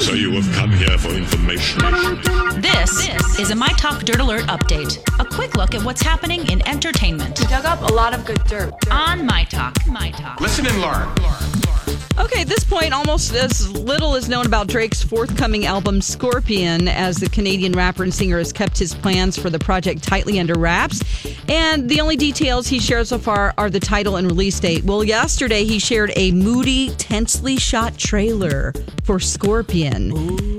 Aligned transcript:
So 0.00 0.14
you 0.14 0.30
have 0.32 0.54
come 0.54 0.70
here 0.70 0.96
for 0.96 1.08
information. 1.08 1.80
This, 2.60 3.08
is 3.38 3.50
a 3.50 3.54
My 3.54 3.68
Talk 3.78 4.02
Dirt 4.04 4.20
Alert 4.20 4.42
update. 4.42 4.98
A 5.18 5.24
quick 5.24 5.56
look 5.56 5.74
at 5.74 5.82
what's 5.82 6.02
happening 6.02 6.48
in 6.50 6.66
entertainment. 6.68 7.38
We 7.40 7.46
dug 7.46 7.64
up 7.64 7.82
a 7.82 7.92
lot 7.92 8.14
of 8.14 8.24
good 8.24 8.42
dirt. 8.44 8.72
On 8.90 9.26
My 9.26 9.44
Talk. 9.44 9.76
My 9.86 10.10
Talk. 10.12 10.40
Listen 10.40 10.66
and 10.66 10.80
learn. 10.80 11.08
Okay, 12.18 12.40
at 12.40 12.48
this 12.48 12.64
point, 12.64 12.92
almost 12.92 13.32
as 13.32 13.70
little 13.70 14.16
is 14.16 14.28
known 14.28 14.44
about 14.44 14.66
Drake's 14.66 15.04
forthcoming 15.04 15.66
album, 15.66 16.00
Scorpion, 16.00 16.88
as 16.88 17.18
the 17.18 17.28
Canadian 17.28 17.72
rapper 17.72 18.02
and 18.02 18.12
singer 18.12 18.38
has 18.38 18.52
kept 18.52 18.76
his 18.76 18.92
plans 18.92 19.38
for 19.38 19.50
the 19.50 19.58
project 19.58 20.02
tightly 20.02 20.40
under 20.40 20.58
wraps. 20.58 21.00
And 21.48 21.88
the 21.88 22.00
only 22.00 22.16
details 22.16 22.66
he 22.66 22.80
shared 22.80 23.06
so 23.06 23.18
far 23.18 23.54
are 23.56 23.70
the 23.70 23.78
title 23.78 24.16
and 24.16 24.26
release 24.26 24.58
date. 24.58 24.84
Well, 24.84 25.04
yesterday 25.04 25.64
he 25.64 25.78
shared 25.78 26.10
a 26.16 26.32
moody, 26.32 26.90
tensely 26.96 27.56
shot 27.56 27.96
trailer 27.96 28.74
for 29.04 29.20
Scorpion. 29.20 29.87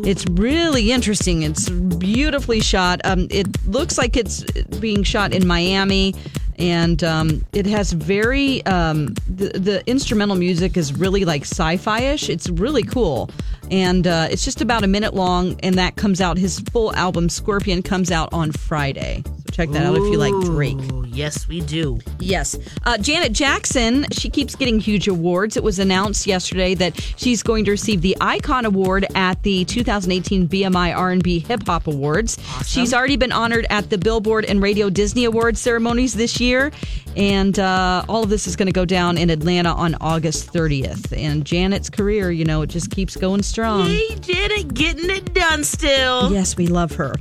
It's 0.05 0.25
really 0.31 0.91
interesting. 0.91 1.43
It's 1.43 1.69
beautifully 1.69 2.61
shot. 2.61 3.01
Um, 3.03 3.27
it 3.29 3.47
looks 3.67 3.97
like 3.97 4.17
it's 4.17 4.43
being 4.79 5.03
shot 5.03 5.33
in 5.33 5.45
Miami 5.47 6.15
and 6.59 7.03
um, 7.05 7.45
it 7.53 7.65
has 7.65 7.93
very 7.93 8.63
um, 8.65 9.15
the, 9.27 9.49
the 9.57 9.89
instrumental 9.89 10.35
music 10.35 10.75
is 10.75 10.93
really 10.93 11.23
like 11.25 11.43
sci-fi-ish 11.43 12.29
it's 12.29 12.49
really 12.49 12.83
cool 12.83 13.29
and 13.71 14.07
uh, 14.07 14.27
it's 14.29 14.43
just 14.45 14.61
about 14.61 14.83
a 14.83 14.87
minute 14.87 15.13
long 15.13 15.59
and 15.61 15.75
that 15.75 15.95
comes 15.95 16.21
out 16.21 16.37
his 16.37 16.59
full 16.59 16.93
album 16.95 17.29
scorpion 17.29 17.81
comes 17.81 18.11
out 18.11 18.31
on 18.33 18.51
friday 18.51 19.23
so 19.25 19.51
check 19.51 19.69
that 19.69 19.85
out 19.85 19.95
if 19.95 20.03
you 20.03 20.17
like 20.17 20.33
drake 20.45 20.77
Ooh, 20.91 20.99
yes, 21.19 21.47
we 21.47 21.61
do. 21.61 21.99
Yes. 22.19 22.57
Uh, 22.85 22.97
Janet 22.97 23.33
Jackson, 23.33 24.05
she 24.11 24.29
keeps 24.29 24.55
getting 24.55 24.79
huge 24.79 25.07
awards. 25.07 25.57
It 25.57 25.63
was 25.63 25.79
announced 25.79 26.25
yesterday 26.25 26.73
that 26.75 26.99
she's 27.17 27.43
going 27.43 27.65
to 27.65 27.71
receive 27.71 28.01
the 28.01 28.15
Icon 28.21 28.65
Award 28.65 29.05
at 29.15 29.43
the 29.43 29.65
2018 29.65 30.47
BMI 30.47 30.95
R&B 30.95 31.39
Hip 31.39 31.65
Hop 31.67 31.87
Awards. 31.87 32.37
She's 32.65 32.93
already 32.93 33.17
been 33.17 33.31
honored 33.31 33.65
at 33.69 33.89
the 33.89 33.97
Billboard 33.97 34.45
and 34.45 34.61
Radio 34.61 34.89
Disney 34.89 35.25
Awards 35.25 35.59
ceremonies 35.59 36.13
this 36.13 36.39
year. 36.39 36.71
And 37.15 37.59
uh, 37.59 38.05
all 38.07 38.23
of 38.23 38.29
this 38.29 38.47
is 38.47 38.55
going 38.55 38.67
to 38.67 38.71
go 38.71 38.85
down 38.85 39.17
in 39.17 39.29
Atlanta 39.29 39.73
on 39.73 39.95
August 39.99 40.53
30th. 40.53 41.15
And 41.17 41.45
Janet's 41.45 41.89
career, 41.89 42.31
you 42.31 42.45
know, 42.45 42.61
it 42.61 42.67
just 42.67 42.91
keeps 42.91 43.15
going 43.15 43.43
strong. 43.43 43.87
Hey, 43.87 44.15
Janet, 44.21 44.73
getting 44.73 45.09
it 45.09 45.33
done 45.33 45.63
still. 45.63 46.31
Yes, 46.31 46.55
we 46.55 46.67
love 46.67 46.93
her. 46.93 47.15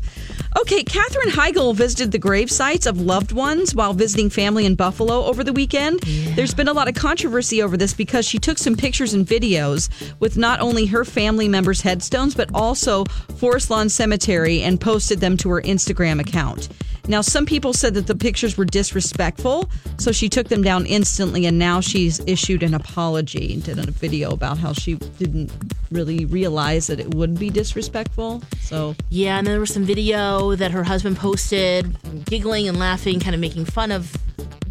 Okay, 0.61 0.83
Katherine 0.83 1.31
Heigl 1.31 1.75
visited 1.75 2.11
the 2.11 2.19
grave 2.19 2.51
sites 2.51 2.87
of 2.87 3.01
loved 3.01 3.33
ones 3.33 3.75
while 3.75 3.93
visiting 3.93 4.31
family 4.31 4.67
in 4.67 4.75
Buffalo 4.75 5.25
over 5.25 5.45
the 5.45 5.53
weekend. 5.53 6.01
There's 6.01 6.55
been 6.55 6.69
a 6.69 6.73
lot 6.73 6.89
of 6.89 6.95
controversy 6.95 7.63
over 7.63 7.77
this 7.77 7.93
because 7.95 8.27
she 8.27 8.39
took 8.39 8.59
some 8.59 8.75
pictures 8.75 9.15
and 9.15 9.27
videos 9.27 9.89
with 10.21 10.37
not 10.37 10.61
only 10.61 10.87
her 10.87 11.05
family 11.05 11.49
members' 11.49 11.83
headstones, 11.83 12.35
but 12.35 12.51
also 12.55 13.05
Forest 13.37 13.71
Lawn 13.71 13.89
Cemetery 13.89 14.63
and 14.63 14.81
posted 14.81 15.21
them 15.21 15.37
to 15.39 15.51
her 15.51 15.63
Instagram 15.63 16.19
account. 16.19 16.69
Now, 17.09 17.23
some 17.23 17.47
people 17.47 17.73
said 17.73 17.95
that 17.95 18.07
the 18.07 18.15
pictures 18.15 18.59
were 18.59 18.67
disrespectful, 18.67 19.71
so 19.97 20.13
she 20.13 20.29
took 20.29 20.49
them 20.49 20.63
down 20.63 20.85
instantly, 20.85 21.47
and 21.47 21.59
now 21.59 21.81
she's 21.81 22.21
issued 22.27 22.63
an 22.63 22.75
apology 22.75 23.55
and 23.55 23.65
did 23.65 23.79
a 23.79 23.91
video 23.91 24.31
about 24.31 24.59
how 24.59 24.75
she 24.75 24.97
didn't 25.19 25.51
really 25.91 26.27
realize 26.27 26.87
that 26.89 27.01
it 27.01 27.15
would 27.15 27.39
be 27.39 27.49
disrespectful. 27.49 28.43
So, 28.61 28.95
Yeah, 29.09 29.39
and 29.39 29.47
there 29.47 29.59
was 29.59 29.73
some 29.73 29.85
video 29.85 30.55
that 30.57 30.71
her 30.71 30.85
husband 30.85 31.17
posted, 31.17 31.97
giggling 32.27 32.69
and 32.69 32.79
laughing, 32.79 33.21
kind 33.21 33.35
of 33.35 33.41
making 33.41 33.65
fun 33.65 33.91
of 33.91 34.15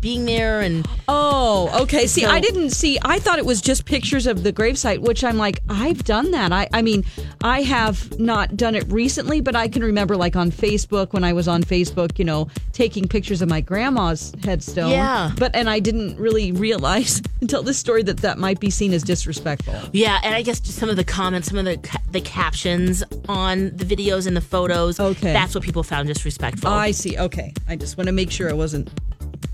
being 0.07 0.23
there. 0.25 0.62
And 0.62 0.88
oh, 1.09 1.81
okay. 1.84 2.07
See, 2.07 2.22
So- 2.22 2.29
I 2.29 2.40
didn't 2.40 2.69
see. 2.69 2.97
I 3.03 3.19
thought 3.19 3.40
it 3.40 3.45
was 3.45 3.59
just 3.59 3.84
pictures 3.84 4.25
of 4.25 4.44
the 4.44 4.53
gravesite, 4.53 5.00
which 5.00 5.22
I'm 5.22 5.38
like, 5.38 5.59
I've 5.68 6.06
done 6.06 6.31
that. 6.31 6.53
I, 6.53 6.69
I 6.72 6.81
mean, 6.81 7.03
I 7.44 7.62
have 7.63 8.17
not 8.17 8.56
done 8.56 8.73
it 8.73 8.85
recently, 8.90 9.41
but 9.41 9.53
I 9.53 9.67
can 9.67 9.84
remember, 9.84 10.16
like 10.16 10.38
on 10.38 10.50
Facebook, 10.50 11.12
when 11.12 11.25
I 11.25 11.34
was 11.34 11.50
on 11.50 11.62
Facebook, 11.62 12.17
you 12.19 12.23
know, 12.23 12.47
taking 12.72 13.06
pictures 13.09 13.41
of 13.41 13.50
my 13.50 13.59
grandma's 13.59 14.31
headstone. 14.46 14.91
Yeah. 14.91 15.31
But 15.38 15.53
and 15.53 15.69
I 15.69 15.79
didn't 15.79 16.17
really 16.17 16.53
realize 16.53 17.22
until 17.41 17.63
this 17.63 17.78
story 17.78 18.03
that 18.03 18.17
that 18.17 18.38
might 18.38 18.62
be 18.62 18.69
seen 18.69 18.94
as 18.94 19.03
disrespectful. 19.03 19.75
yeah, 19.91 20.19
and 20.23 20.34
I 20.34 20.41
guess 20.41 20.62
just 20.62 20.78
some 20.79 20.90
of 20.90 20.96
the 20.96 21.03
comments, 21.03 21.50
some 21.50 21.57
of 21.57 21.66
the 21.66 21.78
ca- 21.78 22.01
the 22.12 22.22
captions 22.22 23.03
on 23.28 23.72
the 23.75 23.84
videos 23.84 24.25
and 24.25 24.38
the 24.38 24.41
photos. 24.41 25.00
Okay. 25.01 25.34
that's 25.34 25.53
what 25.53 25.66
people 25.66 25.84
found 25.84 26.07
disrespectful. 26.07 26.69
I 26.69 26.91
see. 26.91 27.17
Okay. 27.17 27.51
I 27.67 27.75
just 27.75 27.97
want 27.97 28.07
to 28.07 28.13
make 28.13 28.31
sure 28.31 28.50
I 28.50 28.53
wasn't 28.53 28.90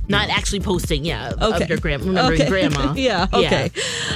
Not 0.10 0.30
actually 0.30 0.60
posting, 0.60 1.06
yeah, 1.06 1.32
Okay. 1.42 1.64
of 1.64 1.70
your 1.70 1.78
grandma, 1.78 2.06
remembering 2.08 2.42
Okay. 2.42 2.50
grandma. 2.50 2.94
yeah. 2.98 3.26
Okay. 3.32 3.72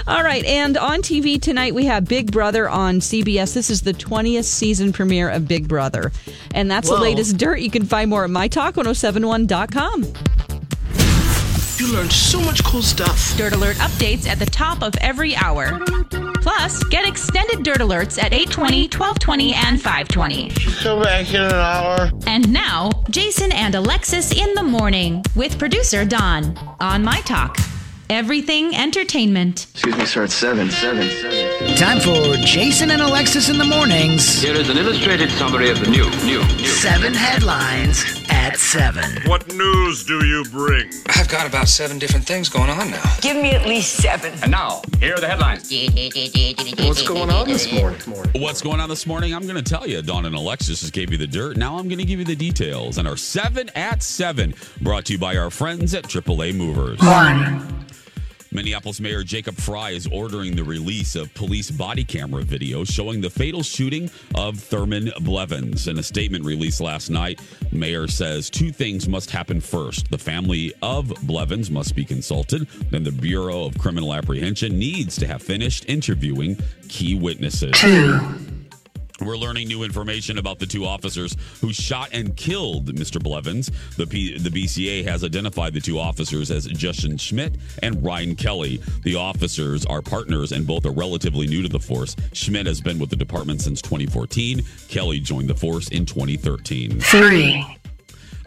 All 0.06 0.22
right. 0.22 0.44
And 0.44 0.78
on 0.78 1.02
TV 1.02 1.42
tonight, 1.42 1.74
we 1.74 1.86
have 1.86 2.04
Big 2.06 2.30
Brother 2.32 2.70
on 2.70 3.00
CBS. 3.00 3.54
This 3.54 3.70
is 3.70 3.82
the 3.82 3.94
20th 3.94 4.44
season 4.44 4.92
premiere 4.92 5.30
of 5.30 5.48
Big 5.48 5.68
Brother. 5.70 6.12
And 6.54 6.70
that's 6.70 6.90
the 6.90 6.98
latest 6.98 7.38
dirt. 7.38 7.60
You 7.62 7.72
can 7.72 7.86
find 7.86 8.10
more 8.10 8.26
at 8.26 8.30
mytalk1071.com. 8.32 10.04
You 11.78 11.94
learned 11.94 12.12
so 12.12 12.42
much 12.42 12.64
cool 12.64 12.82
stuff. 12.82 13.38
Dirt 13.38 13.54
Alert 13.54 13.76
updates 13.76 14.28
at 14.28 14.40
the 14.40 14.48
top 14.48 14.82
of 14.82 14.96
every 15.00 15.36
hour. 15.36 15.80
Plus, 16.42 16.84
get 16.86 17.08
extended 17.08 17.62
Dirt 17.62 17.78
Alerts 17.78 18.18
at 18.18 18.34
820, 18.34 18.86
1220, 18.86 19.54
and 19.54 19.80
520. 19.80 20.50
Come 20.82 21.04
back 21.04 21.30
in 21.30 21.42
an 21.42 21.52
hour. 21.52 22.10
And 22.26 22.52
now, 22.52 22.90
Jason 23.12 23.52
and 23.52 23.76
Alexis 23.76 24.32
in 24.32 24.56
the 24.56 24.64
morning 24.64 25.24
with 25.36 25.60
producer 25.60 26.04
Dawn 26.04 26.58
on 26.80 27.04
My 27.04 27.22
Talk. 27.22 27.60
Everything 28.10 28.76
entertainment. 28.76 29.68
Excuse 29.74 29.98
me, 29.98 30.06
sir. 30.06 30.24
It's 30.24 30.34
seven, 30.34 30.72
seven, 30.72 31.08
seven. 31.10 31.78
Time 31.78 32.00
for 32.00 32.38
Jason 32.38 32.90
and 32.90 33.04
Alexis 33.04 33.50
in 33.50 33.60
the 33.60 33.66
mornings. 33.66 34.42
Here 34.42 34.56
is 34.56 34.70
an 34.70 34.78
illustrated 34.78 35.30
summary 35.32 35.70
of 35.70 35.80
the 35.80 35.92
new, 35.92 36.10
new, 36.26 36.40
new. 36.56 36.66
Seven 36.66 37.14
headlines 37.14 38.17
at 38.48 38.58
seven. 38.58 39.22
What 39.26 39.54
news 39.54 40.06
do 40.06 40.26
you 40.26 40.46
bring? 40.46 40.90
I've 41.08 41.28
got 41.28 41.46
about 41.46 41.68
seven 41.68 42.00
different 42.00 42.26
things 42.26 42.48
going 42.48 42.70
on 42.70 42.90
now. 42.90 43.04
Give 43.20 43.36
me 43.36 43.52
at 43.52 43.68
least 43.68 43.98
seven. 43.98 44.34
And 44.42 44.52
now, 44.52 44.82
here 45.02 45.16
are 45.16 45.20
the 45.20 45.28
headlines. 45.28 45.70
What's 46.80 47.06
going 47.06 47.30
on 47.30 47.48
this 47.50 47.70
morning? 47.74 48.00
What's 48.42 48.62
going 48.62 48.80
on 48.80 48.88
this 48.88 49.06
morning? 49.06 49.36
I'm 49.36 49.44
going 49.44 49.62
to 49.62 49.70
tell 49.70 49.86
you. 49.86 50.02
Dawn 50.02 50.26
and 50.26 50.34
Alexis 50.34 50.80
just 50.80 50.94
gave 50.94 51.12
you 51.12 51.18
the 51.18 51.28
dirt. 51.28 51.58
Now 51.58 51.78
I'm 51.78 51.90
going 51.90 52.00
to 52.00 52.06
give 52.06 52.20
you 52.20 52.26
the 52.26 52.38
details. 52.38 52.98
And 52.98 53.08
our 53.08 53.18
7 53.18 53.70
at 53.76 54.02
7 54.02 54.54
brought 54.82 55.06
to 55.06 55.14
you 55.14 55.20
by 55.20 55.36
our 55.36 55.50
friends 55.50 55.94
at 55.94 56.06
AAA 56.06 56.56
Movers. 56.56 57.00
One. 57.00 57.77
Minneapolis 58.52 59.00
Mayor 59.00 59.24
Jacob 59.24 59.56
Frey 59.56 59.96
is 59.96 60.08
ordering 60.08 60.56
the 60.56 60.64
release 60.64 61.16
of 61.16 61.34
police 61.34 61.70
body 61.70 62.04
camera 62.04 62.44
video 62.44 62.84
showing 62.84 63.22
the 63.22 63.30
fatal 63.30 63.64
shooting 63.64 64.10
of 64.36 64.60
Thurman 64.60 65.12
Blevins. 65.22 65.88
In 65.88 66.00
a 66.00 66.04
statement 66.04 66.46
released 66.46 66.82
last 66.82 67.10
night, 67.10 67.42
Mayor 67.72 68.08
says 68.08 68.50
two 68.50 68.72
things 68.72 69.08
must 69.08 69.30
happen 69.30 69.62
first. 69.62 70.10
The 70.10 70.18
family 70.18 70.74
of 70.82 71.14
Blevins 71.24 71.70
must 71.70 71.96
be 71.96 72.06
consulted, 72.06 72.68
then 72.92 73.04
the 73.04 73.12
Bureau 73.12 73.66
of 73.66 73.78
Criminal 73.78 74.14
Apprehension 74.14 74.78
needs 74.78 75.18
to 75.18 75.28
have 75.28 75.42
finished 75.42 75.86
interviewing 75.88 76.58
key 76.88 77.16
witnesses. 77.16 77.72
Two. 77.74 78.57
We're 79.20 79.38
learning 79.38 79.68
new 79.68 79.84
information 79.84 80.38
about 80.38 80.60
the 80.60 80.66
two 80.66 80.86
officers 80.86 81.36
who 81.62 81.74
shot 81.74 82.10
and 82.14 82.36
killed 82.36 82.94
Mr. 82.96 83.22
Blevins. 83.22 83.72
The, 83.96 84.06
P- 84.06 84.38
the 84.38 84.50
BCA 84.50 85.06
has 85.06 85.24
identified 85.24 85.74
the 85.74 85.82
two 85.82 86.00
officers 86.00 86.52
as 86.52 86.66
Justin 86.68 87.18
Schmidt 87.18 87.56
and 87.82 88.04
Ryan 88.04 88.36
Kelly. 88.36 88.82
The 89.04 89.16
officers 89.16 89.86
are 89.86 90.02
partners 90.02 90.52
and 90.52 90.68
both 90.68 90.86
are 90.86 90.92
relatively 90.92 91.48
new 91.48 91.62
to 91.64 91.70
the 91.70 91.80
force. 91.80 92.16
Schmidt 92.34 92.68
has 92.68 92.82
been 92.82 93.00
with 93.00 93.10
the 93.10 93.16
department 93.16 93.62
since 93.62 93.82
2014. 93.82 94.64
Kelly 94.88 95.20
joined 95.20 95.50
the 95.50 95.56
force 95.56 95.88
in 95.90 96.06
2013. 96.06 97.00
Three. 97.02 97.78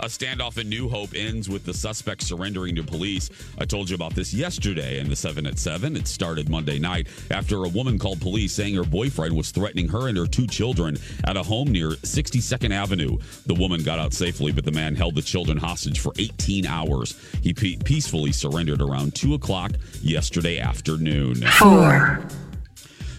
A 0.02 0.06
standoff 0.06 0.56
in 0.56 0.70
New 0.70 0.88
Hope 0.88 1.10
ends 1.14 1.50
with 1.50 1.66
the 1.66 1.74
suspect 1.74 2.22
surrendering 2.22 2.74
to 2.76 2.82
police. 2.82 3.28
I 3.58 3.66
told 3.66 3.90
you 3.90 3.94
about 3.94 4.14
this 4.14 4.32
yesterday 4.32 4.98
in 4.98 5.10
the 5.10 5.16
7 5.16 5.44
at 5.44 5.58
7. 5.58 5.94
It 5.94 6.08
started 6.08 6.48
Monday 6.48 6.78
night 6.78 7.06
after 7.30 7.64
a 7.64 7.68
woman 7.68 7.98
called 7.98 8.18
police 8.18 8.54
saying 8.54 8.74
her 8.76 8.84
boyfriend 8.84 9.36
was 9.36 9.50
threatening 9.50 9.88
her 9.88 10.08
and 10.08 10.16
her 10.16 10.26
two 10.26 10.46
children 10.46 10.96
at 11.24 11.36
a 11.36 11.42
home 11.42 11.68
near 11.70 11.90
62nd 11.90 12.72
Avenue. 12.72 13.18
The 13.44 13.54
woman 13.54 13.82
got 13.82 13.98
out 13.98 14.14
safely, 14.14 14.52
but 14.52 14.64
the 14.64 14.72
man 14.72 14.94
held 14.94 15.16
the 15.16 15.22
children 15.22 15.58
hostage 15.58 16.00
for 16.00 16.14
18 16.18 16.64
hours. 16.64 17.14
He 17.42 17.52
pe- 17.52 17.76
peacefully 17.76 18.32
surrendered 18.32 18.80
around 18.80 19.14
2 19.14 19.34
o'clock 19.34 19.72
yesterday 20.00 20.60
afternoon. 20.60 21.34
Four. 21.58 22.26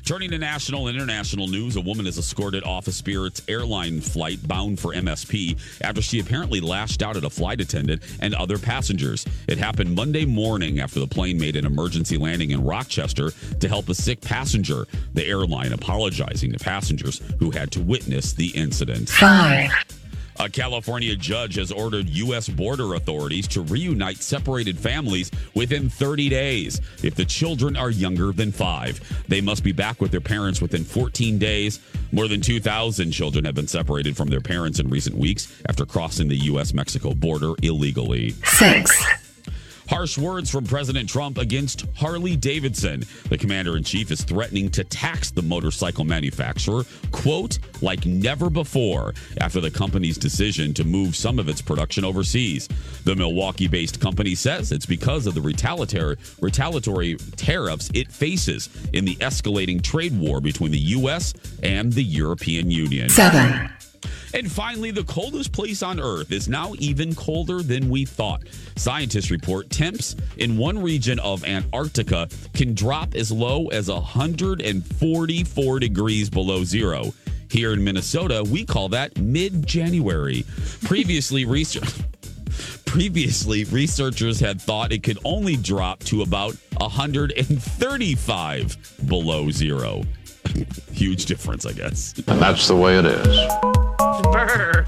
Turning 0.06 0.31
to 0.31 0.38
national 0.38 0.88
and 0.88 0.98
international 0.98 1.48
news, 1.48 1.75
a 1.75 1.81
woman 1.81 2.07
is 2.07 2.18
escorted 2.18 2.63
off 2.63 2.88
a 2.88 2.92
Spirit's 2.92 3.42
airline 3.48 4.01
flight 4.01 4.45
bound 4.48 4.80
for 4.80 4.94
MSP 4.94 5.57
after 5.81 6.01
she 6.01 6.19
apparently 6.19 6.59
lashed 6.59 7.03
out 7.03 7.15
at 7.15 7.24
a 7.24 7.30
flight 7.30 7.62
attendant 7.62 8.01
and 8.19 8.33
other 8.33 8.57
passengers. 8.57 9.25
It 9.48 9.57
happened 9.57 9.94
Monday 9.94 10.25
morning 10.25 10.80
after 10.80 11.00
the 11.00 11.07
plane 11.07 11.39
made 11.39 11.56
an 11.56 11.65
emergency 11.65 12.18
landing 12.18 12.51
in 12.51 12.63
Rochester 12.63 13.31
to 13.59 13.68
help 13.68 13.89
a 13.89 13.95
sick 13.95 14.21
passenger. 14.21 14.88
The 15.13 15.25
airline 15.25 15.71
apologizing 15.71 16.51
to 16.53 16.59
passengers 16.59 17.21
who 17.39 17.51
had 17.51 17.71
to 17.74 17.81
witness 17.81 18.33
the 18.33 18.48
incident. 18.50 19.09
Five. 19.09 19.71
A 20.42 20.50
California 20.50 21.16
judge 21.16 21.54
has 21.58 21.72
ordered 21.72 22.10
U.S. 22.10 22.50
border 22.50 22.96
authorities 22.96 23.48
to 23.50 23.62
reunite 23.62 24.18
separated 24.18 24.76
families 24.76 25.30
within 25.54 25.88
30 25.88 26.30
days. 26.30 26.82
If 27.04 27.14
the 27.14 27.26
children 27.26 27.78
are 27.78 27.92
younger 27.92 28.32
than 28.32 28.52
five, 28.52 29.00
they 29.28 29.40
must 29.40 29.64
be 29.64 29.72
back 29.72 30.02
with 30.02 30.10
their 30.10 30.20
parents 30.20 30.60
within 30.60 30.84
14 30.84 31.38
days. 31.38 31.80
More 32.12 32.28
than 32.28 32.42
2,000 32.42 33.12
children 33.12 33.46
have 33.46 33.54
been 33.54 33.68
separated 33.68 34.18
from 34.18 34.30
their 34.30 34.42
parents 34.42 34.80
in 34.80 34.90
recent 34.90 35.16
weeks 35.16 35.62
after 35.70 35.86
crossing 35.86 36.28
the 36.28 36.38
U.S. 36.38 36.74
Mexico 36.74 37.14
border 37.14 37.54
illegally. 37.62 38.32
Six. 38.44 38.92
Harsh 39.92 40.18
words 40.18 40.50
from 40.50 40.64
President 40.64 41.10
Trump 41.10 41.38
against 41.38 41.86
Harley 41.98 42.38
Davidson. 42.38 43.04
The 43.28 43.38
commander 43.38 43.76
in 43.76 43.84
chief 43.84 44.10
is 44.10 44.24
threatening 44.24 44.70
to 44.70 44.86
tax 44.86 45.32
the 45.32 45.42
motorcycle 45.42 46.06
manufacturer, 46.06 46.86
quote, 47.12 47.60
like 47.82 48.06
never 48.06 48.50
before, 48.50 49.14
after 49.42 49.60
the 49.60 49.70
company's 49.70 50.18
decision 50.18 50.74
to 50.76 50.86
move 50.86 51.14
some 51.14 51.40
of 51.40 51.50
its 51.50 51.62
production 51.62 52.06
overseas. 52.06 52.70
The 53.04 53.18
Milwaukee 53.18 53.68
based 53.68 54.00
company 54.00 54.34
says 54.34 54.72
it's 54.72 54.86
because 54.86 55.28
of 55.28 55.34
the 55.34 55.42
retaliatory, 55.42 56.16
retaliatory 56.40 57.18
tariffs 57.36 57.90
it 57.94 58.10
faces 58.10 58.70
in 58.94 59.04
the 59.04 59.18
escalating 59.18 59.82
trade 59.82 60.18
war 60.18 60.40
between 60.40 60.72
the 60.72 60.80
U.S. 60.80 61.34
and 61.64 61.92
the 61.92 62.04
European 62.04 62.72
Union. 62.72 63.10
Seven. 63.10 63.70
And 64.33 64.50
finally, 64.51 64.92
the 64.92 65.03
coldest 65.03 65.51
place 65.51 65.83
on 65.83 66.00
Earth 66.00 66.31
is 66.31 66.48
now 66.48 66.74
even 66.80 67.13
colder 67.15 67.62
than 67.62 67.89
we 67.89 68.06
thought. 68.06 68.44
Scientists 68.75 69.30
report 69.31 69.69
temps 69.69 70.15
in 70.38 70.57
one 70.57 70.81
region 70.81 71.19
of 71.19 71.44
Antarctica 71.45 72.30
can 72.53 72.74
drop 72.74 73.13
as 73.15 73.30
low 73.31 73.68
as 73.68 73.89
144 73.89 75.80
degrees 75.80 76.30
below 76.30 76.63
zero. 76.63 77.13
Here 77.50 77.74
in 77.74 77.83
Minnesota, 77.83 78.45
we 78.50 78.65
call 78.65 78.88
that 78.89 79.18
mid 79.18 79.65
January. 79.68 80.45
Previously, 80.83 81.45
research. 81.57 81.94
Previously, 82.86 83.63
researchers 83.65 84.39
had 84.39 84.62
thought 84.62 84.92
it 84.92 85.03
could 85.03 85.19
only 85.24 85.56
drop 85.57 86.00
to 86.06 86.24
about 86.24 86.56
135 86.77 89.07
below 89.07 89.50
zero. 89.50 90.03
Huge 90.92 91.25
difference, 91.25 91.65
I 91.65 91.71
guess. 91.74 92.13
And 92.27 92.42
that's 92.42 92.68
the 92.68 92.75
way 92.75 92.98
it 92.98 93.06
is. 93.06 93.71
Brr. 94.01 94.86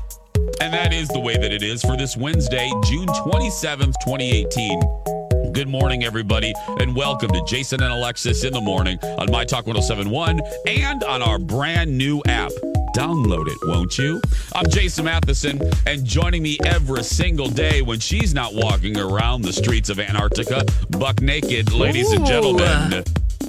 And 0.60 0.74
that 0.74 0.92
is 0.92 1.08
the 1.10 1.20
way 1.20 1.38
that 1.38 1.52
it 1.52 1.62
is 1.62 1.84
for 1.84 1.96
this 1.96 2.18
Wednesday, 2.18 2.72
June 2.86 3.06
27th, 3.06 3.94
2018. 4.04 5.52
Good 5.54 5.68
morning, 5.68 6.04
everybody, 6.04 6.52
and 6.80 6.96
welcome 6.96 7.30
to 7.30 7.44
Jason 7.46 7.84
and 7.84 7.94
Alexis 7.94 8.44
in 8.44 8.54
the 8.54 8.62
morning 8.62 8.98
on 9.04 9.30
My 9.30 9.46
Talk 9.46 9.68
1071 9.68 10.42
and 10.68 11.04
on 11.04 11.22
our 11.22 11.38
brand 11.38 11.96
new 11.96 12.24
app. 12.26 12.50
Download 12.96 13.48
it, 13.48 13.58
won't 13.68 13.96
you? 14.00 14.20
I'm 14.56 14.68
Jason 14.68 15.06
Matheson, 15.06 15.62
and 15.86 16.04
joining 16.04 16.42
me 16.42 16.58
every 16.66 17.04
single 17.04 17.50
day 17.50 17.84
when 17.84 18.00
she's 18.00 18.34
not 18.34 18.56
walking 18.56 18.98
around 18.98 19.44
the 19.44 19.54
streets 19.54 19.90
of 19.90 20.00
Antarctica, 20.00 20.66
buck 20.90 21.22
naked, 21.22 21.72
ladies 21.72 22.12
and 22.14 22.26
gentlemen, 22.26 23.04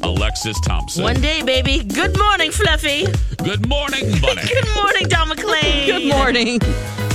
Alexis 0.05 0.61
Thompson. 0.61 1.03
One 1.03 1.21
day, 1.21 1.43
baby. 1.43 1.83
Good 1.83 2.17
morning, 2.19 2.51
Fluffy. 2.51 3.07
Good 3.43 3.67
morning, 3.69 4.11
Bunny. 4.21 4.43
Good 4.49 4.69
morning, 4.75 5.09
Dawn 5.09 5.29
McClain. 5.29 5.87
Good 5.87 6.09
morning. 6.09 6.59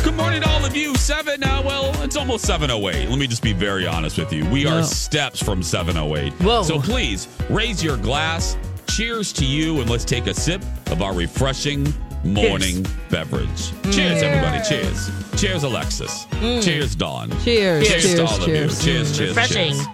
Good 0.04 0.16
morning 0.16 0.42
to 0.42 0.50
all 0.50 0.66
of 0.66 0.76
you. 0.76 0.96
Seven, 0.96 1.44
uh, 1.44 1.62
well, 1.66 1.92
it's 2.04 2.16
almost 2.16 2.46
708. 2.46 3.10
Let 3.10 3.20
me 3.20 3.28
just 3.28 3.44
be 3.44 3.54
very 3.54 3.86
honest 3.86 4.18
with 4.18 4.34
you. 4.34 4.46
We 4.50 4.66
are 4.66 4.78
Whoa. 4.80 4.82
steps 4.84 5.42
from 5.44 5.62
708. 5.62 6.34
Whoa. 6.42 6.64
So 6.64 6.80
please 6.80 7.28
raise 7.50 7.84
your 7.84 7.98
glass. 7.98 8.58
Cheers 8.90 9.32
to 9.34 9.46
you, 9.46 9.80
and 9.82 9.90
let's 9.90 10.04
take 10.06 10.28
a 10.28 10.34
sip 10.34 10.62
of 10.88 11.02
our 11.02 11.14
refreshing 11.14 11.94
morning 12.24 12.86
beverage. 13.10 13.72
Cheers, 13.94 14.24
everybody. 14.24 14.64
Cheers. 14.68 15.10
Cheers, 15.40 15.64
Alexis. 15.64 16.26
Cheers, 16.66 16.96
Dawn. 16.96 17.30
Cheers. 17.44 17.88
Cheers, 17.88 18.04
Cheers. 18.04 18.16
to 18.16 18.26
all 18.26 18.42
of 18.42 18.48
you. 18.48 18.56
cheers. 18.56 18.84
Cheers, 18.84 19.18
cheers, 19.18 19.30
Refreshing. 19.30 19.74
cheers. 19.76 19.88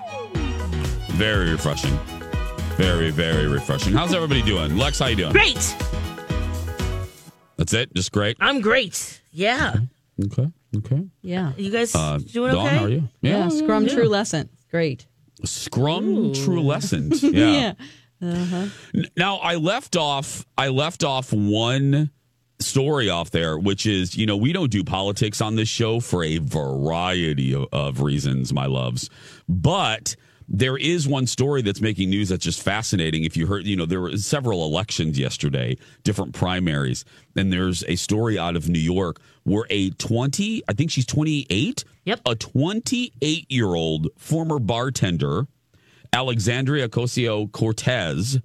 Very 1.10 1.52
refreshing. 1.52 1.98
Very, 2.78 3.10
very 3.10 3.48
refreshing. 3.48 3.94
How's 3.94 4.14
everybody 4.14 4.42
doing? 4.42 4.76
Lex, 4.78 5.00
how 5.00 5.08
you 5.08 5.16
doing? 5.16 5.32
Great. 5.32 5.76
That's 7.58 7.72
it? 7.74 7.94
Just 7.96 8.12
great? 8.12 8.36
I'm 8.42 8.60
great. 8.60 9.22
Yeah. 9.32 9.76
Okay. 10.26 10.48
Okay. 10.78 11.06
Yeah. 11.22 11.54
You 11.56 11.72
guys 11.72 11.96
Uh, 11.96 12.20
doing 12.20 12.52
Dawn, 12.54 12.68
okay? 12.68 12.76
how 12.78 12.84
are 12.86 12.90
you? 12.90 13.10
Yeah. 13.22 13.48
Scrum 13.48 13.86
yeah. 13.88 13.94
True 13.94 14.10
Lesson. 14.10 14.50
Great. 14.72 15.06
Scrum 15.46 16.34
Trulescent. 16.34 17.22
Yeah. 17.34 17.74
Uh-huh. 18.22 18.68
N- 18.94 19.06
Now 19.16 19.38
I 19.38 19.56
left 19.56 19.96
off. 19.96 20.46
I 20.58 20.68
left 20.70 21.04
off 21.04 21.32
one 21.32 22.10
story 22.60 23.10
off 23.10 23.32
there, 23.32 23.58
which 23.58 23.86
is 23.86 24.18
you 24.18 24.26
know 24.26 24.36
we 24.38 24.52
don't 24.54 24.72
do 24.72 24.84
politics 24.84 25.40
on 25.42 25.56
this 25.56 25.68
show 25.70 26.00
for 26.02 26.24
a 26.24 26.38
variety 26.40 27.54
of, 27.54 27.68
of 27.72 28.02
reasons, 28.02 28.52
my 28.54 28.66
loves, 28.66 29.10
but. 29.48 30.16
There 30.48 30.78
is 30.78 31.08
one 31.08 31.26
story 31.26 31.62
that's 31.64 31.82
making 31.82 32.10
news 32.12 32.30
that's 32.30 32.44
just 32.44 32.62
fascinating. 32.62 33.24
If 33.24 33.36
you 33.36 33.48
heard, 33.48 33.66
you 33.66 33.76
know, 33.76 33.86
there 33.86 34.02
were 34.02 34.16
several 34.18 34.64
elections 34.64 35.18
yesterday, 35.18 35.78
different 36.04 36.34
primaries, 36.34 37.04
and 37.36 37.52
there's 37.52 37.84
a 37.88 37.96
story 37.96 38.38
out 38.38 38.56
of 38.56 38.70
New 38.70 38.80
York 38.80 39.20
where 39.44 39.66
a 39.72 39.90
20, 39.92 40.62
I 40.68 40.74
think 40.74 40.92
she's 40.92 41.06
28, 41.06 41.84
Yep. 42.06 42.20
a 42.28 42.36
28 42.36 43.52
year 43.52 43.74
old 43.74 44.08
former 44.18 44.60
bartender 44.60 45.48
Alexandria 46.14 46.88
Ocasio 46.88 47.52
Cortez 47.52 48.40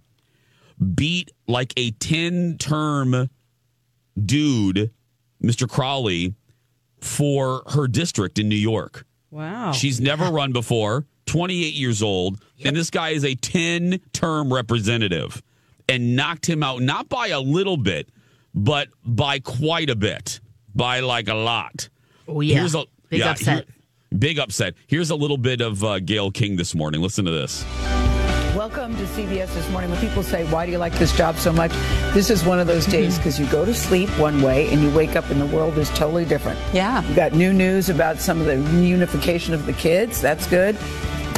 beat 0.94 1.30
like 1.46 1.72
a 1.76 1.90
10 1.92 2.56
term 2.58 3.28
dude, 4.22 4.90
Mr. 5.42 5.68
Crowley, 5.68 6.34
for 7.00 7.62
her 7.74 7.86
district 7.86 8.38
in 8.38 8.48
New 8.48 8.56
York. 8.56 9.06
Wow. 9.30 9.72
She's 9.72 10.00
never 10.00 10.30
run 10.30 10.52
before, 10.52 11.06
28 11.30 11.74
years 11.74 12.02
old, 12.02 12.42
and 12.64 12.74
this 12.74 12.90
guy 12.90 13.10
is 13.10 13.24
a 13.24 13.36
10 13.36 14.00
term 14.12 14.52
representative 14.52 15.40
and 15.88 16.16
knocked 16.16 16.44
him 16.48 16.64
out, 16.64 16.82
not 16.82 17.08
by 17.08 17.28
a 17.28 17.38
little 17.38 17.76
bit, 17.76 18.08
but 18.52 18.88
by 19.04 19.38
quite 19.38 19.90
a 19.90 19.94
bit, 19.94 20.40
by 20.74 20.98
like 20.98 21.28
a 21.28 21.34
lot. 21.34 21.88
Oh, 22.26 22.40
yeah. 22.40 22.58
Here's 22.58 22.74
a 22.74 22.84
Big 23.10 23.20
yeah, 23.20 23.30
upset. 23.30 23.64
here- 23.68 24.18
big 24.18 24.40
upset. 24.40 24.74
Here's 24.88 25.10
a 25.10 25.14
little 25.14 25.38
bit 25.38 25.60
of 25.60 25.84
uh, 25.84 26.00
Gayle 26.00 26.32
King 26.32 26.56
this 26.56 26.74
morning. 26.74 27.00
Listen 27.00 27.24
to 27.26 27.30
this. 27.30 27.64
Welcome 28.56 28.96
to 28.96 29.04
CBS 29.04 29.54
this 29.54 29.70
morning. 29.70 29.88
When 29.92 30.00
people 30.00 30.24
say, 30.24 30.44
Why 30.50 30.66
do 30.66 30.72
you 30.72 30.78
like 30.78 30.92
this 30.94 31.16
job 31.16 31.36
so 31.36 31.52
much? 31.52 31.70
This 32.12 32.28
is 32.28 32.42
one 32.44 32.58
of 32.58 32.66
those 32.66 32.86
days 32.86 33.16
because 33.18 33.38
you 33.38 33.46
go 33.46 33.64
to 33.64 33.72
sleep 33.72 34.08
one 34.18 34.42
way 34.42 34.68
and 34.72 34.82
you 34.82 34.90
wake 34.90 35.14
up 35.14 35.30
and 35.30 35.40
the 35.40 35.46
world 35.46 35.78
is 35.78 35.88
totally 35.90 36.24
different. 36.24 36.58
Yeah. 36.74 37.06
You 37.08 37.14
got 37.14 37.32
new 37.34 37.52
news 37.52 37.88
about 37.88 38.18
some 38.18 38.40
of 38.40 38.46
the 38.46 38.54
reunification 38.56 39.54
of 39.54 39.66
the 39.66 39.72
kids. 39.72 40.20
That's 40.20 40.48
good. 40.48 40.76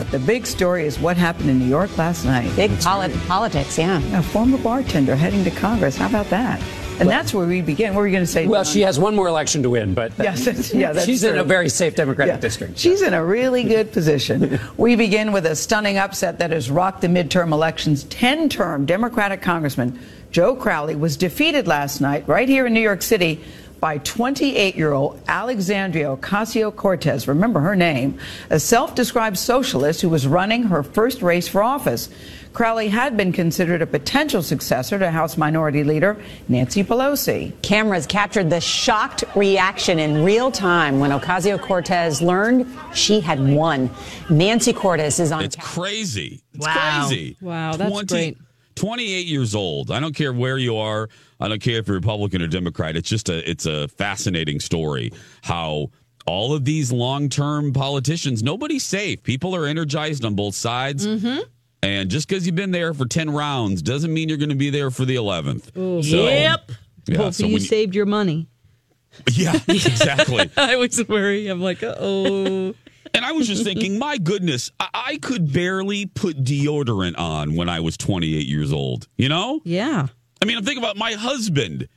But 0.02 0.10
the 0.10 0.18
big 0.18 0.46
story 0.48 0.84
is 0.84 0.98
what 0.98 1.16
happened 1.16 1.48
in 1.48 1.60
New 1.60 1.64
York 1.66 1.96
last 1.96 2.24
night. 2.24 2.50
Big 2.56 2.76
poli- 2.80 3.12
politics, 3.28 3.78
yeah. 3.78 4.00
A 4.18 4.20
former 4.20 4.58
bartender 4.58 5.14
heading 5.14 5.44
to 5.44 5.50
Congress. 5.52 5.96
How 5.96 6.08
about 6.08 6.28
that? 6.30 6.60
And 6.98 7.08
that's 7.08 7.32
where 7.32 7.46
we 7.46 7.60
begin. 7.62 7.94
What 7.94 8.00
were 8.00 8.08
you 8.08 8.12
going 8.12 8.24
to 8.26 8.30
say? 8.30 8.48
Well, 8.48 8.64
John? 8.64 8.72
she 8.72 8.80
has 8.80 8.98
one 8.98 9.14
more 9.14 9.28
election 9.28 9.62
to 9.62 9.70
win, 9.70 9.94
but 9.94 10.10
Yes, 10.18 10.44
that's- 10.44 10.74
yeah, 10.74 10.92
that's 10.92 11.06
she's 11.06 11.22
in 11.22 11.38
a 11.38 11.44
very 11.44 11.68
safe 11.68 11.94
Democratic 11.94 12.34
Yeah. 12.34 12.40
district. 12.40 12.78
She's 12.78 13.00
in 13.00 13.14
a 13.14 13.24
really 13.24 13.62
good 13.62 13.92
position. 13.92 14.58
we 14.76 14.96
begin 14.96 15.30
with 15.30 15.46
a 15.46 15.54
stunning 15.54 15.98
upset 15.98 16.40
that 16.40 16.50
has 16.50 16.68
rocked 16.68 17.00
the 17.02 17.06
midterm 17.06 17.52
elections. 17.52 18.02
10 18.04 18.48
term 18.48 18.84
Democratic 18.86 19.40
Congressman 19.40 19.96
Joe 20.32 20.56
Crowley 20.56 20.96
was 20.96 21.16
defeated 21.16 21.68
last 21.68 22.00
night 22.00 22.26
right 22.26 22.48
here 22.48 22.66
in 22.66 22.74
New 22.74 22.80
York 22.80 23.02
City 23.02 23.40
by 23.82 23.98
28 23.98 24.76
year 24.76 24.92
old 24.92 25.20
Alexandria 25.26 26.16
Ocasio 26.16 26.74
Cortez. 26.74 27.26
Remember 27.26 27.58
her 27.58 27.74
name, 27.74 28.16
a 28.48 28.60
self 28.60 28.94
described 28.94 29.36
socialist 29.36 30.00
who 30.00 30.08
was 30.08 30.24
running 30.24 30.62
her 30.62 30.84
first 30.84 31.20
race 31.20 31.48
for 31.48 31.64
office. 31.64 32.08
Crowley 32.52 32.88
had 32.88 33.16
been 33.16 33.32
considered 33.32 33.82
a 33.82 33.86
potential 33.86 34.40
successor 34.40 35.00
to 35.00 35.10
House 35.10 35.36
Minority 35.36 35.82
Leader 35.82 36.16
Nancy 36.48 36.84
Pelosi. 36.84 37.60
Cameras 37.62 38.06
captured 38.06 38.50
the 38.50 38.60
shocked 38.60 39.24
reaction 39.34 39.98
in 39.98 40.22
real 40.22 40.52
time 40.52 41.00
when 41.00 41.10
Ocasio 41.10 41.60
Cortez 41.60 42.22
learned 42.22 42.66
she 42.94 43.18
had 43.18 43.40
won. 43.44 43.90
Nancy 44.30 44.72
Cortez 44.72 45.18
is 45.18 45.32
on. 45.32 45.42
It's 45.42 45.56
crazy. 45.56 46.40
It's 46.54 46.64
Wow. 46.64 47.06
crazy. 47.08 47.36
Wow, 47.40 47.72
that's 47.76 48.02
great. 48.04 48.36
28 48.76 49.26
years 49.26 49.54
old. 49.54 49.90
I 49.90 49.98
don't 50.00 50.14
care 50.14 50.32
where 50.32 50.56
you 50.58 50.76
are. 50.76 51.08
I 51.42 51.48
don't 51.48 51.60
care 51.60 51.78
if 51.78 51.88
you're 51.88 51.96
Republican 51.96 52.40
or 52.42 52.46
Democrat. 52.46 52.96
It's 52.96 53.08
just 53.08 53.28
a 53.28 53.48
it's 53.48 53.66
a 53.66 53.88
fascinating 53.88 54.60
story 54.60 55.12
how 55.42 55.90
all 56.24 56.54
of 56.54 56.64
these 56.64 56.92
long-term 56.92 57.72
politicians, 57.72 58.42
nobody's 58.44 58.84
safe. 58.84 59.22
People 59.24 59.56
are 59.56 59.66
energized 59.66 60.24
on 60.24 60.34
both 60.36 60.54
sides. 60.54 61.04
Mm-hmm. 61.06 61.40
And 61.82 62.08
just 62.10 62.28
because 62.28 62.46
you've 62.46 62.54
been 62.54 62.70
there 62.70 62.94
for 62.94 63.06
10 63.06 63.30
rounds 63.30 63.82
doesn't 63.82 64.14
mean 64.14 64.28
you're 64.28 64.38
going 64.38 64.50
to 64.50 64.54
be 64.54 64.70
there 64.70 64.92
for 64.92 65.04
the 65.04 65.16
11th. 65.16 65.76
Ooh. 65.76 66.00
So- 66.00 66.16
yep. 66.28 66.70
Yeah, 67.06 67.16
Hopefully 67.16 67.32
so 67.32 67.46
you 67.46 67.52
you- 67.54 67.58
saved 67.58 67.94
your 67.96 68.06
money. 68.06 68.46
Yeah, 69.32 69.58
exactly. 69.68 70.48
I 70.56 70.76
was 70.76 71.06
worried. 71.08 71.48
I'm 71.48 71.60
like, 71.60 71.82
oh. 71.82 72.72
And 73.14 73.26
I 73.26 73.32
was 73.32 73.46
just 73.46 73.62
thinking, 73.64 73.98
my 73.98 74.16
goodness, 74.16 74.70
I, 74.80 74.88
I 74.94 75.16
could 75.18 75.52
barely 75.52 76.06
put 76.06 76.42
deodorant 76.42 77.18
on 77.18 77.56
when 77.56 77.68
I 77.68 77.80
was 77.80 77.98
28 77.98 78.46
years 78.46 78.72
old. 78.72 79.06
You 79.18 79.28
know? 79.28 79.60
Yeah. 79.64 80.06
I 80.42 80.44
mean, 80.44 80.58
I'm 80.58 80.64
thinking 80.64 80.82
about 80.82 80.96
my 80.96 81.12
husband 81.12 81.88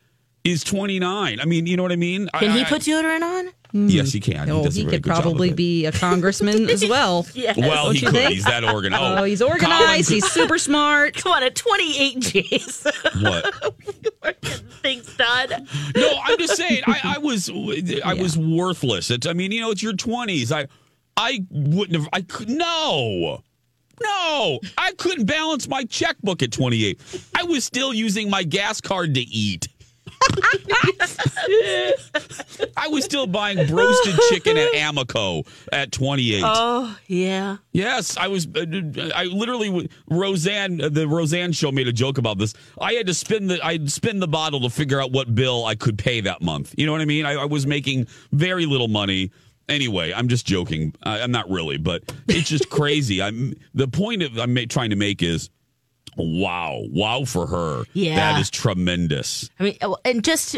is 0.44 0.64
29. 0.64 1.40
I 1.40 1.46
mean, 1.46 1.66
you 1.66 1.76
know 1.76 1.84
what 1.84 1.92
I 1.92 1.96
mean? 1.96 2.30
Can 2.36 2.52
I, 2.52 2.54
he 2.54 2.62
I- 2.62 2.66
put 2.66 2.84
deodorant 2.84 3.24
on? 3.24 3.52
Mm. 3.74 3.92
Yes, 3.92 4.14
he 4.14 4.22
can. 4.22 4.50
Oh, 4.50 4.64
does 4.64 4.76
he 4.76 4.84
very 4.84 4.98
could 4.98 5.04
good 5.04 5.10
job 5.10 5.18
of 5.18 5.24
probably 5.24 5.52
be 5.52 5.86
a 5.86 5.92
congressman 5.92 6.70
as 6.70 6.88
well. 6.88 7.26
Yes. 7.34 7.58
Well, 7.58 7.86
Don't 7.88 7.96
he 7.96 8.06
could. 8.06 8.14
think? 8.14 8.32
He's 8.34 8.46
that 8.46 8.64
organized. 8.64 9.04
Oh, 9.04 9.22
oh, 9.22 9.24
he's 9.26 9.42
organized. 9.42 10.08
Colin 10.08 10.22
He's 10.22 10.32
super 10.32 10.58
smart. 10.58 11.16
Come 11.16 11.34
on, 11.34 11.44
at 11.44 11.56
28 11.56 12.20
G's. 12.20 12.84
what? 13.22 13.76
Things 14.82 15.18
done. 15.18 15.68
No, 15.96 16.14
I'm 16.24 16.38
just 16.38 16.56
saying. 16.56 16.84
I, 16.88 17.16
I 17.16 17.18
was, 17.18 17.50
I 17.50 18.14
was 18.14 18.38
worthless. 18.38 19.12
It's, 19.12 19.28
I 19.28 19.34
mean, 19.34 19.52
you 19.52 19.60
know, 19.60 19.72
it's 19.72 19.84
your 19.84 19.94
20s. 19.94 20.54
I, 20.54 20.68
I 21.18 21.46
wouldn't 21.50 21.98
have. 22.00 22.08
I 22.14 22.22
could 22.22 22.50
no. 22.50 23.42
No, 24.02 24.60
I 24.78 24.92
couldn't 24.98 25.26
balance 25.26 25.68
my 25.68 25.84
checkbook 25.86 26.42
at 26.44 26.52
28. 26.52 27.00
I 27.36 27.44
was 27.44 27.64
still 27.64 27.94
using 27.94 28.30
my 28.30 28.44
gas 28.44 28.82
card 28.82 29.14
to 29.16 29.22
eat. 29.22 29.68
I 32.78 32.88
was 32.90 33.04
still 33.04 33.28
buying 33.28 33.58
roasted 33.74 34.16
chicken 34.30 34.58
at 34.58 34.74
Amico 34.76 35.44
at 35.72 35.92
28. 35.92 36.42
Oh, 36.46 36.98
yeah. 37.08 37.58
Yes, 37.72 38.18
I 38.18 38.28
was. 38.28 38.48
uh, 38.48 38.66
I 39.16 39.26
literally 39.26 39.90
Roseanne. 40.10 40.82
uh, 40.82 40.90
The 40.90 41.08
Roseanne 41.08 41.52
show 41.52 41.72
made 41.72 41.88
a 41.88 41.94
joke 41.94 42.18
about 42.18 42.38
this. 42.38 42.54
I 42.80 42.94
had 42.94 43.08
to 43.08 43.14
spin 43.14 43.48
the. 43.48 43.64
I'd 43.66 43.92
spin 43.92 44.20
the 44.20 44.28
bottle 44.28 44.62
to 44.62 44.70
figure 44.70 45.02
out 45.02 45.12
what 45.12 45.34
bill 45.34 45.66
I 45.66 45.76
could 45.76 45.98
pay 45.98 46.22
that 46.22 46.42
month. 46.42 46.74
You 46.78 46.86
know 46.86 46.92
what 46.92 47.02
I 47.02 47.06
mean? 47.06 47.26
I, 47.26 47.34
I 47.34 47.46
was 47.46 47.66
making 47.68 48.08
very 48.32 48.66
little 48.66 48.88
money. 48.88 49.32
Anyway, 49.68 50.14
I'm 50.14 50.28
just 50.28 50.46
joking. 50.46 50.94
I, 51.04 51.22
I'm 51.22 51.32
not 51.32 51.50
really, 51.50 51.78
but 51.78 52.04
it's 52.28 52.50
just 52.50 52.70
crazy. 52.70 53.22
I'm 53.22 53.54
the 53.74 53.88
point 53.88 54.22
of, 54.24 54.38
I'm 54.38 54.54
ma- 54.54 54.62
trying 54.70 54.92
to 54.92 54.96
make 54.96 55.24
is, 55.24 55.50
wow, 56.18 56.82
wow 56.92 57.26
for 57.26 57.48
her. 57.48 57.84
Yeah. 57.94 58.16
that 58.16 58.40
is 58.40 58.50
tremendous. 58.50 59.50
I 59.60 59.64
mean, 59.64 59.78
uh, 59.82 59.96
and 60.06 60.24
just 60.24 60.56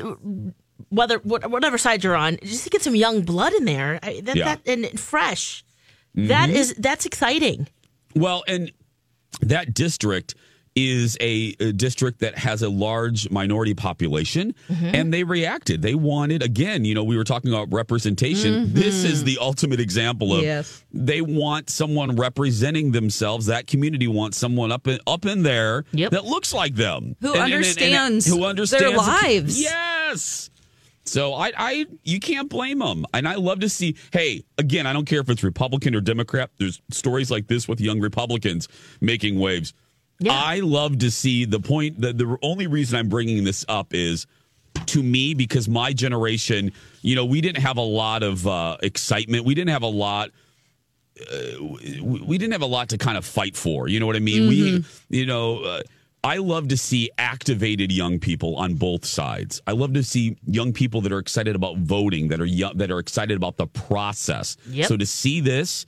whether 0.89 1.17
whatever 1.19 1.77
side 1.77 2.03
you're 2.03 2.15
on, 2.15 2.37
just 2.43 2.63
to 2.65 2.69
get 2.69 2.81
some 2.81 2.95
young 2.95 3.21
blood 3.21 3.53
in 3.53 3.65
there, 3.65 3.99
I, 4.03 4.21
that, 4.21 4.35
Yeah. 4.35 4.55
that 4.55 4.67
and 4.67 4.99
fresh. 4.99 5.63
That 6.15 6.49
Mhm. 6.49 6.53
is 6.55 6.73
that's 6.79 7.05
exciting. 7.05 7.67
Well, 8.15 8.43
and 8.47 8.71
that 9.41 9.73
district 9.73 10.33
is 10.79 11.17
a, 11.19 11.55
a 11.59 11.71
district 11.73 12.19
that 12.19 12.37
has 12.37 12.61
a 12.61 12.69
large 12.69 13.29
minority 13.31 13.73
population 13.73 14.53
Mm-hmm. 14.69 14.93
and 14.93 15.11
they 15.13 15.23
reacted 15.23 15.81
they 15.81 15.95
wanted 15.95 16.43
again 16.43 16.85
you 16.85 16.93
know 16.93 17.03
we 17.03 17.17
were 17.17 17.23
talking 17.23 17.51
about 17.51 17.67
representation 17.73 18.73
this 18.73 19.03
is 19.03 19.23
the 19.23 19.39
ultimate 19.41 19.79
example 19.79 20.33
of 20.33 20.37
Mm-hmm. 20.39 20.45
Yes. 20.45 20.83
they 20.93 21.21
want 21.21 21.71
someone 21.71 22.15
representing 22.15 22.91
themselves 22.91 23.47
that 23.47 23.65
community 23.65 24.07
wants 24.07 24.37
someone 24.37 24.71
up 24.71 24.87
in, 24.87 24.99
up 25.07 25.25
in 25.25 25.41
there 25.41 25.83
Yep. 25.93 26.11
that 26.11 26.25
looks 26.25 26.53
like 26.53 26.75
them 26.75 27.15
Who 27.21 27.29
And- 27.29 27.35
and- 27.35 27.43
and- 27.45 27.53
understands 27.53 28.25
who 28.27 28.37
their 28.37 28.45
understands 28.49 28.91
the- 28.93 28.97
lives. 28.97 29.59
yes 29.61 30.49
so 31.05 31.33
I, 31.33 31.53
I, 31.57 31.85
you 32.03 32.19
can't 32.19 32.49
blame 32.49 32.79
them, 32.79 33.05
and 33.13 33.29
I 33.29 33.35
love 33.35 33.61
to 33.61 33.69
see. 33.69 33.95
Hey, 34.11 34.43
again, 34.57 34.85
I 34.85 34.91
don't 34.91 35.05
care 35.05 35.21
if 35.21 35.29
it's 35.29 35.41
Republican 35.41 35.95
or 35.95 36.01
Democrat. 36.01 36.49
There's 36.57 36.81
stories 36.91 37.31
like 37.31 37.47
this 37.47 37.65
with 37.65 37.79
young 37.79 38.01
Republicans 38.01 38.67
making 38.99 39.39
waves. 39.39 39.73
I 40.25 40.59
love 40.59 40.99
to 40.99 41.11
see 41.11 41.45
the 41.45 41.59
point. 41.59 42.01
The, 42.01 42.13
the 42.13 42.37
only 42.41 42.67
reason 42.67 42.97
I'm 42.97 43.09
bringing 43.09 43.43
this 43.43 43.65
up 43.67 43.93
is 43.93 44.25
to 44.87 45.03
me 45.03 45.33
because 45.33 45.67
my 45.67 45.93
generation, 45.93 46.71
you 47.01 47.15
know, 47.15 47.25
we 47.25 47.41
didn't 47.41 47.61
have 47.61 47.77
a 47.77 47.81
lot 47.81 48.23
of 48.23 48.47
uh, 48.47 48.77
excitement. 48.81 49.45
We 49.45 49.55
didn't 49.55 49.71
have 49.71 49.83
a 49.83 49.87
lot. 49.87 50.31
Uh, 51.19 51.63
we, 52.03 52.37
didn't 52.37 52.51
have 52.51 52.61
a 52.61 52.67
lot 52.67 52.89
to 52.89 52.97
kind 52.97 53.17
of 53.17 53.25
fight 53.25 53.55
for. 53.55 53.87
You 53.87 53.99
know 53.99 54.05
what 54.05 54.15
I 54.15 54.19
mean? 54.19 54.47
We, 54.47 54.85
you 55.09 55.25
know. 55.25 55.63
Uh, 55.63 55.81
I 56.23 56.37
love 56.37 56.67
to 56.69 56.77
see 56.77 57.09
activated 57.17 57.91
young 57.91 58.19
people 58.19 58.55
on 58.57 58.73
both 58.73 59.05
sides. 59.05 59.61
I 59.65 59.71
love 59.71 59.93
to 59.93 60.03
see 60.03 60.35
young 60.45 60.73
people 60.73 60.99
that 61.01 61.11
are 61.13 61.19
excited 61.19 61.55
about 61.55 61.77
voting, 61.77 62.27
that 62.29 62.41
are 62.41 62.45
young, 62.45 62.75
that 62.77 62.91
are 62.91 62.99
excited 62.99 63.37
about 63.37 63.55
the 63.55 63.67
process. 63.67 64.57
Yep. 64.67 64.87
So 64.87 64.97
to 64.97 65.05
see 65.05 65.39
this, 65.39 65.85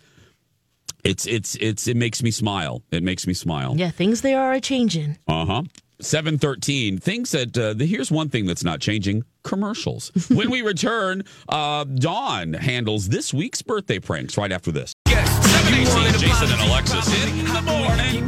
it's 1.03 1.25
it's 1.25 1.55
it's 1.55 1.87
it 1.87 1.97
makes 1.97 2.21
me 2.21 2.31
smile. 2.31 2.81
It 2.91 3.03
makes 3.03 3.25
me 3.27 3.33
smile. 3.33 3.75
Yeah, 3.77 3.91
things 3.91 4.21
they 4.21 4.33
are 4.33 4.53
a 4.53 4.61
changing. 4.61 5.17
Uh 5.27 5.45
huh. 5.45 5.63
Seven 6.01 6.37
thirteen. 6.37 6.97
Things 6.97 7.31
that 7.31 7.57
uh, 7.57 7.73
the, 7.73 7.85
here's 7.85 8.11
one 8.11 8.29
thing 8.29 8.45
that's 8.45 8.63
not 8.63 8.79
changing: 8.79 9.23
commercials. 9.43 10.11
when 10.29 10.49
we 10.49 10.61
return, 10.61 11.23
uh, 11.49 11.83
Dawn 11.83 12.53
handles 12.53 13.09
this 13.09 13.33
week's 13.33 13.61
birthday 13.61 13.99
pranks. 13.99 14.37
Right 14.37 14.51
after 14.51 14.71
this. 14.71 14.93
Yes. 15.07 15.29
Seven 15.51 15.73
eighteen. 15.73 16.19
Jason 16.19 16.51
and 16.51 16.61
Alexis 16.69 17.25
in 17.25 17.45
the 17.45 17.61
morning. 17.61 18.27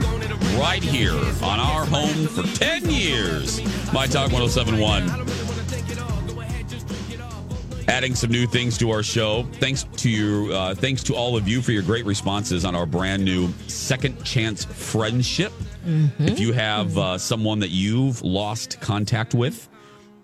Right 0.60 0.84
here 0.84 1.16
on 1.44 1.60
our 1.60 1.86
home 1.86 2.28
for 2.28 2.44
ten 2.58 2.90
years. 2.90 3.62
My 3.94 4.08
Talk 4.08 4.32
1071 4.32 5.51
adding 7.92 8.16
some 8.16 8.32
new 8.32 8.48
things 8.48 8.78
to 8.78 8.90
our 8.90 9.04
show. 9.04 9.44
Thanks 9.54 9.84
to 9.98 10.10
you, 10.10 10.50
uh, 10.54 10.74
thanks 10.74 11.04
to 11.04 11.14
all 11.14 11.36
of 11.36 11.46
you 11.48 11.62
for 11.62 11.74
your 11.74 11.84
great 11.84 12.06
responses 12.06 12.64
on 12.64 12.74
our 12.74 12.86
brand 12.86 13.24
new 13.26 13.50
Second 13.68 14.24
Chance 14.24 14.64
Friendship. 14.66 15.52
If 16.20 16.40
you 16.40 16.54
have 16.54 16.98
uh, 16.98 17.18
someone 17.18 17.60
that 17.60 17.70
you've 17.72 18.22
lost 18.22 18.80
contact 18.80 19.34
with, 19.34 19.68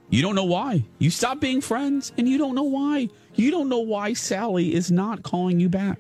you 0.10 0.22
don't 0.22 0.36
know 0.36 0.46
why. 0.46 0.86
You 1.00 1.10
stop 1.10 1.42
being 1.42 1.60
friends, 1.62 2.14
and 2.18 2.30
you 2.30 2.38
don't 2.38 2.56
know 2.56 2.64
why. 2.64 3.10
You 3.36 3.52
don't 3.52 3.68
know 3.68 3.80
why 3.80 4.14
Sally 4.14 4.74
is 4.74 4.90
not 4.92 5.24
calling 5.24 5.60
you 5.60 5.68
back. 5.68 6.00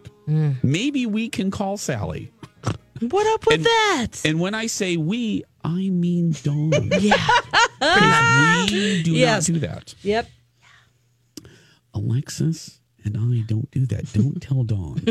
Maybe 0.63 1.05
we 1.05 1.27
can 1.29 1.51
call 1.51 1.75
Sally. 1.77 2.31
What 3.01 3.27
up 3.33 3.45
with 3.45 3.55
And- 3.57 3.65
that? 3.65 4.07
And 4.25 4.39
when 4.39 4.55
I 4.55 4.67
say 4.67 4.95
we, 4.97 5.43
I 5.63 5.89
mean 5.89 6.33
Dawn. 6.43 6.71
yeah. 6.99 7.17
we 8.71 9.03
do 9.03 9.11
Yes. 9.11 9.49
not 9.49 9.53
do 9.53 9.59
that. 9.61 9.95
Yep. 10.03 10.29
Alexis 11.97 12.79
and 13.07 13.17
I 13.17 13.41
don't 13.47 13.69
do 13.71 13.85
that. 13.87 14.11
Don't 14.13 14.41
tell 14.41 14.63
Dawn. 14.63 15.01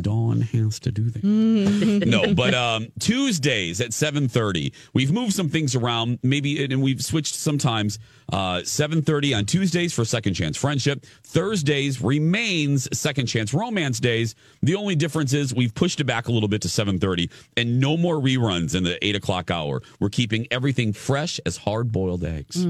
Dawn 0.00 0.40
has 0.40 0.78
to 0.80 0.92
do 0.92 1.10
that. 1.10 1.22
no, 2.06 2.34
but 2.34 2.54
um, 2.54 2.88
Tuesdays 3.00 3.80
at 3.80 3.92
seven 3.92 4.28
thirty. 4.28 4.72
We've 4.94 5.12
moved 5.12 5.32
some 5.32 5.48
things 5.48 5.74
around, 5.74 6.20
maybe, 6.22 6.62
and 6.64 6.82
we've 6.82 7.02
switched 7.02 7.34
sometimes. 7.34 7.98
Uh, 8.32 8.62
seven 8.62 9.02
thirty 9.02 9.34
on 9.34 9.44
Tuesdays 9.44 9.92
for 9.92 10.04
Second 10.04 10.34
Chance 10.34 10.56
Friendship. 10.56 11.04
Thursdays 11.24 12.00
remains 12.00 12.88
Second 12.96 13.26
Chance 13.26 13.52
Romance 13.52 13.98
Days. 13.98 14.34
The 14.62 14.76
only 14.76 14.94
difference 14.94 15.32
is 15.32 15.52
we've 15.52 15.74
pushed 15.74 16.00
it 16.00 16.04
back 16.04 16.28
a 16.28 16.32
little 16.32 16.48
bit 16.48 16.62
to 16.62 16.68
seven 16.68 16.98
thirty, 16.98 17.28
and 17.56 17.80
no 17.80 17.96
more 17.96 18.16
reruns 18.16 18.74
in 18.74 18.84
the 18.84 19.04
eight 19.04 19.16
o'clock 19.16 19.50
hour. 19.50 19.82
We're 19.98 20.10
keeping 20.10 20.46
everything 20.50 20.92
fresh 20.92 21.40
as 21.44 21.56
hard 21.56 21.90
boiled 21.90 22.24
eggs. 22.24 22.66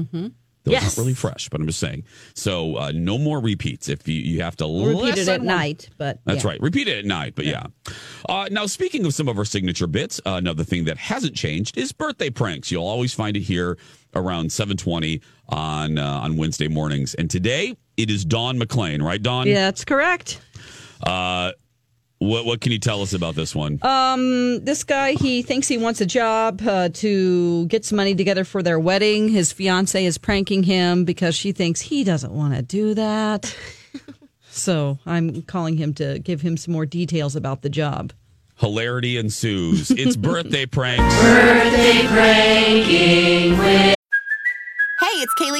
Those 0.63 0.73
Yes. 0.73 0.83
aren't 0.83 0.97
really 0.97 1.13
fresh, 1.15 1.49
but 1.49 1.59
I'm 1.59 1.65
just 1.67 1.79
saying. 1.79 2.03
So 2.35 2.75
uh, 2.77 2.91
no 2.93 3.17
more 3.17 3.39
repeats. 3.39 3.89
If 3.89 4.07
you, 4.07 4.15
you 4.21 4.41
have 4.41 4.55
to 4.57 4.65
repeat 4.65 5.17
it 5.17 5.27
at 5.27 5.39
one- 5.39 5.47
night, 5.47 5.89
but 5.97 6.19
That's 6.25 6.43
yeah. 6.43 6.51
right. 6.51 6.61
Repeat 6.61 6.87
it 6.87 6.99
at 6.99 7.05
night, 7.05 7.33
but 7.35 7.45
yeah. 7.45 7.63
Uh, 8.29 8.47
now, 8.51 8.67
speaking 8.67 9.05
of 9.05 9.13
some 9.13 9.27
of 9.27 9.37
our 9.39 9.45
signature 9.45 9.87
bits, 9.87 10.21
uh, 10.25 10.33
another 10.33 10.63
thing 10.63 10.85
that 10.85 10.97
hasn't 10.97 11.35
changed 11.35 11.77
is 11.77 11.91
birthday 11.91 12.29
pranks. 12.29 12.71
You'll 12.71 12.85
always 12.85 13.13
find 13.13 13.35
it 13.35 13.41
here 13.41 13.77
around 14.13 14.51
720 14.51 15.21
on 15.49 15.97
uh, 15.97 16.05
on 16.05 16.37
Wednesday 16.37 16.67
mornings. 16.67 17.13
And 17.15 17.29
today 17.29 17.75
it 17.97 18.09
is 18.11 18.23
Dawn 18.23 18.59
McClain, 18.59 19.01
right, 19.01 19.21
Dawn? 19.21 19.47
Yeah, 19.47 19.65
that's 19.65 19.83
correct. 19.83 20.41
What, 22.21 22.45
what 22.45 22.61
can 22.61 22.71
you 22.71 22.77
tell 22.77 23.01
us 23.01 23.13
about 23.13 23.33
this 23.33 23.55
one? 23.55 23.79
Um, 23.81 24.63
this 24.63 24.83
guy, 24.83 25.13
he 25.13 25.41
thinks 25.41 25.67
he 25.67 25.79
wants 25.79 26.01
a 26.01 26.05
job 26.05 26.61
uh, 26.61 26.89
to 26.89 27.65
get 27.65 27.83
some 27.83 27.95
money 27.95 28.13
together 28.13 28.43
for 28.43 28.61
their 28.61 28.79
wedding. 28.79 29.27
His 29.27 29.51
fiance 29.51 30.05
is 30.05 30.19
pranking 30.19 30.61
him 30.61 31.03
because 31.03 31.33
she 31.33 31.51
thinks 31.51 31.81
he 31.81 32.03
doesn't 32.03 32.31
want 32.31 32.53
to 32.53 32.61
do 32.61 32.93
that. 32.93 33.57
so 34.51 34.99
I'm 35.07 35.41
calling 35.41 35.77
him 35.77 35.95
to 35.95 36.19
give 36.19 36.41
him 36.41 36.57
some 36.57 36.73
more 36.73 36.85
details 36.85 37.35
about 37.35 37.63
the 37.63 37.71
job. 37.71 38.13
Hilarity 38.57 39.17
ensues. 39.17 39.89
It's 39.89 40.15
birthday 40.29 40.67
pranks. 40.67 41.15
Birthday 41.23 42.05
pranking 42.05 43.57
with. 43.57 43.95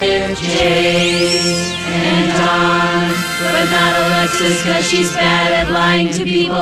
Jay 0.00 1.26
and 1.86 2.32
Dawn, 2.32 3.10
but 3.42 3.70
not 3.70 4.06
Alexis 4.06 4.62
because 4.62 4.88
she's 4.88 5.12
bad 5.12 5.52
at 5.66 5.72
lying 5.72 6.10
to 6.10 6.24
people. 6.24 6.54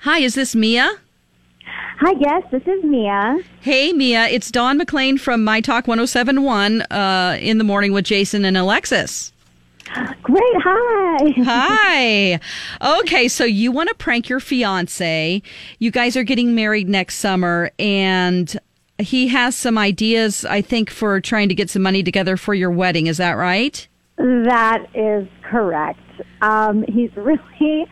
Hi, 0.00 0.20
is 0.20 0.34
this 0.34 0.54
Mia? 0.54 0.90
Hi, 2.00 2.14
yes, 2.18 2.42
this 2.50 2.62
is 2.62 2.84
Mia. 2.84 3.38
Hey, 3.60 3.92
Mia, 3.92 4.28
it's 4.28 4.50
Dawn 4.50 4.80
McClain 4.80 5.20
from 5.20 5.44
My 5.44 5.60
Talk 5.60 5.86
1071 5.86 6.82
uh, 6.82 7.36
in 7.40 7.58
the 7.58 7.64
morning 7.64 7.92
with 7.92 8.04
Jason 8.06 8.44
and 8.44 8.56
Alexis. 8.56 9.32
Great, 10.22 10.42
hi. 10.62 11.32
Hi. 11.44 12.40
Okay, 13.00 13.28
so 13.28 13.44
you 13.44 13.72
want 13.72 13.88
to 13.88 13.94
prank 13.94 14.28
your 14.28 14.40
fiance. 14.40 15.42
You 15.78 15.90
guys 15.90 16.16
are 16.16 16.24
getting 16.24 16.54
married 16.54 16.88
next 16.88 17.16
summer, 17.16 17.70
and 17.78 18.58
he 18.98 19.28
has 19.28 19.54
some 19.54 19.78
ideas, 19.78 20.44
I 20.44 20.60
think, 20.60 20.90
for 20.90 21.20
trying 21.20 21.48
to 21.48 21.54
get 21.54 21.70
some 21.70 21.82
money 21.82 22.02
together 22.02 22.36
for 22.36 22.54
your 22.54 22.70
wedding. 22.70 23.06
Is 23.06 23.16
that 23.18 23.32
right? 23.32 23.86
That 24.16 24.86
is 24.94 25.28
correct. 25.42 26.00
Um, 26.42 26.84
he's 26.88 27.10
really, 27.16 27.86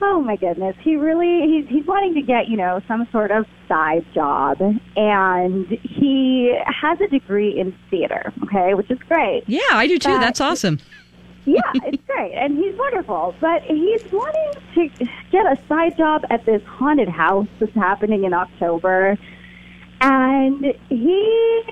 oh 0.00 0.20
my 0.20 0.36
goodness, 0.36 0.76
he 0.80 0.96
really, 0.96 1.46
he's, 1.48 1.68
he's 1.68 1.86
wanting 1.86 2.14
to 2.14 2.22
get, 2.22 2.48
you 2.48 2.56
know, 2.56 2.80
some 2.86 3.08
sort 3.10 3.30
of 3.30 3.46
side 3.68 4.04
job. 4.14 4.58
And 4.96 5.66
he 5.82 6.56
has 6.66 7.00
a 7.00 7.08
degree 7.08 7.58
in 7.58 7.76
theater, 7.90 8.32
okay, 8.44 8.74
which 8.74 8.90
is 8.90 8.98
great. 9.08 9.42
Yeah, 9.46 9.60
I 9.72 9.86
do 9.86 9.98
too. 9.98 10.10
But- 10.10 10.20
That's 10.20 10.40
awesome. 10.40 10.78
yeah, 11.46 11.60
it's 11.86 12.02
great, 12.06 12.34
and 12.34 12.56
he's 12.58 12.76
wonderful. 12.76 13.34
But 13.40 13.62
he's 13.62 14.02
wanting 14.12 14.52
to 14.74 15.06
get 15.32 15.46
a 15.46 15.58
side 15.66 15.96
job 15.96 16.24
at 16.30 16.44
this 16.44 16.62
haunted 16.64 17.08
house 17.08 17.48
that's 17.58 17.74
happening 17.74 18.24
in 18.24 18.34
October, 18.34 19.16
and 20.00 20.64
he 20.88 21.62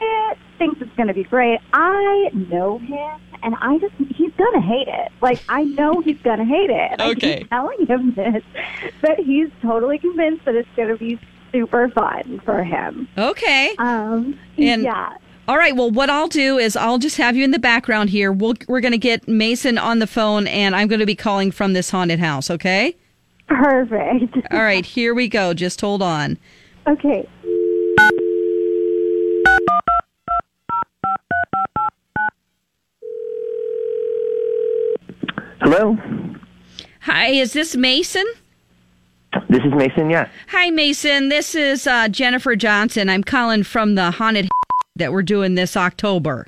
thinks 0.58 0.80
it's 0.80 0.94
going 0.96 1.08
to 1.08 1.14
be 1.14 1.24
great. 1.24 1.60
I 1.72 2.30
know 2.34 2.78
him, 2.78 3.20
and 3.42 3.54
I 3.60 3.78
just—he's 3.78 4.32
going 4.34 4.52
to 4.54 4.60
hate 4.60 4.88
it. 4.88 5.12
Like 5.20 5.42
I 5.48 5.64
know 5.64 6.00
he's 6.00 6.18
going 6.22 6.38
to 6.38 6.44
hate 6.44 6.70
it. 6.70 7.00
I 7.00 7.10
Okay. 7.12 7.44
telling 7.44 7.86
him 7.86 8.14
this, 8.14 8.42
but 9.00 9.18
he's 9.18 9.48
totally 9.62 9.98
convinced 9.98 10.44
that 10.44 10.54
it's 10.54 10.68
going 10.76 10.88
to 10.88 10.96
be 10.96 11.18
super 11.52 11.88
fun 11.90 12.40
for 12.44 12.62
him. 12.62 13.08
Okay. 13.16 13.74
Um, 13.78 14.38
And- 14.58 14.82
yeah. 14.82 15.14
All 15.46 15.56
right. 15.56 15.74
Well, 15.74 15.90
what 15.90 16.10
I'll 16.10 16.28
do 16.28 16.58
is 16.58 16.76
I'll 16.76 16.98
just 16.98 17.16
have 17.16 17.34
you 17.34 17.42
in 17.42 17.52
the 17.52 17.58
background 17.58 18.10
here. 18.10 18.30
We'll, 18.30 18.52
we're 18.68 18.82
going 18.82 18.92
to 18.92 18.98
get 18.98 19.26
Mason 19.26 19.78
on 19.78 19.98
the 19.98 20.06
phone, 20.06 20.46
and 20.46 20.76
I'm 20.76 20.88
going 20.88 21.00
to 21.00 21.06
be 21.06 21.14
calling 21.14 21.50
from 21.52 21.72
this 21.72 21.88
haunted 21.88 22.18
house. 22.18 22.50
Okay. 22.50 22.94
Perfect. 23.48 24.36
All 24.50 24.60
right. 24.60 24.84
Here 24.84 25.14
we 25.14 25.26
go. 25.26 25.54
Just 25.54 25.80
hold 25.80 26.02
on. 26.02 26.36
Okay. 26.86 27.26
Hello, 35.70 35.98
Hi. 37.00 37.26
Is 37.26 37.52
this 37.52 37.76
Mason? 37.76 38.24
this 39.50 39.60
is 39.60 39.74
Mason. 39.76 40.08
Yeah. 40.08 40.26
Hi, 40.48 40.70
Mason. 40.70 41.28
This 41.28 41.54
is 41.54 41.86
uh, 41.86 42.08
Jennifer 42.08 42.56
Johnson. 42.56 43.10
I'm 43.10 43.22
calling 43.22 43.64
from 43.64 43.94
the 43.94 44.12
haunted 44.12 44.48
that 44.96 45.12
we're 45.12 45.20
doing 45.20 45.56
this 45.56 45.76
October. 45.76 46.46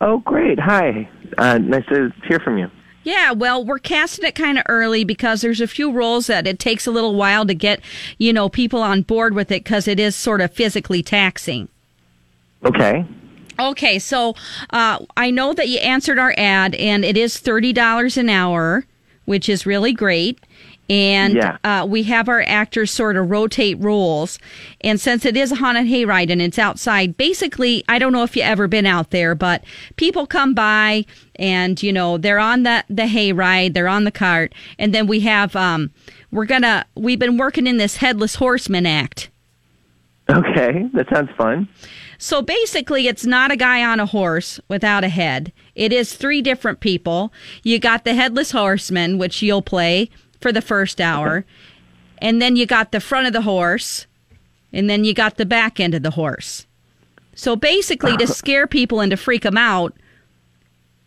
Oh, 0.00 0.18
great. 0.18 0.58
Hi. 0.58 1.08
Uh, 1.38 1.58
nice 1.58 1.86
to 1.90 2.12
hear 2.26 2.40
from 2.40 2.58
you. 2.58 2.66
Yeah, 3.04 3.30
well, 3.30 3.64
we're 3.64 3.78
casting 3.78 4.26
it 4.26 4.34
kind 4.34 4.58
of 4.58 4.64
early 4.68 5.04
because 5.04 5.40
there's 5.40 5.60
a 5.60 5.68
few 5.68 5.92
roles 5.92 6.26
that 6.26 6.48
it 6.48 6.58
takes 6.58 6.88
a 6.88 6.90
little 6.90 7.14
while 7.14 7.46
to 7.46 7.54
get, 7.54 7.82
you 8.18 8.32
know, 8.32 8.48
people 8.48 8.82
on 8.82 9.02
board 9.02 9.32
with 9.32 9.52
it 9.52 9.62
because 9.62 9.86
it 9.86 10.00
is 10.00 10.16
sort 10.16 10.40
of 10.40 10.52
physically 10.52 11.04
taxing. 11.04 11.68
Okay. 12.64 13.06
Okay, 13.58 13.98
so 13.98 14.34
uh, 14.70 14.98
I 15.16 15.30
know 15.30 15.52
that 15.52 15.68
you 15.68 15.78
answered 15.78 16.18
our 16.18 16.34
ad, 16.36 16.74
and 16.74 17.04
it 17.04 17.16
is 17.16 17.38
thirty 17.38 17.72
dollars 17.72 18.16
an 18.16 18.28
hour, 18.28 18.84
which 19.24 19.48
is 19.48 19.66
really 19.66 19.92
great. 19.92 20.38
And 20.90 21.34
Yeah. 21.36 21.56
uh, 21.64 21.86
we 21.88 22.02
have 22.02 22.28
our 22.28 22.42
actors 22.46 22.90
sort 22.90 23.16
of 23.16 23.30
rotate 23.30 23.78
roles. 23.80 24.38
And 24.82 25.00
since 25.00 25.24
it 25.24 25.34
is 25.34 25.50
a 25.50 25.54
haunted 25.54 25.86
hayride 25.86 26.30
and 26.30 26.42
it's 26.42 26.58
outside, 26.58 27.16
basically, 27.16 27.82
I 27.88 27.98
don't 27.98 28.12
know 28.12 28.22
if 28.22 28.36
you 28.36 28.42
ever 28.42 28.68
been 28.68 28.84
out 28.84 29.10
there, 29.10 29.34
but 29.34 29.64
people 29.96 30.26
come 30.26 30.52
by 30.52 31.06
and 31.36 31.82
you 31.82 31.90
know 31.92 32.18
they're 32.18 32.38
on 32.38 32.64
the 32.64 32.84
the 32.90 33.04
hayride, 33.04 33.72
they're 33.72 33.88
on 33.88 34.04
the 34.04 34.10
cart, 34.10 34.52
and 34.78 34.94
then 34.94 35.06
we 35.06 35.20
have 35.20 35.56
um, 35.56 35.90
we're 36.30 36.44
gonna 36.44 36.84
we've 36.96 37.18
been 37.18 37.38
working 37.38 37.66
in 37.66 37.78
this 37.78 37.96
headless 37.96 38.34
horseman 38.34 38.84
act. 38.84 39.30
Okay. 40.30 40.88
That 40.92 41.06
sounds 41.12 41.30
fun. 41.36 41.66
So 42.18 42.42
basically, 42.42 43.06
it's 43.06 43.24
not 43.24 43.50
a 43.50 43.56
guy 43.56 43.84
on 43.84 44.00
a 44.00 44.06
horse 44.06 44.60
without 44.68 45.04
a 45.04 45.08
head. 45.08 45.52
It 45.74 45.92
is 45.92 46.14
three 46.14 46.42
different 46.42 46.80
people. 46.80 47.32
You 47.62 47.78
got 47.78 48.04
the 48.04 48.14
headless 48.14 48.52
horseman, 48.52 49.18
which 49.18 49.42
you'll 49.42 49.62
play 49.62 50.10
for 50.40 50.52
the 50.52 50.62
first 50.62 51.00
hour. 51.00 51.44
And 52.18 52.40
then 52.40 52.56
you 52.56 52.66
got 52.66 52.92
the 52.92 53.00
front 53.00 53.26
of 53.26 53.32
the 53.32 53.42
horse. 53.42 54.06
And 54.72 54.88
then 54.88 55.04
you 55.04 55.14
got 55.14 55.36
the 55.36 55.46
back 55.46 55.78
end 55.78 55.94
of 55.94 56.02
the 56.02 56.10
horse. 56.10 56.66
So 57.34 57.56
basically, 57.56 58.16
to 58.16 58.26
scare 58.40 58.66
people 58.66 59.00
and 59.00 59.10
to 59.10 59.16
freak 59.16 59.42
them 59.42 59.58
out, 59.58 59.94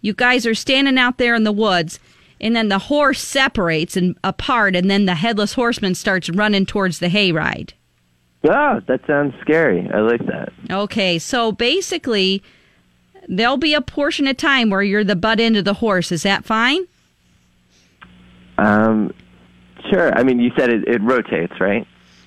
you 0.02 0.14
guys 0.14 0.46
are 0.46 0.56
standing 0.56 0.98
out 0.98 1.18
there 1.18 1.36
in 1.36 1.44
the 1.44 1.52
woods. 1.52 2.00
And 2.40 2.56
then 2.56 2.70
the 2.70 2.80
horse 2.80 3.22
separates 3.22 3.98
and 3.98 4.16
apart, 4.24 4.76
and 4.76 4.92
then 4.92 5.06
the 5.06 5.16
headless 5.16 5.54
horseman 5.54 5.96
starts 5.96 6.30
running 6.30 6.66
towards 6.66 7.00
the 7.00 7.08
hayride. 7.08 7.74
Oh, 8.44 8.82
that 8.88 9.02
sounds 9.08 9.34
scary. 9.42 9.90
I 9.94 10.00
like 10.00 10.26
that. 10.28 10.54
Okay, 10.70 11.20
so 11.20 11.52
basically, 11.52 12.44
there'll 13.28 13.58
be 13.58 13.74
a 13.74 13.82
portion 13.82 14.28
of 14.28 14.38
time 14.38 14.70
where 14.70 14.84
you're 14.84 15.04
the 15.04 15.16
butt 15.16 15.40
end 15.40 15.58
of 15.58 15.66
the 15.66 15.76
horse. 15.76 16.12
Is 16.12 16.24
that 16.24 16.46
fine? 16.46 16.88
Um, 18.58 19.14
sure. 19.90 20.14
I 20.18 20.24
mean, 20.24 20.40
you 20.40 20.52
said 20.58 20.70
it, 20.70 20.88
it 20.88 21.02
rotates, 21.02 21.60
right? 21.60 21.86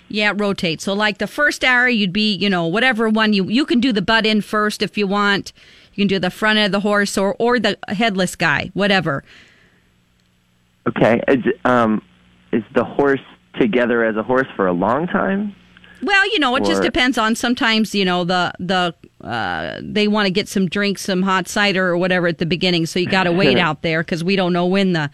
Yeah, 0.09 0.31
it 0.31 0.41
rotates. 0.41 0.85
So 0.85 0.93
like 0.93 1.19
the 1.19 1.27
first 1.27 1.65
hour, 1.65 1.89
you'd 1.89 2.13
be, 2.13 2.35
you 2.35 2.51
know, 2.51 2.67
whatever 2.67 3.09
one 3.09 3.33
you 3.33 3.45
you 3.49 3.65
can 3.65 3.81
do 3.81 3.93
the 3.93 4.03
butt 4.03 4.27
in 4.27 4.41
first 4.41 4.83
if 4.83 4.99
you 4.99 5.07
want. 5.07 5.53
You 5.95 6.03
can 6.03 6.09
do 6.09 6.19
the 6.19 6.31
front 6.31 6.59
end 6.59 6.67
of 6.67 6.73
the 6.73 6.81
horse 6.81 7.17
or 7.17 7.37
or 7.39 7.61
the 7.61 7.79
headless 7.89 8.35
guy, 8.35 8.71
whatever. 8.75 9.23
Okay. 10.89 11.23
Is, 11.29 11.45
um, 11.65 12.03
is 12.53 12.65
the 12.75 12.85
horse 12.85 13.21
together 13.61 14.05
as 14.05 14.17
a 14.17 14.23
horse 14.23 14.49
for 14.57 14.67
a 14.67 14.73
long 14.73 15.07
time? 15.07 15.55
Well, 16.03 16.33
you 16.33 16.39
know, 16.39 16.57
it 16.57 16.65
just 16.65 16.83
depends 16.83 17.19
on 17.19 17.35
sometimes, 17.35 17.95
you 17.95 18.05
know, 18.05 18.25
the 18.25 18.53
the 18.59 18.95
uh, 19.27 19.81
they 19.83 20.09
want 20.09 20.27
to 20.27 20.31
get 20.31 20.49
some 20.49 20.67
drinks, 20.67 21.03
some 21.03 21.23
hot 21.23 21.47
cider 21.47 21.87
or 21.89 21.99
whatever 21.99 22.27
at 22.27 22.39
the 22.39 22.47
beginning, 22.47 22.87
so 22.87 22.99
you 22.99 23.07
got 23.07 23.25
to 23.25 23.33
wait 23.33 23.59
out 23.59 23.83
there 23.83 24.03
because 24.03 24.25
we 24.25 24.35
don't 24.35 24.53
know 24.53 24.65
when 24.67 24.93
the 24.95 25.11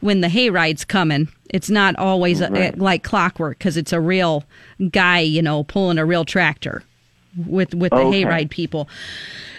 when 0.00 0.20
the 0.20 0.28
hayride's 0.28 0.84
coming. 0.84 1.28
It's 1.50 1.68
not 1.70 1.96
always 1.96 2.40
uh 2.40 2.48
Right. 2.50 2.78
like 2.78 3.02
clockwork 3.02 3.58
because 3.58 3.76
it's 3.76 3.92
a 3.92 4.00
real 4.00 4.44
guy, 4.90 5.20
you 5.20 5.42
know, 5.42 5.64
pulling 5.64 5.98
a 5.98 6.06
real 6.06 6.24
tractor 6.24 6.82
with 7.46 7.74
with 7.74 7.90
the 7.92 7.98
Okay. 7.98 8.24
hayride 8.24 8.50
people. 8.50 8.88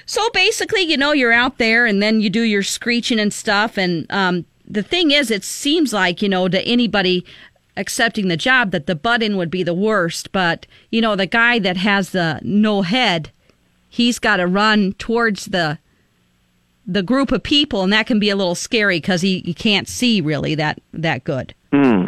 So 0.06 0.28
basically, 0.32 0.82
you 0.82 0.98
know, 0.98 1.12
you're 1.12 1.34
out 1.34 1.58
there 1.58 1.86
and 1.86 2.02
then 2.02 2.22
you 2.22 2.30
do 2.30 2.42
your 2.42 2.64
screeching 2.64 3.20
and 3.20 3.32
stuff. 3.34 3.78
And 3.78 4.06
um, 4.12 4.46
the 4.66 4.82
thing 4.82 5.12
is, 5.12 5.30
it 5.30 5.44
seems 5.44 5.94
like, 5.94 6.22
you 6.22 6.30
know, 6.30 6.48
to 6.48 6.62
anybody 6.64 7.26
accepting 7.84 8.28
the 8.28 8.38
job 8.38 8.70
that 8.72 8.86
the 8.86 8.94
butt 8.96 9.24
in 9.24 9.38
would 9.38 9.50
be 9.50 9.64
the 9.64 9.74
worst. 9.74 10.32
But, 10.32 10.68
you 10.92 11.02
know, 11.02 11.16
the 11.16 11.26
guy 11.26 11.58
that 11.60 11.78
has 11.78 12.12
the 12.12 12.40
no 12.44 12.82
head, 12.84 13.32
he's 13.90 14.20
got 14.20 14.38
to 14.38 14.46
run 14.46 14.94
towards 14.94 15.46
the 15.46 15.80
the 16.86 17.04
group 17.04 17.32
of 17.32 17.44
people 17.44 17.84
and 17.84 17.94
that 17.94 18.08
can 18.08 18.18
be 18.20 18.32
a 18.32 18.36
little 18.36 18.56
scary 18.56 18.98
because 18.98 19.22
he, 19.22 19.42
he 19.46 19.54
can't 19.54 19.88
see 19.88 20.22
really 20.22 20.56
that 20.56 20.80
that 20.92 21.24
good 21.24 21.54
Hmm. 21.72 22.06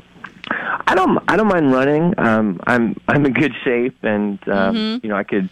I 0.87 0.95
don't. 0.95 1.19
I 1.29 1.37
don't 1.37 1.47
mind 1.47 1.71
running. 1.71 2.13
Um, 2.17 2.59
I'm. 2.67 2.99
I'm 3.07 3.25
in 3.25 3.31
good 3.33 3.53
shape, 3.63 3.95
and 4.03 4.37
um, 4.49 4.75
Mhm. 4.75 5.03
you 5.03 5.09
know, 5.09 5.15
I 5.15 5.23
could. 5.23 5.47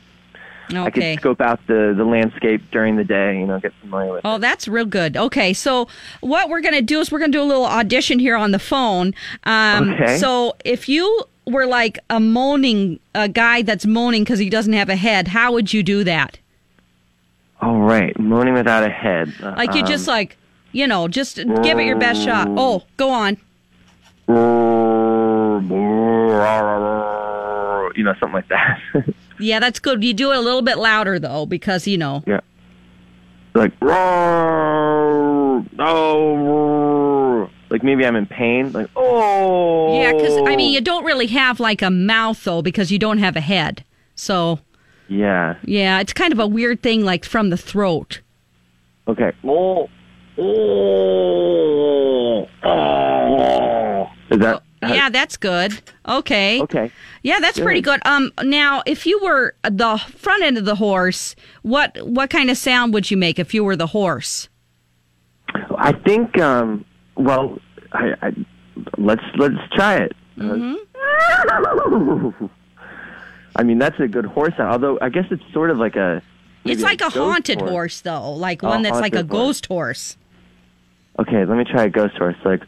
I 0.72 0.88
Okay. 0.88 1.16
could 1.16 1.22
scope 1.22 1.42
out 1.42 1.60
the 1.68 1.94
the 1.98 2.06
landscape 2.06 2.62
during 2.72 2.96
the 2.96 3.04
day. 3.04 3.40
You 3.40 3.48
know, 3.48 3.60
get 3.60 3.74
familiar 3.82 4.14
with. 4.14 4.22
Oh, 4.26 4.38
that's 4.38 4.68
real 4.68 4.86
good. 4.86 5.18
Okay, 5.18 5.54
so 5.54 5.88
what 6.22 6.50
we're 6.50 6.62
going 6.62 6.76
to 6.76 6.82
do 6.82 7.00
is 7.00 7.12
we're 7.12 7.20
going 7.20 7.32
to 7.32 7.38
do 7.38 7.42
a 7.42 7.46
little 7.46 7.66
audition 7.66 8.20
here 8.20 8.36
on 8.36 8.52
the 8.52 8.60
phone. 8.60 9.14
Um, 9.46 9.94
Okay. 9.94 10.18
So 10.18 10.56
if 10.64 10.88
you 10.88 11.24
were 11.46 11.66
like 11.66 11.98
a 12.10 12.20
moaning, 12.20 13.00
a 13.16 13.28
guy 13.28 13.64
that's 13.64 13.86
moaning 13.86 14.24
because 14.24 14.40
he 14.40 14.50
doesn't 14.50 14.74
have 14.74 14.90
a 14.90 14.96
head, 14.96 15.30
how 15.30 15.52
would 15.54 15.74
you 15.74 15.82
do 15.84 16.04
that? 16.04 16.38
All 17.62 17.80
right, 17.80 18.18
moaning 18.20 18.54
without 18.54 18.84
a 18.84 18.90
head. 18.90 19.34
Like 19.42 19.74
you 19.74 19.84
just 19.84 20.08
Um, 20.08 20.14
like, 20.14 20.38
you 20.72 20.86
know, 20.88 21.08
just 21.08 21.38
give 21.64 21.80
it 21.80 21.86
your 21.86 21.98
best 21.98 22.22
shot. 22.22 22.48
Oh, 22.56 22.84
go 22.98 23.10
on. 23.10 23.38
You 27.96 28.04
know, 28.06 28.14
something 28.20 28.34
like 28.34 28.48
that. 28.50 28.80
Yeah, 29.40 29.60
that's 29.60 29.80
good. 29.80 30.04
You 30.04 30.14
do 30.14 30.32
it 30.32 30.38
a 30.38 30.42
little 30.42 30.62
bit 30.62 30.78
louder 30.78 31.20
though, 31.20 31.46
because 31.46 31.88
you 31.88 31.98
know. 31.98 32.24
yeah. 32.28 32.42
Like 33.56 33.72
oh, 35.80 37.50
like 37.70 37.84
maybe 37.84 38.06
I'm 38.06 38.16
in 38.16 38.26
pain. 38.28 38.72
Like 38.72 38.90
oh. 38.96 40.00
Yeah, 40.00 40.14
because 40.14 40.38
I 40.48 40.56
mean, 40.56 40.72
you 40.72 40.82
don't 40.82 41.04
really 41.04 41.28
have 41.28 41.60
like 41.60 41.82
a 41.82 41.90
mouth 41.90 42.44
though, 42.44 42.62
because 42.62 42.92
you 42.92 43.00
don't 43.00 43.18
have 43.18 43.36
a 43.36 43.42
head. 43.42 43.84
So 44.16 44.60
Yeah. 45.08 45.56
yeah, 45.64 46.00
it's 46.00 46.14
kind 46.14 46.32
of 46.32 46.40
a 46.40 46.48
weird 46.48 46.82
thing, 46.84 47.04
like 47.04 47.26
from 47.26 47.50
the 47.50 47.58
throat. 47.58 48.22
Okay. 49.08 49.32
Oh. 49.44 49.90
Oh. 50.38 52.48
Oh. 52.64 54.08
Is 54.30 54.38
that? 54.40 54.62
Yeah, 54.82 55.10
that's 55.10 55.36
good. 55.38 55.82
Okay. 56.08 56.62
Okay. 56.62 56.92
Yeah, 57.22 57.40
that's 57.40 57.60
pretty 57.60 57.82
good. 57.82 58.00
Um, 58.06 58.32
now, 58.44 58.82
if 58.86 59.06
you 59.06 59.20
were 59.22 59.56
the 59.64 59.98
front 60.16 60.44
end 60.44 60.58
of 60.58 60.66
the 60.66 60.76
horse, 60.76 61.36
what 61.64 61.98
what 62.08 62.30
kind 62.30 62.50
of 62.50 62.58
sound 62.58 62.94
would 62.94 63.12
you 63.12 63.18
make 63.18 63.40
if 63.40 63.54
you 63.54 63.64
were 63.64 63.76
the 63.76 63.88
horse? 63.88 64.48
I 65.78 65.92
think. 65.92 66.38
Um. 66.40 66.86
Well, 67.16 67.60
I, 67.92 68.14
I 68.22 68.32
let's 68.98 69.24
let's 69.36 69.56
try 69.76 69.96
it. 69.98 70.16
Mm-hmm. 70.38 70.76
I 73.56 73.64
mean, 73.64 73.80
that's 73.80 74.00
a 74.00 74.08
good 74.08 74.26
horse 74.26 74.54
sound. 74.56 74.72
Although 74.72 74.98
I 75.02 75.10
guess 75.10 75.26
it's 75.32 75.44
sort 75.54 75.72
of 75.72 75.78
like 75.78 75.96
a. 75.98 76.22
It's 76.66 76.82
like 76.84 77.02
a 77.02 77.06
ghost 77.06 77.18
haunted 77.18 77.62
horse. 77.62 78.02
though, 78.02 78.32
like 78.34 78.64
A 78.64 78.68
one 78.68 78.82
that's 78.84 79.00
like 79.00 79.14
a 79.14 79.18
horse. 79.18 79.28
ghost 79.30 79.66
horse. 79.66 80.18
Okay, 81.18 81.44
let 81.44 81.58
me 81.58 81.66
try 81.66 81.84
a 81.86 81.90
ghost 81.90 82.16
horse. 82.18 82.38
Like. 82.46 82.62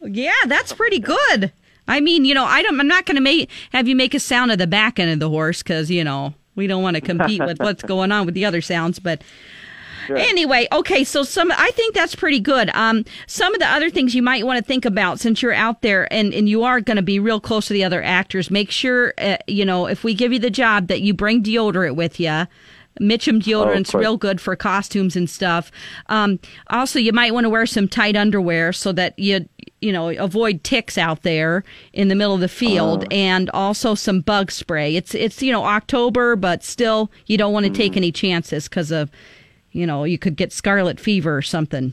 Yeah, 0.00 0.32
that's 0.46 0.72
pretty 0.72 0.98
good. 0.98 1.52
I 1.86 2.00
mean, 2.00 2.24
you 2.24 2.34
know, 2.34 2.44
I 2.44 2.62
don't. 2.62 2.78
I'm 2.78 2.88
not 2.88 3.06
going 3.06 3.16
to 3.16 3.22
make 3.22 3.50
have 3.72 3.88
you 3.88 3.96
make 3.96 4.14
a 4.14 4.20
sound 4.20 4.52
of 4.52 4.58
the 4.58 4.66
back 4.66 4.98
end 4.98 5.10
of 5.10 5.20
the 5.20 5.30
horse 5.30 5.62
because 5.62 5.90
you 5.90 6.04
know 6.04 6.34
we 6.54 6.66
don't 6.66 6.82
want 6.82 6.96
to 6.96 7.00
compete 7.00 7.40
with 7.40 7.58
what's 7.60 7.82
going 7.86 8.12
on 8.12 8.26
with 8.26 8.34
the 8.34 8.44
other 8.44 8.60
sounds. 8.60 8.98
But 8.98 9.22
anyway, 10.10 10.68
okay. 10.72 11.04
So 11.04 11.22
some, 11.22 11.52
I 11.52 11.70
think 11.72 11.94
that's 11.94 12.14
pretty 12.14 12.40
good. 12.40 12.70
Um, 12.74 13.04
some 13.26 13.54
of 13.54 13.60
the 13.60 13.66
other 13.66 13.90
things 13.90 14.14
you 14.14 14.22
might 14.22 14.44
want 14.44 14.58
to 14.58 14.64
think 14.64 14.84
about 14.84 15.20
since 15.20 15.40
you're 15.40 15.54
out 15.54 15.82
there 15.82 16.12
and 16.12 16.34
and 16.34 16.48
you 16.48 16.64
are 16.64 16.80
going 16.80 16.96
to 16.96 17.02
be 17.02 17.18
real 17.18 17.40
close 17.40 17.66
to 17.68 17.72
the 17.72 17.84
other 17.84 18.02
actors. 18.02 18.50
Make 18.50 18.70
sure, 18.70 19.14
uh, 19.18 19.38
you 19.46 19.64
know, 19.64 19.86
if 19.86 20.04
we 20.04 20.14
give 20.14 20.32
you 20.32 20.38
the 20.38 20.50
job, 20.50 20.88
that 20.88 21.00
you 21.00 21.14
bring 21.14 21.42
deodorant 21.42 21.96
with 21.96 22.20
you. 22.20 22.46
Mitchum 23.00 23.40
deodorant's 23.40 23.90
course. 23.90 24.00
real 24.00 24.16
good 24.16 24.40
for 24.40 24.56
costumes 24.56 25.16
and 25.16 25.28
stuff. 25.28 25.70
Um, 26.06 26.38
also, 26.68 26.98
you 26.98 27.12
might 27.12 27.34
want 27.34 27.44
to 27.44 27.50
wear 27.50 27.66
some 27.66 27.88
tight 27.88 28.16
underwear 28.16 28.72
so 28.72 28.92
that 28.92 29.18
you 29.18 29.48
you 29.80 29.92
know 29.92 30.10
avoid 30.10 30.64
ticks 30.64 30.98
out 30.98 31.22
there 31.22 31.64
in 31.92 32.08
the 32.08 32.14
middle 32.14 32.34
of 32.34 32.40
the 32.40 32.48
field, 32.48 33.06
and 33.12 33.50
also 33.50 33.94
some 33.94 34.20
bug 34.20 34.50
spray. 34.50 34.96
It's 34.96 35.14
it's 35.14 35.42
you 35.42 35.52
know 35.52 35.64
October, 35.64 36.36
but 36.36 36.64
still 36.64 37.10
you 37.26 37.38
don't 37.38 37.52
want 37.52 37.66
to 37.66 37.72
take 37.72 37.96
any 37.96 38.12
chances 38.12 38.68
because 38.68 38.90
of 38.90 39.10
you 39.72 39.86
know 39.86 40.04
you 40.04 40.18
could 40.18 40.36
get 40.36 40.52
scarlet 40.52 40.98
fever 41.00 41.36
or 41.36 41.42
something. 41.42 41.92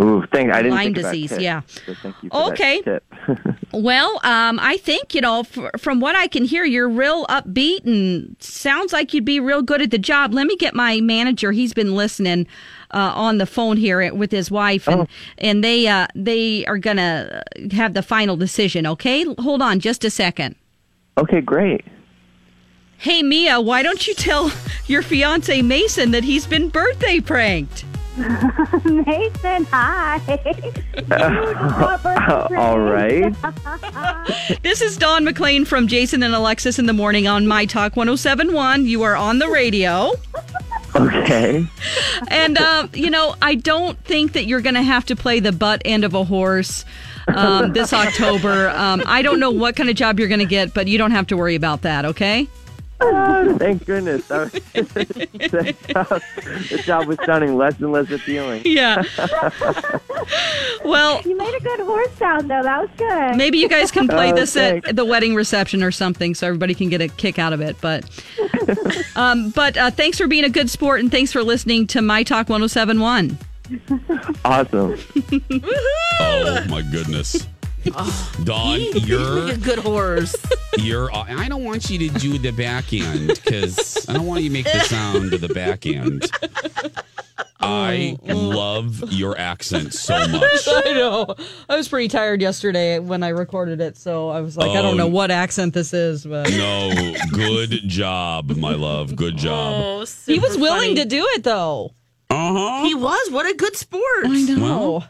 Ooh, 0.00 0.24
thank. 0.32 0.52
I 0.52 0.62
didn't 0.62 0.76
Lyme 0.76 0.92
disease, 0.92 1.36
yeah. 1.38 1.62
So 1.86 1.94
thank 2.02 2.14
you 2.22 2.30
for 2.30 2.52
Okay. 2.52 2.82
Well, 3.72 4.18
um, 4.24 4.58
I 4.60 4.78
think 4.78 5.14
you 5.14 5.20
know 5.20 5.40
f- 5.40 5.80
from 5.80 6.00
what 6.00 6.16
I 6.16 6.26
can 6.26 6.44
hear, 6.44 6.64
you're 6.64 6.88
real 6.88 7.26
upbeat 7.26 7.84
and 7.84 8.34
sounds 8.40 8.92
like 8.94 9.12
you'd 9.12 9.24
be 9.26 9.40
real 9.40 9.60
good 9.60 9.82
at 9.82 9.90
the 9.90 9.98
job. 9.98 10.32
Let 10.32 10.46
me 10.46 10.56
get 10.56 10.74
my 10.74 11.00
manager. 11.02 11.52
He's 11.52 11.74
been 11.74 11.94
listening 11.94 12.46
uh, 12.92 13.12
on 13.14 13.36
the 13.36 13.44
phone 13.44 13.76
here 13.76 14.14
with 14.14 14.30
his 14.30 14.50
wife, 14.50 14.88
and 14.88 15.06
and 15.36 15.62
they 15.62 15.86
uh, 15.86 16.06
they 16.14 16.64
are 16.66 16.78
gonna 16.78 17.42
have 17.72 17.92
the 17.92 18.02
final 18.02 18.36
decision. 18.36 18.86
Okay, 18.86 19.24
hold 19.38 19.60
on 19.60 19.80
just 19.80 20.04
a 20.04 20.10
second. 20.10 20.54
okay, 21.18 21.40
great. 21.42 21.84
Hey 22.96 23.22
Mia, 23.22 23.60
why 23.60 23.82
don't 23.82 24.06
you 24.08 24.14
tell 24.14 24.50
your 24.86 25.02
fiance 25.02 25.60
Mason 25.62 26.10
that 26.12 26.24
he's 26.24 26.46
been 26.46 26.68
birthday 26.70 27.20
pranked? 27.20 27.84
Mason, 28.84 29.64
hi. 29.66 30.18
All 32.58 32.80
right. 32.80 33.32
This 34.62 34.82
is 34.82 34.96
Dawn 34.96 35.24
McClain 35.24 35.64
from 35.64 35.86
Jason 35.86 36.24
and 36.24 36.34
Alexis 36.34 36.80
in 36.80 36.86
the 36.86 36.92
morning 36.92 37.28
on 37.28 37.46
My 37.46 37.64
Talk 37.64 37.94
1071. 37.94 38.86
You 38.86 39.04
are 39.04 39.14
on 39.14 39.38
the 39.38 39.48
radio. 39.48 40.10
Okay. 40.96 41.64
And, 42.28 42.58
um, 42.58 42.90
you 42.92 43.10
know, 43.10 43.36
I 43.40 43.54
don't 43.54 43.96
think 44.04 44.32
that 44.32 44.46
you're 44.46 44.62
going 44.62 44.74
to 44.74 44.82
have 44.82 45.04
to 45.06 45.16
play 45.16 45.38
the 45.38 45.52
butt 45.52 45.82
end 45.84 46.04
of 46.04 46.14
a 46.14 46.24
horse 46.24 46.84
um, 47.28 47.72
this 47.72 47.92
October. 47.92 48.70
Um, 48.70 49.04
I 49.06 49.22
don't 49.22 49.38
know 49.38 49.52
what 49.52 49.76
kind 49.76 49.88
of 49.88 49.94
job 49.94 50.18
you're 50.18 50.28
going 50.28 50.40
to 50.40 50.46
get, 50.46 50.74
but 50.74 50.88
you 50.88 50.98
don't 50.98 51.12
have 51.12 51.28
to 51.28 51.36
worry 51.36 51.54
about 51.54 51.82
that, 51.82 52.04
okay? 52.04 52.48
Oh, 53.00 53.56
thank 53.58 53.86
goodness. 53.86 54.26
That 54.28 54.52
was, 54.52 54.52
that 54.72 55.76
job, 55.88 56.22
the 56.68 56.82
job 56.84 57.06
was 57.06 57.18
sounding 57.24 57.56
less 57.56 57.78
and 57.78 57.92
less 57.92 58.10
appealing. 58.10 58.62
Yeah. 58.64 59.02
Well, 60.84 61.20
you 61.22 61.36
made 61.36 61.54
a 61.54 61.60
good 61.60 61.80
horse 61.80 62.10
sound, 62.12 62.50
though. 62.50 62.62
That 62.62 62.80
was 62.80 62.90
good. 62.96 63.36
Maybe 63.36 63.58
you 63.58 63.68
guys 63.68 63.90
can 63.90 64.06
play 64.08 64.32
Oh, 64.32 64.36
this 64.36 64.54
thanks. 64.54 64.88
at 64.88 64.96
the 64.96 65.04
wedding 65.04 65.34
reception 65.34 65.82
or 65.82 65.90
something 65.90 66.34
so 66.34 66.46
everybody 66.46 66.74
can 66.74 66.88
get 66.88 67.00
a 67.00 67.08
kick 67.08 67.38
out 67.38 67.52
of 67.52 67.60
it. 67.60 67.76
But 67.80 68.04
um, 69.16 69.50
but 69.50 69.76
uh, 69.76 69.90
thanks 69.90 70.18
for 70.18 70.26
being 70.26 70.44
a 70.44 70.48
good 70.48 70.70
sport 70.70 71.00
and 71.00 71.10
thanks 71.10 71.32
for 71.32 71.42
listening 71.42 71.86
to 71.88 72.00
My 72.02 72.22
Talk 72.22 72.48
1071. 72.48 73.36
Awesome. 74.44 74.96
Oh 76.20 76.64
my 76.68 76.82
goodness. 76.82 77.46
Dawn, 78.44 78.80
you're 78.94 79.48
a 79.48 79.56
good 79.56 79.78
horse. 79.78 80.34
you're. 80.78 81.10
I 81.14 81.48
don't 81.48 81.64
want 81.64 81.88
you 81.90 81.98
to 82.08 82.18
do 82.18 82.38
the 82.38 82.50
back 82.52 82.92
end 82.92 83.28
because 83.28 84.08
I 84.08 84.12
don't 84.14 84.26
want 84.26 84.42
you 84.42 84.48
to 84.48 84.52
make 84.52 84.64
the 84.66 84.80
sound 84.80 85.32
of 85.34 85.40
the 85.40 85.48
back 85.48 85.86
end. 85.86 86.30
I 87.60 88.16
love 88.24 89.12
your 89.12 89.36
accent 89.38 89.92
so 89.92 90.16
much. 90.28 90.50
I 90.68 90.92
know. 90.94 91.34
I 91.68 91.76
was 91.76 91.88
pretty 91.88 92.08
tired 92.08 92.40
yesterday 92.40 92.98
when 93.00 93.22
I 93.22 93.28
recorded 93.30 93.80
it, 93.80 93.96
so 93.96 94.28
I 94.28 94.40
was 94.40 94.56
like, 94.56 94.70
I 94.70 94.78
Oh. 94.78 94.82
don't 94.82 94.96
know 94.96 95.08
what 95.08 95.30
accent 95.32 95.74
this 95.74 95.92
is, 95.92 96.24
but 96.24 96.48
No, 96.50 97.14
good 97.32 97.70
job, 97.88 98.50
my 98.56 98.74
love. 98.74 99.16
Good 99.16 99.36
job. 99.36 99.74
Oh, 99.84 100.06
he 100.26 100.38
was 100.38 100.56
willing 100.56 100.90
funny. 100.90 100.94
to 100.96 101.04
do 101.04 101.26
it 101.32 101.42
though. 101.44 101.94
Uh 102.30 102.52
huh. 102.80 102.84
He 102.84 102.94
was. 102.94 103.30
What 103.30 103.46
a 103.50 103.54
good 103.56 103.74
sport. 103.76 104.04
I 104.26 104.42
know. 104.42 104.62
Well, 104.62 105.08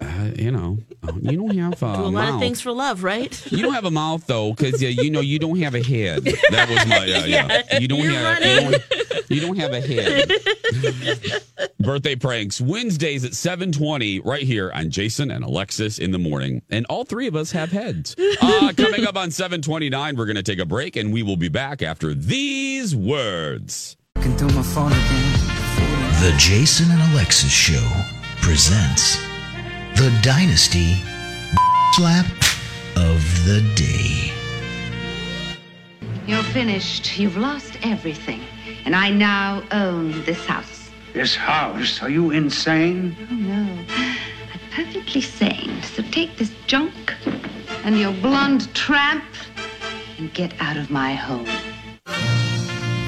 Uh, 0.00 0.30
you 0.36 0.50
know, 0.50 0.78
You 1.22 1.36
don't 1.38 1.56
have 1.56 1.74
a 1.82 1.96
Do 1.96 2.02
a 2.02 2.04
lot 2.04 2.12
mouth. 2.12 2.34
of 2.34 2.40
things 2.40 2.60
for 2.60 2.72
love, 2.72 3.02
right? 3.04 3.52
You 3.52 3.62
don't 3.62 3.72
have 3.74 3.84
a 3.84 3.90
mouth 3.90 4.26
though, 4.26 4.52
because 4.52 4.82
yeah, 4.82 4.88
you 4.88 5.10
know 5.10 5.20
you 5.20 5.38
don't 5.38 5.58
have 5.60 5.74
a 5.74 5.82
head. 5.82 6.24
That 6.50 6.68
was 6.68 6.86
my 6.86 6.98
uh, 6.98 7.24
yeah. 7.24 7.62
Yeah, 7.70 7.78
You 7.78 7.88
don't 7.88 8.00
you're 8.00 8.12
have 8.12 8.40
you 8.44 8.60
don't, 8.70 9.30
you 9.30 9.40
don't 9.40 9.56
have 9.58 9.72
a 9.72 9.80
head. 9.80 10.32
Birthday 11.80 12.16
pranks 12.16 12.60
Wednesdays 12.60 13.24
at 13.24 13.34
seven 13.34 13.70
twenty 13.72 14.18
right 14.20 14.42
here 14.42 14.70
on 14.74 14.90
Jason 14.90 15.30
and 15.30 15.44
Alexis 15.44 15.98
in 15.98 16.10
the 16.10 16.18
morning, 16.18 16.62
and 16.70 16.84
all 16.86 17.04
three 17.04 17.26
of 17.28 17.36
us 17.36 17.52
have 17.52 17.70
heads. 17.70 18.16
Uh, 18.40 18.72
coming 18.76 19.06
up 19.06 19.16
on 19.16 19.30
seven 19.30 19.62
twenty 19.62 19.88
nine, 19.88 20.16
we're 20.16 20.26
going 20.26 20.36
to 20.36 20.42
take 20.42 20.58
a 20.58 20.66
break, 20.66 20.96
and 20.96 21.12
we 21.12 21.22
will 21.22 21.36
be 21.36 21.48
back 21.48 21.80
after 21.82 22.12
these 22.12 22.94
words. 22.96 23.96
The 26.20 26.34
Jason 26.38 26.90
and 26.90 27.12
Alexis 27.12 27.52
Show 27.52 27.88
presents 28.42 29.16
the 29.98 30.16
Dynasty 30.22 31.02
Slap 31.94 32.24
of 32.94 33.20
the 33.44 33.60
Day. 33.74 34.30
You're 36.24 36.44
finished. 36.44 37.18
You've 37.18 37.36
lost 37.36 37.76
everything. 37.82 38.40
And 38.84 38.94
I 38.94 39.10
now 39.10 39.60
own 39.72 40.12
this 40.24 40.46
house. 40.46 40.88
This 41.14 41.34
house? 41.34 42.00
Are 42.00 42.08
you 42.08 42.30
insane? 42.30 43.16
Oh, 43.28 43.34
no. 43.34 43.84
I'm 43.98 44.60
perfectly 44.70 45.20
sane. 45.20 45.82
So 45.82 46.04
take 46.12 46.36
this 46.36 46.52
junk 46.68 47.16
and 47.82 47.98
your 47.98 48.12
blonde 48.12 48.72
tramp 48.76 49.24
and 50.16 50.32
get 50.32 50.54
out 50.60 50.76
of 50.76 50.90
my 50.90 51.14
home. 51.14 51.50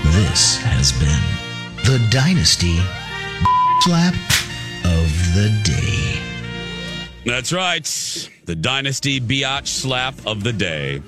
This 0.06 0.56
has 0.62 0.90
been 0.98 1.84
the 1.84 2.04
Dynasty 2.10 2.80
Slap 3.82 4.14
of 4.84 5.34
the 5.36 5.56
Day. 5.62 6.29
That's 7.24 7.52
right. 7.52 7.84
The 8.46 8.56
Dynasty 8.56 9.20
Biatch 9.20 9.66
slap 9.66 10.14
of 10.26 10.42
the 10.42 10.52
day. 10.52 11.02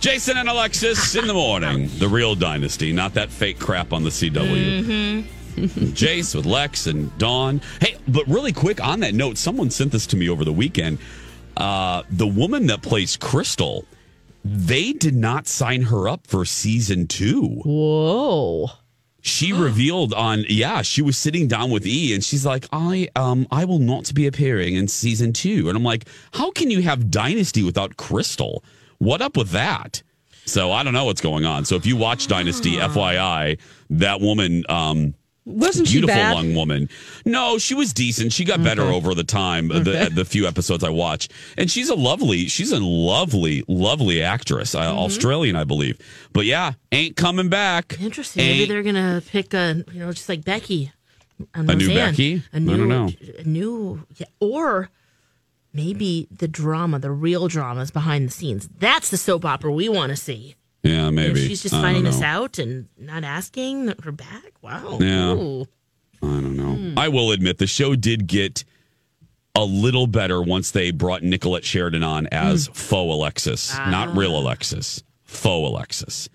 Jason 0.00 0.36
and 0.36 0.48
Alexis 0.48 1.14
in 1.14 1.26
the 1.26 1.34
morning. 1.34 1.88
The 1.98 2.08
real 2.08 2.34
Dynasty, 2.34 2.92
not 2.92 3.14
that 3.14 3.30
fake 3.30 3.58
crap 3.58 3.92
on 3.92 4.04
the 4.04 4.10
CW. 4.10 4.82
Mm-hmm. 4.82 5.30
Jace 5.94 6.34
with 6.34 6.46
Lex 6.46 6.86
and 6.86 7.16
Dawn. 7.16 7.62
Hey, 7.80 7.96
but 8.08 8.26
really 8.26 8.52
quick 8.52 8.84
on 8.84 9.00
that 9.00 9.14
note, 9.14 9.38
someone 9.38 9.70
sent 9.70 9.92
this 9.92 10.06
to 10.08 10.16
me 10.16 10.28
over 10.28 10.44
the 10.44 10.52
weekend. 10.52 10.98
Uh, 11.56 12.02
the 12.10 12.26
woman 12.26 12.66
that 12.66 12.82
plays 12.82 13.16
Crystal, 13.16 13.86
they 14.44 14.92
did 14.92 15.14
not 15.14 15.46
sign 15.46 15.82
her 15.82 16.08
up 16.08 16.26
for 16.26 16.44
season 16.44 17.06
two. 17.06 17.62
Whoa. 17.64 18.68
She 19.26 19.54
revealed 19.54 20.12
on 20.12 20.44
yeah, 20.50 20.82
she 20.82 21.00
was 21.00 21.16
sitting 21.16 21.48
down 21.48 21.70
with 21.70 21.86
E 21.86 22.14
and 22.14 22.22
she's 22.22 22.44
like, 22.44 22.68
I 22.72 23.08
um 23.16 23.46
I 23.50 23.64
will 23.64 23.78
not 23.78 24.12
be 24.12 24.26
appearing 24.26 24.74
in 24.74 24.86
season 24.86 25.32
two. 25.32 25.70
And 25.70 25.78
I'm 25.78 25.82
like, 25.82 26.06
how 26.34 26.50
can 26.50 26.70
you 26.70 26.82
have 26.82 27.10
Dynasty 27.10 27.62
without 27.62 27.96
Crystal? 27.96 28.62
What 28.98 29.22
up 29.22 29.34
with 29.34 29.48
that? 29.50 30.02
So 30.44 30.72
I 30.72 30.82
don't 30.82 30.92
know 30.92 31.06
what's 31.06 31.22
going 31.22 31.46
on. 31.46 31.64
So 31.64 31.74
if 31.74 31.86
you 31.86 31.96
watch 31.96 32.26
Dynasty, 32.26 32.76
FYI, 32.76 33.58
that 33.88 34.20
woman 34.20 34.62
um 34.68 35.14
Wasn't 35.46 35.86
she 35.88 35.94
beautiful 35.94 36.14
bad? 36.16 36.34
young 36.36 36.54
woman. 36.54 36.88
No, 37.26 37.58
she 37.58 37.74
was 37.74 37.92
decent. 37.92 38.32
She 38.32 38.44
got 38.44 38.62
better 38.62 38.82
over 38.82 39.14
the 39.14 39.24
time, 39.24 39.70
Okay. 39.70 39.82
the 40.06 40.10
the 40.14 40.24
few 40.24 40.46
episodes 40.46 40.82
I 40.82 40.88
watched. 40.88 41.32
And 41.58 41.70
she's 41.70 41.90
a 41.90 41.94
lovely, 41.94 42.46
she's 42.46 42.72
a 42.72 42.80
lovely, 42.80 43.62
lovely 43.68 44.22
actress, 44.22 44.74
uh, 44.74 44.80
Mm-hmm. 44.80 44.98
Australian, 45.00 45.56
I 45.56 45.64
believe. 45.64 45.98
But 46.32 46.46
yeah, 46.46 46.72
ain't 46.92 47.16
coming 47.16 47.50
back. 47.50 48.00
Interesting. 48.00 48.42
Maybe 48.46 48.64
they're 48.66 48.82
gonna 48.82 49.22
pick 49.26 49.52
a, 49.52 49.84
you 49.92 50.00
know, 50.00 50.12
just 50.12 50.28
like 50.30 50.44
Becky. 50.44 50.92
A 51.52 51.62
new 51.62 51.88
Becky? 51.88 52.42
A 52.52 52.56
I 52.56 52.58
new, 52.60 52.76
don't 52.76 52.88
know. 52.88 53.10
A 53.38 53.42
new, 53.44 54.06
yeah, 54.16 54.26
or 54.40 54.88
maybe 55.72 56.28
the 56.30 56.48
drama, 56.48 56.98
the 57.00 57.10
real 57.10 57.48
dramas 57.48 57.90
behind 57.90 58.28
the 58.28 58.32
scenes. 58.32 58.68
That's 58.78 59.10
the 59.10 59.16
soap 59.16 59.44
opera 59.44 59.72
we 59.72 59.88
want 59.88 60.10
to 60.10 60.16
see. 60.16 60.54
Yeah, 60.84 61.10
maybe. 61.10 61.48
she's 61.48 61.62
just 61.62 61.74
I 61.74 61.80
finding 61.80 62.04
this 62.04 62.20
out 62.20 62.58
and 62.58 62.88
not 62.98 63.24
asking 63.24 63.94
her 64.02 64.12
back. 64.12 64.52
Wow. 64.60 64.98
Yeah. 65.00 65.32
Ooh. 65.32 65.62
I 66.22 66.26
don't 66.26 66.56
know. 66.56 66.74
Hmm. 66.74 66.98
I 66.98 67.08
will 67.08 67.32
admit 67.32 67.58
the 67.58 67.66
show 67.66 67.96
did 67.96 68.26
get 68.26 68.64
a 69.54 69.64
little 69.64 70.06
better 70.06 70.42
once 70.42 70.72
they 70.72 70.90
brought 70.90 71.22
Nicolette 71.22 71.64
Sheridan 71.64 72.02
on 72.02 72.26
as 72.28 72.68
faux 72.68 73.12
Alexis, 73.12 73.74
not 73.76 74.16
real 74.16 74.38
Alexis, 74.38 75.02
faux 75.22 75.68
Alexis. 75.70 76.28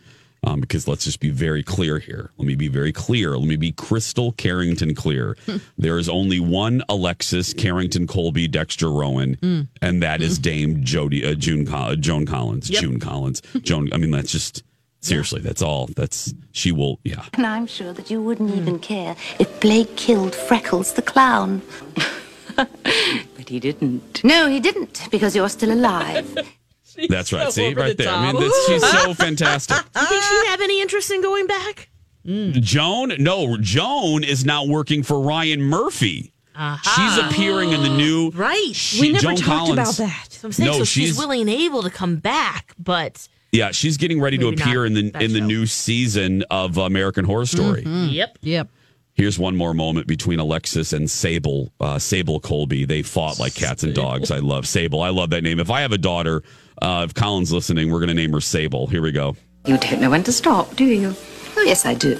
Um, 0.44 0.62
because 0.62 0.88
let's 0.88 1.04
just 1.04 1.20
be 1.20 1.30
very 1.32 1.64
clear 1.64 2.00
here. 2.00 2.32
Let 2.38 2.48
me 2.48 2.56
be 2.56 2.70
very 2.70 2.94
clear. 2.94 3.38
Let 3.38 3.48
me 3.48 3.58
be 3.58 3.74
crystal 3.74 4.32
Carrington 4.34 4.96
clear. 4.96 5.36
there 5.78 5.98
is 5.98 6.08
only 6.08 6.40
one 6.40 6.82
Alexis 6.88 7.54
Carrington 7.54 8.08
Colby 8.08 8.48
Dexter 8.48 8.90
Rowan, 8.90 9.36
Mm. 9.42 9.68
and 9.82 10.02
that 10.02 10.22
is 10.22 10.40
Dame 10.40 10.82
Jody 10.84 11.26
uh, 11.26 11.34
June 11.36 11.66
Col- 11.66 11.98
Joan 11.98 12.26
Collins. 12.26 12.70
Yep. 12.70 12.82
June 12.82 13.00
Collins. 13.02 13.42
Joan. 13.64 13.90
I 13.92 13.98
mean, 13.98 14.12
that's 14.12 14.32
just 14.32 14.64
seriously. 15.02 15.42
That's 15.42 15.62
all. 15.62 15.88
That's 15.96 16.34
she 16.54 16.72
will. 16.72 17.00
Yeah. 17.04 17.26
And 17.34 17.46
I'm 17.46 17.68
sure 17.68 17.92
that 17.92 18.10
you 18.10 18.22
wouldn't 18.22 18.56
even 18.56 18.80
care 18.80 19.18
if 19.40 19.60
Blake 19.60 19.98
killed 19.98 20.34
Freckles 20.34 20.94
the 20.94 21.02
clown. 21.02 21.62
but 22.56 23.48
he 23.50 23.60
didn't. 23.60 24.24
No, 24.24 24.48
he 24.48 24.60
didn't, 24.60 25.02
because 25.12 25.36
you're 25.36 25.50
still 25.50 25.72
alive. 25.74 26.26
That's 27.10 27.32
right. 27.34 27.46
so 27.46 27.50
See 27.52 27.74
right 27.74 27.96
the 27.98 28.04
there. 28.04 28.14
I 28.14 28.32
mean, 28.32 28.34
top. 28.34 28.42
that's, 28.44 28.66
she's 28.68 28.90
so 28.90 29.14
fantastic. 29.26 29.78
Do 29.94 30.00
you 30.02 30.06
think 30.08 30.24
she'd 30.24 30.48
have 30.48 30.62
any 30.62 30.82
interest 30.82 31.12
in 31.12 31.22
going 31.22 31.48
back? 31.48 31.90
Mm. 32.26 32.54
Joan, 32.62 33.14
no, 33.20 33.58
Joan 33.58 34.24
is 34.24 34.46
now 34.46 34.66
working 34.66 35.04
for 35.04 35.20
Ryan 35.22 35.62
Murphy. 35.62 36.34
Uh-huh. 36.56 36.78
She's 36.96 37.18
appearing 37.26 37.72
in 37.72 37.82
the 37.84 37.90
new. 37.90 38.32
Right. 38.32 38.72
She- 38.74 39.00
We 39.00 39.10
never 39.14 39.22
Joan 39.24 39.36
talked 39.38 39.48
Collins- 39.48 39.80
about 40.00 40.10
that. 40.10 40.28
So 40.30 40.48
I'm 40.48 40.52
saying 40.52 40.70
No, 40.72 40.78
so 40.80 40.84
she's, 40.84 41.06
she's- 41.08 41.18
willing 41.18 41.42
and 41.42 41.50
able 41.50 41.84
to 41.84 41.90
come 41.90 42.18
back, 42.18 42.74
but 42.78 43.28
Yeah, 43.54 43.72
she's 43.72 43.96
getting 43.98 44.20
ready 44.20 44.38
to 44.40 44.50
appear 44.50 44.86
in 44.86 44.94
the 44.94 45.10
that 45.12 45.22
in 45.22 45.32
the 45.34 45.40
show. 45.40 45.46
new 45.46 45.66
season 45.66 46.44
of 46.52 46.78
American 46.78 47.24
Horror 47.26 47.46
Story. 47.46 47.84
Mm-hmm. 47.84 48.10
yep. 48.10 48.38
Yep. 48.42 48.70
Here's 49.14 49.38
one 49.40 49.56
more 49.58 49.74
moment 49.74 50.08
between 50.08 50.40
Alexis 50.40 50.94
and 50.94 51.10
Sable. 51.10 51.74
Uh, 51.80 51.98
Sable 52.00 52.40
Colby. 52.40 52.86
They 52.86 53.02
fought 53.02 53.40
like 53.40 53.54
cats 53.56 53.84
and 53.84 53.94
dogs. 53.96 54.30
I 54.32 54.38
love 54.40 54.68
Sable. 54.68 55.02
I 55.02 55.10
love 55.10 55.30
that 55.32 55.44
name. 55.44 55.60
If 55.60 55.70
I 55.70 55.82
have 55.82 55.92
a 55.94 55.98
daughter, 55.98 56.42
uh, 56.82 57.04
if 57.08 57.14
Colin's 57.14 57.52
listening, 57.52 57.92
we're 57.92 58.00
going 58.00 58.10
to 58.10 58.14
name 58.14 58.34
her 58.34 58.42
Sable. 58.42 58.88
Here 58.88 59.02
we 59.02 59.12
go. 59.12 59.36
You 59.66 59.78
don't 59.78 60.02
know 60.02 60.10
when 60.10 60.24
to 60.24 60.32
stop, 60.32 60.76
do 60.76 60.86
you? 60.86 61.14
Oh, 61.58 61.64
yes, 61.64 61.86
I 61.86 61.94
do. 61.94 62.16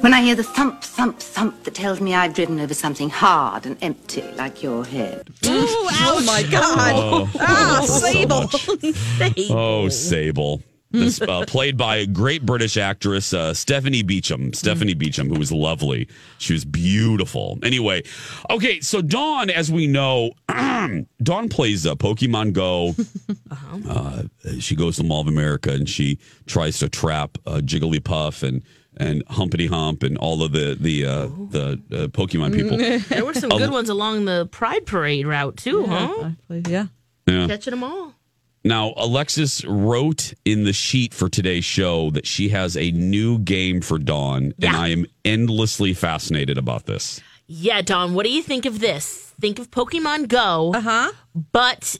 When 0.00 0.14
I 0.14 0.22
hear 0.22 0.34
the 0.34 0.44
thump, 0.44 0.82
thump, 0.82 1.18
thump 1.18 1.64
that 1.64 1.74
tells 1.74 2.00
me 2.00 2.14
I've 2.14 2.32
driven 2.34 2.60
over 2.60 2.72
something 2.72 3.10
hard 3.10 3.66
and 3.66 3.76
empty, 3.82 4.22
like 4.36 4.62
your 4.62 4.84
head. 4.84 5.28
oh 5.44 6.22
my 6.24 6.42
God. 6.50 6.92
Oh, 6.94 7.30
ah, 7.40 7.84
so 7.86 7.98
Sable. 7.98 8.40
much. 8.42 9.48
Oh, 9.50 9.88
Sable. 9.88 10.62
This, 10.92 11.20
uh, 11.20 11.44
played 11.46 11.76
by 11.76 11.96
a 11.96 12.06
great 12.06 12.44
British 12.44 12.76
actress, 12.76 13.32
uh, 13.32 13.54
Stephanie 13.54 14.02
Beacham. 14.02 14.52
Stephanie 14.52 14.94
Beacham, 14.94 15.28
who 15.28 15.38
was 15.38 15.52
lovely. 15.52 16.08
She 16.38 16.52
was 16.52 16.64
beautiful. 16.64 17.58
Anyway, 17.62 18.02
okay, 18.50 18.80
so 18.80 19.00
Dawn, 19.00 19.50
as 19.50 19.70
we 19.70 19.86
know, 19.86 20.32
Dawn 20.48 21.48
plays 21.48 21.86
uh, 21.86 21.94
Pokemon 21.94 22.52
Go. 22.52 22.94
uh 23.88 24.24
she 24.58 24.74
goes 24.74 24.96
to 24.96 25.04
Mall 25.04 25.20
of 25.20 25.28
America 25.28 25.70
and 25.70 25.88
she 25.88 26.18
tries 26.46 26.78
to 26.80 26.88
trap 26.88 27.38
uh, 27.46 27.60
Jigglypuff 27.62 28.42
and 28.42 28.62
and 28.96 29.22
Humpity 29.28 29.68
Hump 29.68 30.02
and 30.02 30.18
all 30.18 30.42
of 30.42 30.52
the 30.52 30.76
the 30.78 31.06
uh, 31.06 31.26
the 31.50 31.80
uh, 31.92 31.96
Pokemon 32.08 32.54
people. 32.54 32.76
there 33.08 33.24
were 33.24 33.34
some 33.34 33.50
good 33.50 33.70
ones 33.70 33.88
along 33.88 34.24
the 34.24 34.46
Pride 34.50 34.86
Parade 34.86 35.26
route 35.26 35.56
too, 35.56 35.86
huh? 35.86 36.30
Yeah. 36.48 36.86
Yeah. 37.26 37.46
Catching 37.46 37.70
them 37.70 37.84
all. 37.84 38.14
Now, 38.62 38.92
Alexis 38.96 39.64
wrote 39.64 40.34
in 40.44 40.64
the 40.64 40.72
sheet 40.74 41.14
for 41.14 41.28
today's 41.30 41.64
show 41.64 42.10
that 42.10 42.26
she 42.26 42.50
has 42.50 42.76
a 42.76 42.90
new 42.90 43.38
game 43.38 43.80
for 43.80 43.98
Dawn, 43.98 44.52
and 44.60 44.76
I 44.76 44.88
am 44.88 45.06
endlessly 45.24 45.94
fascinated 45.94 46.58
about 46.58 46.84
this. 46.84 47.20
Yeah, 47.46 47.80
Dawn, 47.80 48.12
what 48.14 48.26
do 48.26 48.32
you 48.32 48.42
think 48.42 48.66
of 48.66 48.78
this? 48.80 49.32
Think 49.40 49.58
of 49.58 49.70
Pokemon 49.70 50.28
Go, 50.28 50.72
uh-huh. 50.74 51.12
but 51.52 51.98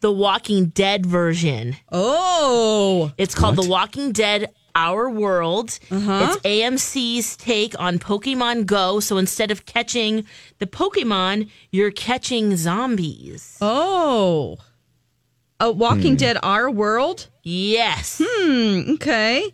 the 0.00 0.12
Walking 0.12 0.66
Dead 0.66 1.06
version. 1.06 1.76
Oh. 1.90 3.12
It's 3.16 3.34
called 3.34 3.56
What? 3.56 3.64
The 3.64 3.70
Walking 3.70 4.12
Dead 4.12 4.52
Our 4.74 5.08
World. 5.08 5.78
Uh-huh. 5.90 6.36
It's 6.36 6.42
AMC's 6.42 7.36
take 7.36 7.78
on 7.80 7.98
Pokemon 7.98 8.66
Go. 8.66 9.00
So 9.00 9.16
instead 9.16 9.50
of 9.50 9.64
catching 9.64 10.26
the 10.58 10.66
Pokemon, 10.66 11.50
you're 11.70 11.90
catching 11.90 12.56
zombies. 12.56 13.58
Oh. 13.60 14.58
A 15.60 15.70
Walking 15.72 16.12
Hmm. 16.12 16.16
Dead 16.16 16.38
Our 16.42 16.70
World? 16.70 17.28
Yes. 17.42 18.20
Hmm. 18.24 18.92
Okay. 18.94 19.50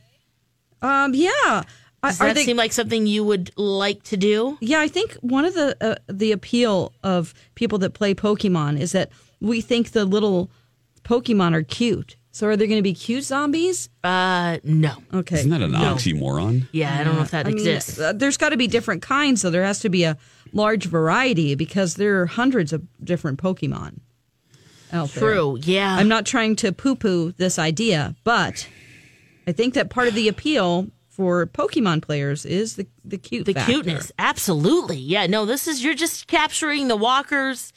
Um. 0.82 1.14
Yeah. 1.14 1.62
Does 2.02 2.18
that 2.18 2.36
seem 2.36 2.58
like 2.58 2.72
something 2.74 3.06
you 3.06 3.24
would 3.24 3.50
like 3.56 4.02
to 4.04 4.18
do? 4.18 4.58
Yeah, 4.60 4.80
I 4.80 4.88
think 4.88 5.14
one 5.22 5.46
of 5.46 5.54
the 5.54 5.74
uh, 5.80 5.94
the 6.12 6.32
appeal 6.32 6.92
of 7.02 7.32
people 7.54 7.78
that 7.78 7.94
play 7.94 8.14
Pokemon 8.14 8.78
is 8.78 8.92
that 8.92 9.10
we 9.40 9.62
think 9.62 9.92
the 9.92 10.04
little 10.04 10.50
Pokemon 11.02 11.54
are 11.54 11.62
cute. 11.62 12.16
So 12.30 12.48
are 12.48 12.56
there 12.56 12.66
going 12.66 12.78
to 12.78 12.82
be 12.82 12.92
cute 12.94 13.24
zombies? 13.24 13.88
Uh, 14.02 14.58
no. 14.64 14.96
Okay. 15.14 15.36
Isn't 15.36 15.50
that 15.50 15.62
an 15.62 15.72
oxymoron? 15.72 16.66
Yeah, 16.72 16.98
I 17.00 17.04
don't 17.04 17.14
know 17.14 17.22
if 17.22 17.30
that 17.30 17.46
I 17.46 17.50
exists. 17.50 17.98
uh, 17.98 18.12
there's 18.12 18.36
got 18.36 18.48
to 18.50 18.56
be 18.56 18.66
different 18.66 19.02
kinds, 19.02 19.40
so 19.40 19.50
there 19.50 19.62
has 19.64 19.78
to 19.80 19.88
be 19.88 20.02
a 20.04 20.18
large 20.52 20.84
variety 20.86 21.54
because 21.54 21.94
there 21.94 22.20
are 22.20 22.26
hundreds 22.26 22.72
of 22.72 22.82
different 23.02 23.38
Pokemon. 23.40 24.00
Out 24.94 25.10
there. 25.10 25.22
True. 25.34 25.58
Yeah. 25.60 25.94
I'm 25.96 26.08
not 26.08 26.24
trying 26.26 26.56
to 26.56 26.72
poo 26.72 26.94
poo 26.96 27.32
this 27.36 27.58
idea, 27.58 28.14
but 28.24 28.68
I 29.46 29.52
think 29.52 29.74
that 29.74 29.90
part 29.90 30.08
of 30.08 30.14
the 30.14 30.28
appeal 30.28 30.88
for 31.10 31.46
Pokemon 31.46 32.02
players 32.02 32.44
is 32.46 32.76
the, 32.76 32.86
the 33.04 33.18
cute 33.18 33.46
the 33.46 33.54
factor. 33.54 33.72
cuteness. 33.72 34.10
Absolutely. 34.18 34.96
Yeah. 34.98 35.26
No, 35.26 35.44
this 35.46 35.68
is 35.68 35.82
you're 35.84 35.94
just 35.94 36.26
capturing 36.26 36.88
the 36.88 36.96
walkers. 36.96 37.72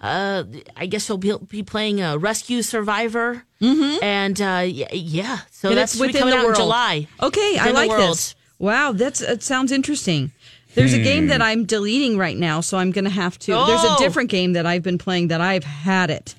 Uh, 0.00 0.44
I 0.76 0.86
guess 0.86 1.08
you'll 1.08 1.18
be, 1.18 1.34
be 1.50 1.62
playing 1.64 2.00
a 2.00 2.16
rescue 2.18 2.62
survivor, 2.62 3.42
mm-hmm. 3.60 4.00
and 4.04 4.40
uh, 4.40 4.62
yeah, 4.64 4.86
yeah. 4.92 5.38
So 5.50 5.70
And 5.70 5.76
that's 5.78 5.94
it's 5.94 6.00
within 6.00 6.20
coming 6.20 6.30
the 6.34 6.36
out 6.36 6.40
in 6.42 6.46
world. 6.46 6.56
July. 6.56 7.08
Okay, 7.20 7.58
I 7.58 7.66
Within 7.72 7.74
the 7.88 7.94
like 7.96 8.08
this. 8.10 8.36
Wow, 8.60 8.92
that's 8.92 9.20
it 9.20 9.42
sounds 9.42 9.72
interesting. 9.72 10.30
There's 10.76 10.94
a 10.94 11.02
game 11.02 11.26
that 11.28 11.42
I'm 11.42 11.64
deleting 11.64 12.16
right 12.16 12.36
now, 12.36 12.60
so 12.60 12.78
I'm 12.78 12.92
going 12.92 13.06
to 13.06 13.10
have 13.10 13.36
to. 13.40 13.46
There's 13.50 13.82
a 13.82 13.94
Oh. 13.94 13.96
different 13.98 14.30
game 14.30 14.52
that 14.52 14.66
I've 14.66 14.84
been 14.84 14.98
playing 14.98 15.28
that 15.28 15.40
I've 15.40 15.64
had 15.64 16.10
it. 16.10 16.36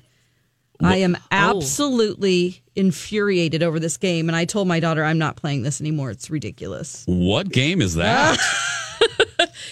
I 0.82 0.96
am 0.96 1.16
absolutely 1.30 2.62
infuriated 2.74 3.62
over 3.62 3.78
this 3.78 3.96
game, 3.96 4.28
and 4.28 4.36
I 4.36 4.44
told 4.44 4.68
my 4.68 4.80
daughter 4.80 5.04
I'm 5.04 5.18
not 5.18 5.36
playing 5.36 5.62
this 5.62 5.80
anymore. 5.80 6.10
It's 6.10 6.30
ridiculous. 6.30 7.04
What 7.06 7.50
game 7.50 7.82
is 7.82 7.94
that? 7.94 8.38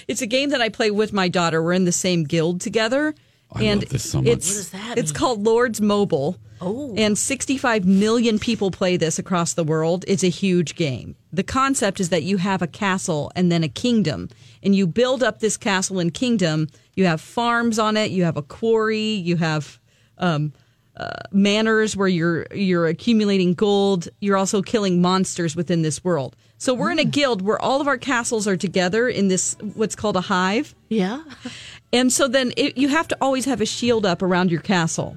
It's 0.08 0.22
a 0.22 0.26
game 0.26 0.50
that 0.50 0.62
I 0.62 0.70
play 0.70 0.90
with 0.90 1.12
my 1.12 1.28
daughter. 1.28 1.62
We're 1.62 1.74
in 1.74 1.84
the 1.84 1.92
same 1.92 2.24
guild 2.24 2.62
together. 2.62 3.14
I 3.52 3.64
and 3.64 3.82
love 3.82 3.90
this 3.90 4.10
so 4.10 4.22
much. 4.22 4.28
It's, 4.28 4.48
What 4.48 4.56
does 4.56 4.70
that 4.70 4.98
It's 4.98 5.12
called 5.12 5.44
Lords 5.44 5.80
Mobile. 5.80 6.38
Oh. 6.60 6.94
And 6.96 7.16
65 7.16 7.86
million 7.86 8.38
people 8.38 8.70
play 8.70 8.96
this 8.96 9.18
across 9.18 9.54
the 9.54 9.62
world. 9.62 10.04
It's 10.08 10.24
a 10.24 10.28
huge 10.28 10.74
game. 10.74 11.14
The 11.32 11.44
concept 11.44 12.00
is 12.00 12.08
that 12.08 12.24
you 12.24 12.38
have 12.38 12.62
a 12.62 12.66
castle 12.66 13.30
and 13.36 13.52
then 13.52 13.62
a 13.62 13.68
kingdom, 13.68 14.28
and 14.62 14.74
you 14.74 14.86
build 14.86 15.22
up 15.22 15.38
this 15.38 15.56
castle 15.56 16.00
and 16.00 16.12
kingdom. 16.12 16.68
You 16.94 17.04
have 17.04 17.20
farms 17.20 17.78
on 17.78 17.96
it, 17.96 18.10
you 18.10 18.24
have 18.24 18.36
a 18.36 18.42
quarry, 18.42 18.98
you 18.98 19.36
have 19.36 19.78
um, 20.16 20.52
uh, 20.98 21.10
manors 21.32 21.96
where 21.96 22.08
you're 22.08 22.46
you're 22.52 22.86
accumulating 22.86 23.54
gold. 23.54 24.08
You're 24.20 24.36
also 24.36 24.62
killing 24.62 25.00
monsters 25.00 25.54
within 25.56 25.82
this 25.82 26.02
world. 26.04 26.34
So 26.58 26.74
we're 26.74 26.90
in 26.90 26.98
a 26.98 27.04
guild 27.04 27.40
where 27.42 27.60
all 27.62 27.80
of 27.80 27.86
our 27.86 27.98
castles 27.98 28.48
are 28.48 28.56
together 28.56 29.08
in 29.08 29.28
this 29.28 29.56
what's 29.74 29.94
called 29.94 30.16
a 30.16 30.20
hive. 30.22 30.74
Yeah. 30.88 31.22
And 31.92 32.12
so 32.12 32.26
then 32.28 32.52
it, 32.56 32.76
you 32.76 32.88
have 32.88 33.06
to 33.08 33.16
always 33.20 33.44
have 33.44 33.60
a 33.60 33.66
shield 33.66 34.04
up 34.04 34.22
around 34.22 34.50
your 34.50 34.60
castle. 34.60 35.16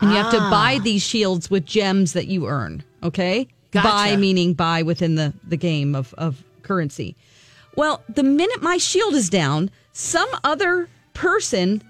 And 0.00 0.10
you 0.10 0.16
have 0.16 0.30
to 0.32 0.38
Ah. 0.40 0.50
buy 0.50 0.78
these 0.82 1.00
shields 1.02 1.50
with 1.50 1.64
gems 1.64 2.12
that 2.12 2.26
you 2.26 2.46
earn. 2.48 2.82
Okay? 3.02 3.48
Gotcha. 3.70 3.88
Buy 3.88 4.16
meaning 4.16 4.52
buy 4.52 4.82
within 4.82 5.14
the, 5.14 5.32
the 5.48 5.56
game 5.56 5.94
of, 5.94 6.12
of 6.18 6.42
currency. 6.62 7.16
Well, 7.76 8.02
the 8.08 8.22
minute 8.22 8.62
my 8.62 8.76
shield 8.76 9.14
is 9.14 9.30
down, 9.30 9.70
some 9.92 10.28
other 10.44 10.88
person, 11.14 11.82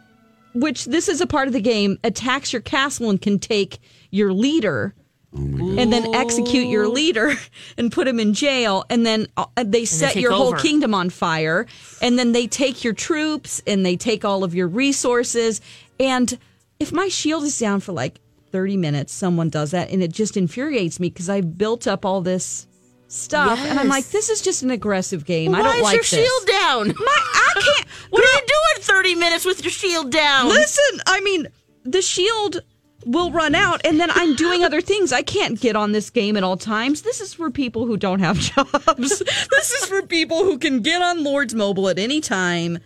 which 0.55 0.87
this 0.87 1.09
is 1.09 1.21
a 1.21 1.27
part 1.27 1.47
of 1.47 1.53
the 1.55 1.61
game, 1.61 1.99
attacks 2.05 2.53
your 2.53 2.63
castle 2.63 3.11
and 3.11 3.21
can 3.21 3.39
take 3.39 3.79
your 4.11 4.33
leader. 4.33 4.95
and 5.35 5.91
then 5.91 6.15
execute 6.15 6.67
your 6.69 6.87
leader 6.89 7.33
and 7.79 7.91
put 7.91 8.07
him 8.07 8.21
in 8.21 8.35
jail 8.35 8.85
and 8.91 9.07
then 9.07 9.27
uh, 9.39 9.47
they 9.65 9.87
set 9.87 10.13
take 10.13 10.23
your 10.23 10.33
whole 10.33 10.49
over. 10.49 10.59
kingdom 10.59 10.93
on 10.93 11.09
fire 11.09 11.65
and 12.03 12.19
then 12.19 12.33
they 12.33 12.47
take 12.47 12.85
your 12.85 12.93
troops 12.93 13.63
and 13.67 13.87
they 13.87 13.97
take 13.97 14.27
all 14.27 14.45
of 14.45 14.55
your 14.55 14.69
resources 14.69 15.63
and 15.99 16.39
if 16.79 16.93
my 16.93 17.09
shield 17.09 17.45
is 17.45 17.59
down 17.59 17.81
for 17.81 17.93
like 17.93 18.21
30 18.51 18.77
minutes 18.77 19.11
someone 19.11 19.49
does 19.49 19.71
that 19.71 19.89
and 19.89 20.03
it 20.03 20.13
just 20.13 20.37
infuriates 20.37 21.01
me 21.01 21.09
because 21.09 21.31
i've 21.31 21.57
built 21.57 21.87
up 21.87 22.05
all 22.05 22.21
this 22.21 22.67
stuff 23.13 23.59
and 23.59 23.79
i'm 23.79 23.89
like 23.89 24.07
this 24.09 24.31
is 24.31 24.41
just 24.41 24.63
an 24.63 24.71
aggressive 24.71 25.25
game 25.27 25.55
i 25.55 25.59
don't 25.63 25.83
like 25.83 26.01
this. 26.01 26.13
Why 26.13 26.19
is 26.19 26.25
your 26.25 26.25
shield 26.25 26.49
down? 26.49 26.89
My, 26.89 27.19
I 27.35 27.53
can't. 27.77 27.89
What 28.11 28.23
are 28.25 28.27
you 28.27 28.41
doing 28.47 28.83
30 28.83 29.15
minutes 29.17 29.45
with 29.45 29.63
your 29.63 29.71
shield 29.71 30.11
down? 30.11 30.49
Listen, 30.49 31.01
I 31.07 31.21
mean, 31.21 31.49
the 31.85 32.03
shield 32.03 32.63
will 33.05 33.31
run 33.31 33.55
out 33.55 33.81
and 33.85 33.99
then 34.01 34.11
I'm 34.13 34.35
doing 34.37 34.65
other 34.65 34.81
things. 34.91 35.13
I 35.13 35.23
can't 35.23 35.61
get 35.61 35.77
on 35.77 35.93
this 35.93 36.11
game 36.11 36.37
at 36.37 36.43
all 36.43 36.57
times. 36.57 37.03
This 37.03 37.21
is 37.21 37.35
for 37.35 37.51
people 37.51 37.87
who 37.87 37.97
don't 37.97 38.21
have 38.21 38.39
jobs. 38.55 39.19
this 39.19 39.73
is 39.73 39.85
for 39.87 40.03
people 40.03 40.45
who 40.45 40.59
can 40.59 40.81
get 40.81 41.03
on 41.03 41.25
Lords 41.25 41.55
Mobile 41.55 41.89
at 41.89 41.99
any 41.99 42.21
time. 42.21 42.79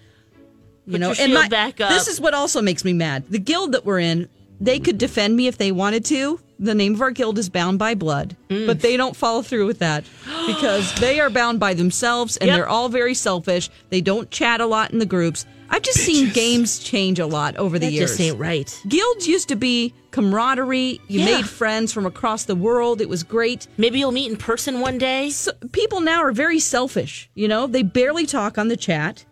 You 0.86 0.92
Put 0.92 1.00
know, 1.00 1.14
and 1.18 1.34
my, 1.34 1.48
back 1.48 1.80
up. 1.80 1.90
this 1.90 2.06
is 2.08 2.20
what 2.20 2.34
also 2.34 2.62
makes 2.62 2.84
me 2.84 2.92
mad. 2.92 3.24
The 3.28 3.40
guild 3.40 3.72
that 3.72 3.84
we're 3.84 4.00
in, 4.00 4.28
they 4.60 4.78
could 4.78 4.98
defend 4.98 5.36
me 5.36 5.46
if 5.46 5.58
they 5.58 5.72
wanted 5.72 6.04
to. 6.06 6.40
The 6.58 6.74
name 6.74 6.94
of 6.94 7.02
our 7.02 7.10
guild 7.10 7.38
is 7.38 7.48
Bound 7.50 7.78
by 7.78 7.94
Blood, 7.94 8.34
Mm. 8.48 8.66
but 8.66 8.80
they 8.80 8.96
don't 8.96 9.14
follow 9.14 9.42
through 9.42 9.66
with 9.66 9.78
that 9.80 10.04
because 10.46 10.92
they 10.94 11.20
are 11.20 11.28
bound 11.28 11.60
by 11.60 11.74
themselves 11.74 12.36
and 12.38 12.48
Yep. 12.48 12.56
they're 12.56 12.68
all 12.68 12.88
very 12.88 13.12
selfish. 13.14 13.68
They 13.90 14.00
don't 14.00 14.30
chat 14.30 14.60
a 14.62 14.66
lot 14.66 14.90
in 14.90 14.98
the 14.98 15.04
groups. 15.06 15.44
I've 15.68 15.82
just 15.82 15.98
seen 15.98 16.30
games 16.30 16.78
change 16.78 17.18
a 17.18 17.26
lot 17.26 17.56
over 17.56 17.78
the 17.78 17.86
That 17.86 17.92
years. 17.92 18.10
just 18.12 18.20
ain't 18.20 18.38
right. 18.38 18.72
Guilds 18.88 19.26
used 19.26 19.48
to 19.48 19.56
be 19.56 19.92
camaraderie. 20.12 21.00
You 21.08 21.20
Yeah. 21.20 21.24
made 21.36 21.48
friends 21.48 21.92
from 21.92 22.06
across 22.06 22.44
the 22.44 22.54
world. 22.54 23.00
It 23.00 23.08
was 23.08 23.22
great. 23.22 23.66
Maybe 23.76 23.98
you'll 23.98 24.12
meet 24.12 24.30
in 24.30 24.36
person 24.36 24.80
one 24.80 24.96
day. 24.96 25.30
So, 25.30 25.52
people 25.72 26.00
now 26.00 26.22
are 26.22 26.32
very 26.32 26.58
selfish. 26.60 27.28
You 27.34 27.48
know, 27.48 27.66
they 27.66 27.82
barely 27.82 28.26
talk 28.26 28.58
on 28.58 28.68
the 28.68 28.76
chat. 28.76 29.24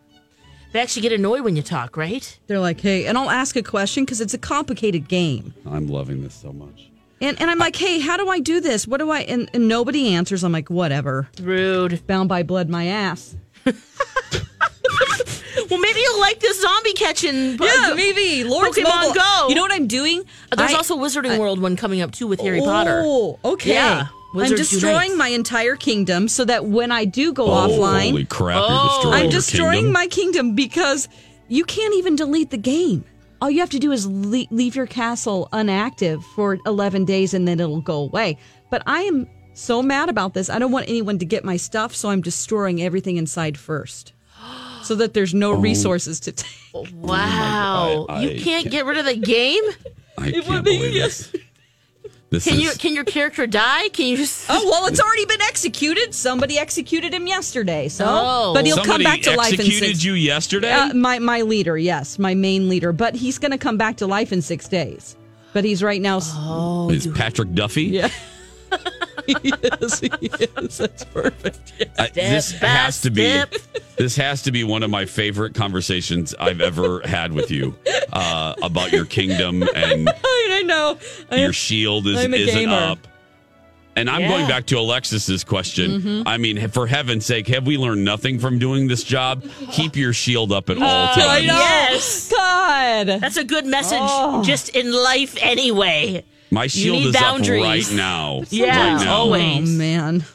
They 0.74 0.80
actually 0.80 1.02
get 1.02 1.12
annoyed 1.12 1.42
when 1.42 1.54
you 1.54 1.62
talk, 1.62 1.96
right? 1.96 2.36
They're 2.48 2.58
like, 2.58 2.80
hey, 2.80 3.06
and 3.06 3.16
I'll 3.16 3.30
ask 3.30 3.54
a 3.54 3.62
question 3.62 4.04
because 4.04 4.20
it's 4.20 4.34
a 4.34 4.38
complicated 4.38 5.06
game. 5.06 5.54
I'm 5.70 5.86
loving 5.86 6.20
this 6.20 6.34
so 6.34 6.52
much. 6.52 6.90
And, 7.20 7.40
and 7.40 7.48
I'm 7.48 7.58
like, 7.58 7.76
hey, 7.76 8.00
how 8.00 8.16
do 8.16 8.28
I 8.28 8.40
do 8.40 8.58
this? 8.60 8.84
What 8.84 8.98
do 8.98 9.08
I? 9.08 9.20
And, 9.20 9.48
and 9.54 9.68
nobody 9.68 10.12
answers. 10.12 10.42
I'm 10.42 10.50
like, 10.50 10.70
whatever. 10.70 11.28
Rude. 11.40 12.04
Bound 12.08 12.28
by 12.28 12.42
blood, 12.42 12.68
my 12.68 12.86
ass. 12.86 13.36
Well, 15.70 15.80
maybe 15.80 16.00
you'll 16.00 16.20
like 16.20 16.40
this 16.40 16.60
zombie 16.60 16.92
catching. 16.92 17.56
Yeah, 17.58 17.94
maybe. 17.96 18.44
Lord's 18.44 18.76
Pokemon 18.76 18.84
Mobile. 19.02 19.14
Go. 19.14 19.46
You 19.48 19.54
know 19.54 19.62
what 19.62 19.72
I'm 19.72 19.86
doing? 19.86 20.24
There's 20.54 20.72
I- 20.72 20.76
also 20.76 20.96
Wizarding 20.98 21.38
World 21.38 21.60
one 21.60 21.74
coming 21.76 22.00
up 22.02 22.12
too 22.12 22.26
with 22.26 22.40
Harry 22.40 22.60
Potter. 22.60 23.00
oh, 23.02 23.38
okay. 23.44 23.72
Yeah. 23.72 24.08
I'm 24.34 24.54
destroying 24.56 25.10
Unite. 25.12 25.18
my 25.18 25.28
entire 25.28 25.76
kingdom 25.76 26.28
so 26.28 26.44
that 26.44 26.66
when 26.66 26.90
I 26.92 27.04
do 27.04 27.32
go 27.32 27.46
Oh, 27.46 27.68
offline, 27.68 28.10
holy 28.10 28.24
crap! 28.24 28.56
Oh. 28.58 28.72
You're 28.72 28.80
destroying 29.02 29.24
I'm 29.24 29.30
destroying 29.30 29.72
kingdom. 29.76 29.92
my 29.92 30.06
kingdom 30.08 30.54
because 30.54 31.08
you 31.48 31.64
can't 31.64 31.94
even 31.94 32.16
delete 32.16 32.50
the 32.50 32.56
game. 32.58 33.04
All 33.40 33.50
you 33.50 33.60
have 33.60 33.70
to 33.70 33.78
do 33.78 33.92
is 33.92 34.06
le- 34.06 34.46
leave 34.50 34.74
your 34.74 34.86
castle 34.86 35.48
unactive 35.52 36.22
for 36.34 36.58
11 36.66 37.04
days 37.04 37.34
and 37.34 37.46
then 37.46 37.60
it'll 37.60 37.80
go 37.82 37.98
away. 38.00 38.38
But 38.70 38.82
I 38.86 39.02
am 39.02 39.28
so 39.52 39.82
mad 39.82 40.08
about 40.08 40.34
this. 40.34 40.48
I 40.48 40.58
don't 40.58 40.72
want 40.72 40.88
anyone 40.88 41.18
to 41.18 41.24
get 41.26 41.44
my 41.44 41.56
stuff, 41.56 41.94
so 41.94 42.08
I'm 42.08 42.22
destroying 42.22 42.80
everything 42.82 43.16
inside 43.16 43.56
first. 43.58 44.12
So 44.84 44.94
that 44.96 45.14
there's 45.14 45.32
no 45.32 45.52
oh. 45.52 45.60
resources 45.60 46.20
to 46.20 46.32
take. 46.32 46.86
Wow. 46.92 48.06
Oh 48.08 48.12
I- 48.12 48.20
you 48.22 48.28
can't 48.30 48.64
can't- 48.64 48.70
get 48.70 48.84
rid 48.86 48.98
of 48.98 49.04
the 49.06 49.16
game? 49.16 49.62
I 50.18 50.30
can't 50.30 50.64
believe 50.64 50.92
this. 50.92 51.32
This 52.34 52.44
Can 52.44 52.54
is 52.54 52.62
you 52.62 52.70
can 52.72 52.94
your 52.94 53.04
character 53.04 53.46
die? 53.46 53.88
Can 53.90 54.06
you 54.06 54.16
just 54.16 54.46
Oh 54.48 54.68
well, 54.68 54.86
it's 54.86 55.00
already 55.00 55.24
been 55.24 55.40
executed. 55.42 56.14
Somebody 56.14 56.58
executed 56.58 57.14
him 57.14 57.26
yesterday, 57.26 57.88
so 57.88 58.04
Oh. 58.08 58.52
but 58.54 58.66
he'll 58.66 58.76
somebody 58.76 59.04
come 59.04 59.12
back 59.12 59.22
to 59.22 59.36
life 59.36 59.52
in 59.54 59.60
executed 59.60 60.02
you 60.02 60.14
yesterday. 60.14 60.72
Uh, 60.72 60.94
my 60.94 61.18
my 61.18 61.42
leader, 61.42 61.78
yes, 61.78 62.18
my 62.18 62.34
main 62.34 62.68
leader, 62.68 62.92
but 62.92 63.14
he's 63.14 63.38
going 63.38 63.52
to 63.52 63.58
come 63.58 63.76
back 63.76 63.96
to 63.98 64.06
life 64.06 64.32
in 64.32 64.42
six 64.42 64.68
days. 64.68 65.16
But 65.52 65.64
he's 65.64 65.82
right 65.82 66.00
now. 66.00 66.18
Oh, 66.22 66.90
is 66.90 67.06
Patrick 67.06 67.54
Duffy? 67.54 67.84
Yeah. 67.84 68.10
yes, 69.26 70.02
yes. 70.20 70.76
That's 70.78 71.04
perfect. 71.04 71.72
I- 71.98 72.08
this 72.08 72.52
by 72.52 72.66
has 72.66 73.00
to 73.02 73.10
be 73.10 73.24
step. 73.30 73.54
this 73.96 74.16
has 74.16 74.42
to 74.42 74.52
be 74.52 74.64
one 74.64 74.82
of 74.82 74.90
my 74.90 75.06
favorite 75.06 75.54
conversations 75.54 76.34
I've 76.38 76.60
ever 76.60 77.00
had 77.04 77.32
with 77.32 77.50
you 77.50 77.74
uh, 78.12 78.54
about 78.62 78.92
your 78.92 79.04
kingdom 79.06 79.62
and 79.62 80.08
I 80.24 80.62
know. 80.66 80.98
I 81.30 81.36
your 81.36 81.46
am- 81.46 81.52
shield 81.52 82.06
is, 82.06 82.18
isn't 82.18 82.32
gamer. 82.32 82.72
up. 82.74 82.98
And 83.96 84.10
I'm 84.10 84.22
Yeah. 84.22 84.28
going 84.28 84.48
back 84.48 84.66
to 84.66 84.78
Alexis's 84.78 85.44
question. 85.44 86.00
Mm-hmm. 86.02 86.22
I 86.28 86.36
mean, 86.36 86.66
for 86.68 86.84
heaven's 86.88 87.24
sake, 87.26 87.46
have 87.46 87.64
we 87.64 87.78
learned 87.78 88.04
nothing 88.04 88.40
from 88.40 88.58
doing 88.58 88.88
this 88.88 89.04
job? 89.04 89.44
Keep 89.70 89.94
your 89.94 90.12
shield 90.12 90.50
up 90.50 90.68
at 90.68 90.78
all 90.78 90.82
I 90.82 91.14
times. 91.14 91.46
know. 91.46 91.52
Yes. 91.54 92.32
God. 92.32 93.06
That's 93.20 93.36
a 93.36 93.44
good 93.44 93.66
message 93.66 94.00
Oh. 94.02 94.42
just 94.42 94.70
in 94.70 94.92
life 94.92 95.36
anyway. 95.40 96.24
My 96.50 96.66
shield 96.66 96.98
need 96.98 97.06
is 97.08 97.12
boundaries. 97.14 97.62
up 97.62 97.68
right 97.68 97.96
now. 97.96 98.42
Yeah, 98.50 98.94
right 98.96 99.04
now. 99.04 99.14
always. 99.14 99.74
Oh 99.74 99.78
man. 99.78 100.24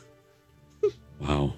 Wow. 1.22 1.54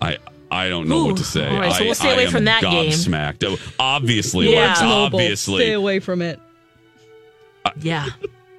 I 0.00 0.18
I 0.50 0.68
don't 0.68 0.88
know 0.88 1.04
what 1.06 1.16
to 1.18 1.24
say. 1.24 1.46
All 1.48 1.56
right, 1.60 1.72
so 1.72 1.84
we'll 1.84 1.94
stay 1.94 2.10
I 2.10 2.14
away 2.14 2.24
am 2.26 2.32
from 2.32 2.44
that 2.46 2.62
game. 2.62 2.90
gobsmacked. 2.90 3.44
Oh, 3.46 3.56
Obviously, 3.78 4.52
Yeah. 4.52 4.66
Lex, 4.68 4.82
Mobile. 4.82 5.36
Stay 5.36 5.72
away 5.72 6.00
from 6.00 6.20
it. 6.20 6.40
Yeah. 7.80 8.08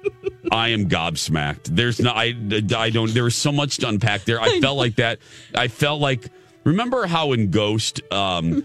I 0.50 0.68
am 0.70 0.88
gobsmacked. 0.88 1.64
There's 1.64 2.00
no, 2.00 2.10
I, 2.10 2.34
I 2.76 2.90
don't. 2.90 3.12
There 3.12 3.24
was 3.24 3.36
so 3.36 3.52
much 3.52 3.76
to 3.78 3.88
unpack 3.88 4.24
there. 4.24 4.40
I 4.40 4.60
felt 4.62 4.76
like 4.78 4.96
that. 4.96 5.18
I 5.54 5.68
felt 5.68 6.00
like. 6.00 6.24
Remember 6.64 7.06
how 7.06 7.32
in 7.32 7.50
Ghost, 7.50 8.00
um, 8.10 8.64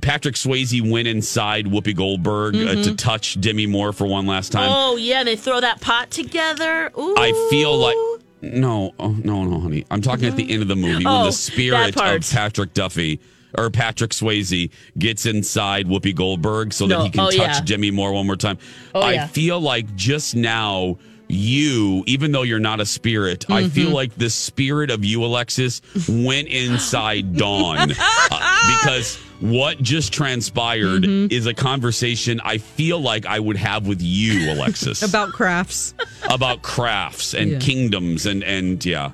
Patrick 0.00 0.34
Swayze 0.36 0.88
went 0.88 1.08
inside 1.08 1.66
Whoopi 1.66 1.94
Goldberg 1.94 2.54
uh, 2.56 2.82
to 2.82 2.94
touch 2.94 3.40
Demi 3.40 3.66
Moore 3.66 3.92
for 3.92 4.06
one 4.06 4.26
last 4.26 4.52
time. 4.52 4.70
Oh 4.72 4.96
yeah, 4.96 5.24
they 5.24 5.36
throw 5.36 5.60
that 5.60 5.80
pot 5.80 6.10
together. 6.10 6.90
Ooh. 6.98 7.14
I 7.18 7.32
feel 7.50 7.76
like 7.76 7.96
no, 8.42 8.94
oh, 8.98 9.08
no, 9.08 9.44
no, 9.44 9.60
honey. 9.60 9.84
I'm 9.90 10.00
talking 10.00 10.24
at 10.26 10.36
the 10.36 10.50
end 10.50 10.62
of 10.62 10.68
the 10.68 10.76
movie 10.76 11.04
when 11.04 11.06
Oh, 11.06 11.24
the 11.26 11.32
spirit 11.32 11.94
of 11.96 12.22
Patrick 12.30 12.72
Duffy 12.72 13.20
or 13.56 13.68
Patrick 13.68 14.12
Swayze 14.12 14.70
gets 14.98 15.26
inside 15.26 15.86
Whoopi 15.86 16.14
Goldberg 16.14 16.72
so 16.72 16.86
that 16.86 17.02
he 17.02 17.10
can 17.10 17.20
Oh, 17.20 17.30
touch 17.30 17.36
yeah. 17.38 17.60
Demi 17.60 17.90
Moore 17.90 18.12
one 18.12 18.26
more 18.26 18.36
time. 18.36 18.58
Oh, 18.94 19.00
I 19.02 19.12
yeah. 19.14 19.26
feel 19.26 19.60
like 19.60 19.94
just 19.94 20.34
now 20.36 20.96
you, 21.30 22.04
even 22.06 22.32
though 22.32 22.42
you're 22.42 22.58
not 22.58 22.80
a 22.80 22.86
spirit, 22.86 23.44
I 23.50 23.62
Mm-hmm. 23.62 23.68
feel 23.70 23.90
like 23.90 24.14
the 24.16 24.30
spirit 24.30 24.90
of 24.90 25.04
you, 25.04 25.24
Alexis, 25.24 25.80
went 26.08 26.48
inside 26.48 27.36
Dawn 27.36 27.92
Uh, 27.98 28.78
because 28.82 29.16
what 29.40 29.80
just 29.82 30.12
transpired 30.12 31.02
Mm-hmm. 31.04 31.32
is 31.32 31.46
a 31.46 31.54
conversation 31.54 32.40
I 32.44 32.58
feel 32.58 33.00
like 33.00 33.24
I 33.26 33.38
would 33.40 33.56
have 33.56 33.86
with 33.86 34.02
you, 34.02 34.52
Alexis, 34.52 35.02
About 35.08 35.30
crafts. 35.32 35.94
about 36.28 36.62
crafts 36.62 37.34
and 37.34 37.52
Yeah. 37.52 37.58
kingdoms 37.58 38.26
and 38.26 38.42
and 38.44 38.84
yeah. 38.84 39.12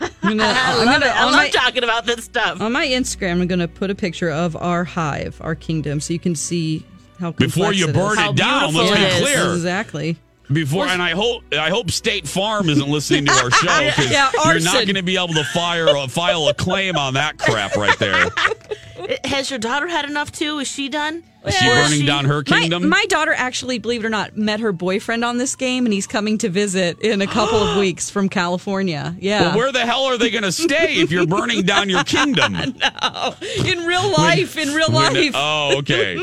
I'm 0.00 0.36
gonna, 0.36 0.42
I 0.46 0.72
I'm 0.72 0.76
love 0.78 0.86
gonna- 1.00 1.06
it. 1.06 1.16
I 1.16 1.24
love 1.26 1.34
my- 1.34 1.48
talking 1.50 1.84
about 1.84 2.06
this 2.06 2.24
stuff. 2.24 2.60
On 2.60 2.72
my 2.72 2.86
Instagram, 2.86 3.40
I'm 3.40 3.46
going 3.46 3.60
to 3.60 3.68
put 3.68 3.88
a 3.90 3.94
picture 3.94 4.30
of 4.30 4.56
our 4.56 4.82
hive, 4.82 5.38
our 5.40 5.54
kingdom, 5.54 6.00
so 6.00 6.12
you 6.12 6.18
can 6.18 6.34
see 6.34 6.84
how 7.20 7.30
Before 7.30 7.72
you 7.72 7.86
it 7.88 7.94
burn 7.94 8.18
is. 8.18 8.30
it 8.30 8.34
down, 8.36 8.74
let's 8.74 8.90
beautiful 8.90 8.96
be 8.96 9.02
it 9.02 9.12
is. 9.12 9.20
clear. 9.20 9.52
Exactly. 9.54 10.18
Before 10.52 10.86
and 10.86 11.00
I 11.02 11.10
hope 11.10 11.42
I 11.52 11.70
hope 11.70 11.90
State 11.90 12.26
Farm 12.28 12.68
isn't 12.68 12.88
listening 12.88 13.26
to 13.26 13.32
our 13.32 13.50
show 13.52 13.84
because 13.86 14.10
Yeah, 14.10 14.30
you're 14.44 14.60
not 14.60 14.84
going 14.84 14.94
to 14.96 15.02
be 15.02 15.16
able 15.16 15.34
to 15.34 15.44
fire 15.44 15.88
uh, 15.88 16.06
file 16.08 16.48
a 16.48 16.54
claim 16.54 16.96
on 16.96 17.14
that 17.14 17.38
crap 17.38 17.76
right 17.76 17.98
there. 17.98 18.26
Has 19.24 19.50
your 19.50 19.58
daughter 19.58 19.88
had 19.88 20.04
enough 20.04 20.30
too? 20.30 20.58
Is 20.60 20.68
she 20.68 20.88
done? 20.88 21.24
Is 21.44 21.56
she 21.56 21.68
Or 21.68 21.74
burning 21.74 22.06
down 22.06 22.24
her 22.26 22.36
My, 22.48 22.60
kingdom? 22.60 22.88
my 22.88 23.04
daughter 23.08 23.34
actually, 23.36 23.80
believe 23.80 24.04
it 24.04 24.06
or 24.06 24.10
not, 24.10 24.36
met 24.36 24.60
her 24.60 24.70
boyfriend 24.70 25.24
on 25.24 25.38
this 25.38 25.56
game, 25.56 25.86
and 25.86 25.92
he's 25.92 26.06
coming 26.06 26.38
to 26.38 26.48
visit 26.48 27.00
in 27.00 27.20
a 27.20 27.26
couple 27.26 27.58
of 27.58 27.76
weeks 27.80 28.10
from 28.10 28.28
California. 28.28 29.16
Yeah. 29.18 29.40
Well, 29.48 29.56
where 29.56 29.72
the 29.72 29.80
hell 29.84 30.04
are 30.04 30.16
they 30.18 30.30
going 30.30 30.44
to 30.44 30.52
stay 30.52 30.94
if 31.00 31.10
you're 31.10 31.26
burning 31.26 31.62
down 31.62 31.88
your 31.88 32.04
kingdom? 32.04 32.52
no, 32.52 33.34
in 33.66 33.80
real 33.86 34.08
life, 34.12 34.56
in 34.56 34.72
real 34.72 34.90
When- 34.92 35.14
life. 35.14 35.32
oh, 35.34 35.78
okay. 35.78 36.16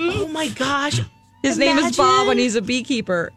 Oh 0.00 0.26
my 0.32 0.48
gosh. 0.48 1.00
His 1.44 1.56
name 1.56 1.78
is 1.78 1.96
Bob, 1.96 2.26
and 2.28 2.40
he's 2.40 2.56
a 2.56 2.62
beekeeper. 2.62 3.30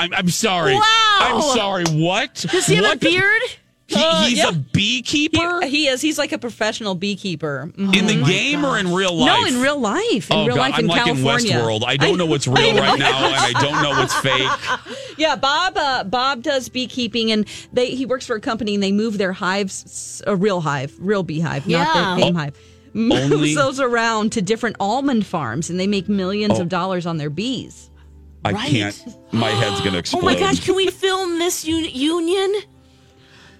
I'm, 0.00 0.14
I'm 0.14 0.28
sorry. 0.30 0.74
Wow. 0.74 0.82
I'm 1.20 1.42
sorry. 1.56 1.84
What? 1.90 2.34
Does 2.50 2.66
he 2.66 2.76
have 2.76 2.84
What? 2.84 2.96
a 2.96 2.98
beard? 2.98 3.42
He, 3.86 3.96
Uh, 3.98 4.24
he's 4.26 4.38
yeah. 4.38 4.50
a 4.50 4.52
beekeeper 4.52 5.62
He, 5.62 5.68
he 5.68 5.86
is. 5.88 6.00
He's 6.00 6.16
like 6.16 6.30
a 6.30 6.38
professional 6.38 6.94
beekeeper. 6.94 7.72
Mhm. 7.76 7.96
in 7.96 8.06
the 8.06 8.22
game 8.24 8.64
or 8.64 8.78
in 8.78 8.92
real 8.94 9.12
life? 9.16 9.40
No, 9.40 9.44
in 9.46 9.60
real 9.60 9.80
life. 9.80 10.30
In 10.30 10.36
oh 10.36 10.46
real 10.46 10.54
God, 10.54 10.62
life 10.62 10.74
I'm 10.76 10.80
in 10.82 10.86
like 10.86 11.04
California. 11.04 11.50
in 11.50 11.56
Westworld. 11.64 11.84
I 11.84 11.96
don't 11.96 12.16
know 12.16 12.26
what's 12.26 12.46
real 12.46 12.74
know. 12.74 12.80
right 12.82 12.98
now, 13.10 13.26
and 13.26 13.34
I 13.34 13.52
don't 13.60 13.82
know 13.82 13.90
what's 13.90 14.14
fake. 14.20 14.48
Yeah, 15.18 15.36
Bob. 15.36 15.76
Uh, 15.76 16.04
Bob 16.04 16.42
does 16.42 16.68
beekeeping, 16.70 17.30
and 17.30 17.46
they 17.74 17.90
he 17.90 18.06
works 18.06 18.24
for 18.26 18.36
a 18.36 18.40
company, 18.40 18.74
and 18.74 18.82
they 18.82 18.92
move 18.92 19.18
their 19.18 19.32
hives, 19.34 20.22
a 20.26 20.34
real 20.34 20.60
hive, 20.62 20.94
real 20.98 21.22
beehive, 21.24 21.66
Yeah. 21.66 21.82
not 21.84 22.16
the 22.16 22.22
fame 22.22 22.36
Oh, 22.36 22.38
hive. 22.38 22.56
Moves 22.94 23.32
only- 23.34 23.54
those 23.54 23.80
around 23.80 24.32
to 24.32 24.40
different 24.40 24.76
almond 24.80 25.26
farms, 25.26 25.68
and 25.68 25.78
they 25.78 25.86
make 25.86 26.08
millions 26.08 26.58
Oh. 26.58 26.62
of 26.62 26.68
dollars 26.70 27.04
on 27.06 27.18
their 27.18 27.28
bees. 27.28 27.89
I 28.44 28.52
Right. 28.52 28.70
can't. 28.70 29.04
My 29.32 29.50
head's 29.50 29.80
going 29.80 29.92
to 29.96 29.98
explode. 29.98 30.22
Oh 30.22 30.24
my 30.24 30.34
gosh, 30.38 30.60
can 30.64 30.74
we 30.74 30.88
film 30.88 31.38
this 31.38 31.64
un- 31.66 31.84
union? 31.90 32.54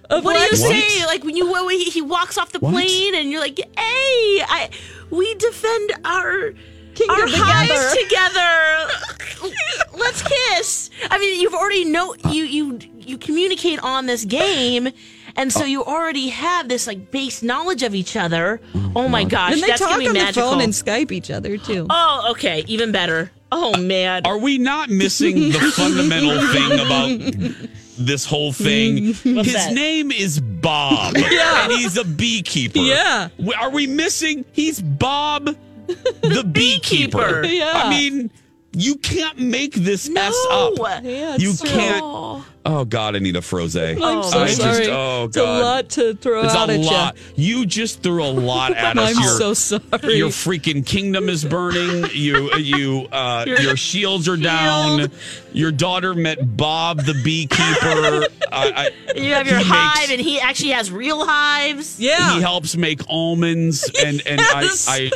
Of 0.09 0.25
What 0.25 0.33
do 0.35 0.39
you 0.57 0.63
What? 0.63 0.71
say? 0.83 1.05
Like 1.05 1.23
when 1.23 1.37
you 1.37 1.49
when 1.51 1.69
he, 1.69 1.85
he 1.85 2.01
walks 2.01 2.37
off 2.37 2.51
the 2.51 2.59
What? 2.59 2.73
plane 2.73 3.15
and 3.15 3.29
you're 3.31 3.39
like, 3.39 3.57
"Hey, 3.57 4.43
I 4.47 4.69
we 5.09 5.33
defend 5.35 5.91
our 6.03 6.51
Kingdom 6.95 7.15
our 7.21 7.27
hives 7.29 7.95
together." 7.95 8.89
together. 9.39 9.97
Let's 9.97 10.21
kiss." 10.21 10.89
I 11.09 11.17
mean, 11.17 11.39
you've 11.39 11.53
already 11.53 11.85
know 11.85 12.13
you 12.29 12.43
you 12.43 12.79
you 12.97 13.17
communicate 13.17 13.79
on 13.79 14.05
this 14.05 14.25
game. 14.25 14.89
And 15.35 15.51
so 15.51 15.61
oh. 15.63 15.65
you 15.65 15.83
already 15.83 16.29
have 16.29 16.67
this 16.69 16.87
like 16.87 17.11
base 17.11 17.41
knowledge 17.41 17.83
of 17.83 17.95
each 17.95 18.15
other. 18.15 18.61
Oh, 18.95 19.07
my 19.07 19.21
mm-hmm. 19.21 19.29
gosh, 19.29 19.53
and 19.53 19.63
they 19.63 19.67
that's 19.67 19.79
talk 19.81 19.91
gonna 19.91 19.99
be 20.01 20.07
on 20.07 20.13
magical. 20.13 20.49
the 20.49 20.55
phone 20.55 20.61
and 20.61 20.73
Skype 20.73 21.11
each 21.11 21.31
other 21.31 21.57
too. 21.57 21.87
oh, 21.89 22.27
okay, 22.31 22.63
even 22.67 22.91
better. 22.91 23.31
Oh 23.53 23.77
man, 23.77 24.25
Are 24.25 24.37
we 24.37 24.57
not 24.57 24.89
missing 24.89 25.49
the 25.49 25.59
fundamental 25.75 26.39
thing 26.53 26.79
about 26.79 27.67
this 27.97 28.23
whole 28.25 28.53
thing? 28.53 29.07
What's 29.07 29.23
His 29.23 29.53
that? 29.53 29.73
name 29.73 30.11
is 30.11 30.39
Bob, 30.39 31.17
Yeah. 31.17 31.63
and 31.65 31.73
he's 31.73 31.97
a 31.97 32.05
beekeeper. 32.05 32.79
Yeah. 32.79 33.27
Are 33.59 33.69
we 33.69 33.87
missing? 33.87 34.45
He's 34.53 34.81
Bob, 34.81 35.45
the 35.87 36.49
beekeeper. 36.51 37.41
Beekeeper. 37.41 37.45
Yeah. 37.45 37.73
I 37.75 37.89
mean, 37.89 38.31
you 38.71 38.95
can't 38.95 39.37
make 39.37 39.73
this 39.73 40.07
no. 40.07 40.21
s 40.21 40.47
up. 40.49 41.03
Yeah, 41.03 41.35
You 41.37 41.49
it's 41.51 41.61
can't. 41.61 42.01
Oh. 42.03 42.45
Oh 42.63 42.85
God, 42.85 43.15
I 43.15 43.19
need 43.19 43.35
a 43.35 43.41
froze. 43.41 43.75
I'm 43.75 43.97
Oh, 44.01 44.21
so 44.21 44.39
I 44.43 44.45
just- 44.47 44.61
sorry. 44.61 44.87
oh, 44.87 45.27
God, 45.27 45.27
it's 45.27 45.37
a 45.37 45.43
lot 45.43 45.89
to 45.89 46.13
throw. 46.15 46.43
It's 46.43 46.53
out 46.53 46.69
a 46.69 46.73
at 46.73 46.79
lot. 46.81 47.17
You 47.35 47.65
just 47.65 48.03
threw 48.03 48.23
a 48.23 48.29
lot 48.29 48.73
at 48.75 48.99
us. 48.99 49.17
I'm 49.17 49.23
Your- 49.23 49.37
so 49.37 49.53
sorry. 49.55 50.15
Your 50.17 50.29
freaking 50.29 50.85
kingdom 50.85 51.27
is 51.27 51.43
burning. 51.43 52.05
You, 52.13 52.53
you, 52.57 53.07
uh, 53.11 53.45
your, 53.47 53.75
shields 53.75 54.29
are 54.29 54.37
down. 54.37 55.09
Your 55.53 55.71
daughter 55.71 56.13
met 56.13 56.55
Bob 56.55 56.99
the 57.03 57.19
beekeeper. 57.23 58.27
I, 58.51 58.91
I, 59.07 59.13
You 59.19 59.33
have 59.33 59.47
your 59.47 59.59
hive, 59.59 60.09
makes- 60.09 60.11
and 60.11 60.21
he 60.21 60.39
actually 60.39 60.71
has 60.71 60.91
real 60.91 61.25
hives. 61.25 61.99
Yeah. 61.99 62.35
He 62.35 62.41
helps 62.41 62.77
make 62.77 63.01
almonds, 63.09 63.89
and 64.03 64.21
and 64.27 64.39
Yes. 64.51 64.87
I, 64.87 65.09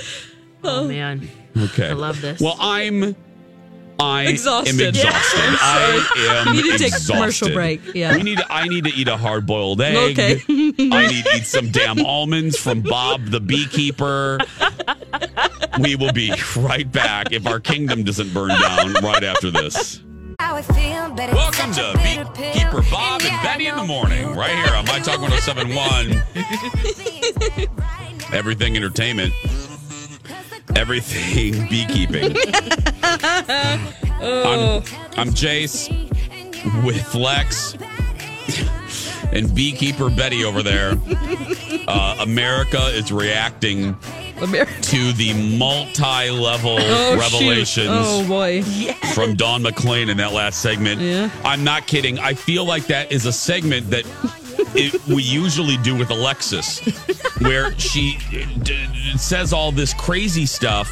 Oh 0.63 0.87
man, 0.87 1.29
okay. 1.55 1.89
I 1.89 1.93
love 1.93 2.21
this. 2.21 2.41
Well, 2.41 2.55
I'm. 2.59 3.15
I 3.99 4.23
am 4.23 4.27
Exhausted. 4.29 4.81
exhausted. 4.81 5.39
Yeah. 5.39 5.57
I 5.61 6.43
am 6.47 6.55
We 6.55 6.61
need 6.63 6.71
to 6.73 6.77
take 6.77 6.93
a 6.93 7.05
commercial 7.11 7.49
break. 7.49 7.81
Yeah. 7.93 8.15
We 8.15 8.23
need. 8.23 8.39
To, 8.39 8.51
I 8.51 8.67
need 8.67 8.83
to 8.85 8.89
eat 8.93 9.07
a 9.07 9.17
hard 9.17 9.45
boiled 9.45 9.81
egg. 9.81 9.95
Okay. 10.19 10.41
I 10.49 11.07
need 11.07 11.23
to 11.25 11.35
eat 11.37 11.45
some 11.45 11.71
damn 11.71 12.05
almonds 12.05 12.57
from 12.57 12.81
Bob 12.81 13.25
the 13.27 13.39
beekeeper. 13.39 14.39
We 15.79 15.95
will 15.95 16.11
be 16.13 16.33
right 16.57 16.89
back 16.91 17.31
if 17.31 17.47
our 17.47 17.59
kingdom 17.59 18.03
doesn't 18.03 18.33
burn 18.33 18.49
down 18.49 18.93
right 18.95 19.23
after 19.23 19.49
this. 19.51 20.01
Welcome 20.39 21.71
to 21.73 21.93
Beekeeper 22.03 22.81
Bob 22.91 23.21
and 23.21 23.41
Betty 23.43 23.67
in 23.67 23.75
the 23.77 23.83
morning, 23.85 24.35
right 24.35 24.51
here 24.65 24.75
on 24.75 24.85
My 24.85 24.99
Talk 24.99 25.21
1071. 25.21 26.21
Everything 28.33 28.75
entertainment, 28.75 29.33
everything 30.75 31.67
beekeeping. 31.69 32.35
I'm, 34.21 34.81
I'm 35.17 35.29
Jace 35.29 35.89
with 36.83 37.13
Lex 37.15 37.75
and 39.33 39.53
beekeeper 39.53 40.09
Betty 40.09 40.43
over 40.43 40.63
there. 40.63 40.93
Uh, 41.87 42.17
America 42.21 42.79
is 42.93 43.11
reacting 43.11 43.95
America. 44.41 44.73
to 44.81 45.13
the 45.13 45.33
multi-level 45.55 46.77
Oh, 46.79 47.15
revelations. 47.15 47.89
Oh 47.91 48.27
boy. 48.27 48.63
from 49.13 49.35
Dawn 49.35 49.61
McClain 49.61 50.09
in 50.09 50.17
that 50.17 50.33
last 50.33 50.61
segment. 50.63 50.99
Yeah. 50.99 51.29
I'm 51.43 51.63
not 51.63 51.85
kidding. 51.85 52.17
I 52.17 52.33
feel 52.33 52.65
like 52.65 52.87
that 52.87 53.11
is 53.11 53.27
a 53.27 53.31
segment 53.31 53.91
that 53.91 54.03
it, 54.75 55.07
we 55.07 55.23
usually 55.23 55.77
do 55.77 55.95
with 55.95 56.09
Alexis, 56.11 56.79
where 57.39 57.77
she 57.79 58.17
d- 58.63 58.87
says 59.17 59.53
all 59.53 59.71
this 59.71 59.93
crazy 59.93 60.45
stuff. 60.45 60.91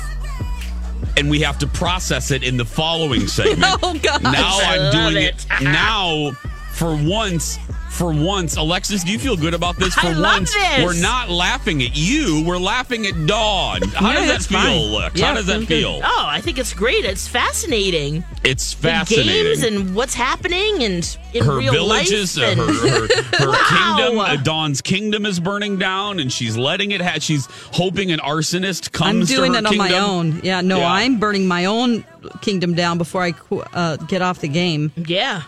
And 1.16 1.30
we 1.30 1.42
have 1.42 1.60
to 1.60 1.68
process 1.68 2.32
it 2.32 2.42
in 2.44 2.58
the 2.58 2.66
following 2.66 3.28
segment. 3.28 3.60
Oh, 3.84 3.94
gosh. 4.02 4.22
Now 4.24 4.58
I 4.62 4.78
I'm 4.80 4.92
doing 5.12 5.24
it. 5.24 5.46
it. 5.52 5.64
Now, 5.64 6.32
for 6.74 6.96
once, 6.96 7.60
for 7.94 8.14
once, 8.14 8.58
Alexis, 8.58 9.04
do 9.04 9.12
you 9.12 9.20
feel 9.20 9.38
good 9.38 9.54
about 9.54 9.78
this? 9.78 9.94
For 9.96 10.08
I 10.08 10.12
love 10.14 10.40
once, 10.40 10.54
this. 10.54 10.84
we're 10.84 11.00
not 11.02 11.30
laughing 11.30 11.82
at 11.84 11.96
you. 11.96 12.44
We're 12.46 12.58
laughing 12.58 13.06
at 13.06 13.26
Dawn. 13.28 13.82
How 13.90 14.10
Yeah, 14.12 14.26
does 14.26 14.28
that 14.28 14.42
feel, 14.50 14.60
fine. 14.60 14.92
Lex? 14.92 15.20
Yeah, 15.20 15.26
How 15.28 15.34
does 15.36 15.46
that 15.46 15.54
feels 15.54 15.68
good. 15.68 15.80
feel? 15.82 16.02
Oh, 16.04 16.26
I 16.28 16.42
think 16.42 16.58
it's 16.58 16.74
great. 16.74 17.06
It's 17.06 17.28
fascinating. 17.28 18.24
It's 18.44 18.74
fascinating. 18.74 19.28
The 19.28 19.44
games 19.44 19.64
and 19.64 19.96
what's 19.96 20.14
happening 20.14 20.84
and 20.84 21.18
in 21.34 21.44
her 21.46 21.58
real 21.58 21.72
villages, 21.72 22.38
life. 22.38 22.58
uh, 22.58 22.62
and- 22.64 22.72
her, 22.72 23.08
her, 23.08 23.08
her 23.38 23.48
Wow. 23.50 23.96
kingdom, 23.98 24.20
uh, 24.20 24.36
Dawn's 24.38 24.82
kingdom 24.82 25.26
is 25.26 25.40
burning 25.40 25.78
down, 25.78 26.20
and 26.20 26.32
she's 26.32 26.58
letting 26.58 26.92
it. 26.92 27.02
Ha- 27.02 27.20
she's 27.20 27.48
hoping 27.72 28.12
an 28.12 28.20
arsonist 28.20 28.92
comes. 28.92 29.32
I'm 29.32 29.38
doing 29.38 29.56
it 29.56 29.66
on 29.66 29.78
my 29.78 29.94
own. 29.98 30.42
Yeah, 30.44 30.62
no, 30.62 30.80
Yeah. 30.80 30.92
I'm 30.92 31.20
burning 31.20 31.48
my 31.48 31.66
own 31.66 32.04
kingdom 32.42 32.74
down 32.74 32.98
before 32.98 33.22
I 33.24 33.34
uh, 33.74 33.98
get 33.98 34.22
off 34.22 34.40
the 34.40 34.48
game. 34.48 34.92
yeah. 34.96 35.44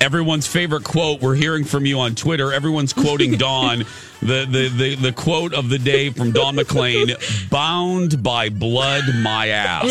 Everyone's 0.00 0.46
favorite 0.46 0.84
quote. 0.84 1.20
We're 1.22 1.34
hearing 1.34 1.64
from 1.64 1.86
you 1.86 1.98
on 2.00 2.14
Twitter. 2.14 2.52
Everyone's 2.52 2.92
quoting 2.92 3.32
Dawn. 3.38 3.84
The, 4.20 4.46
the 4.48 4.68
the 4.68 4.94
the 4.96 5.12
quote 5.12 5.52
of 5.54 5.68
the 5.68 5.78
day 5.78 6.10
from 6.10 6.32
Dawn 6.32 6.56
McClain: 6.56 7.50
"Bound 7.50 8.22
by 8.22 8.48
blood, 8.50 9.04
my 9.20 9.48
ass." 9.48 9.86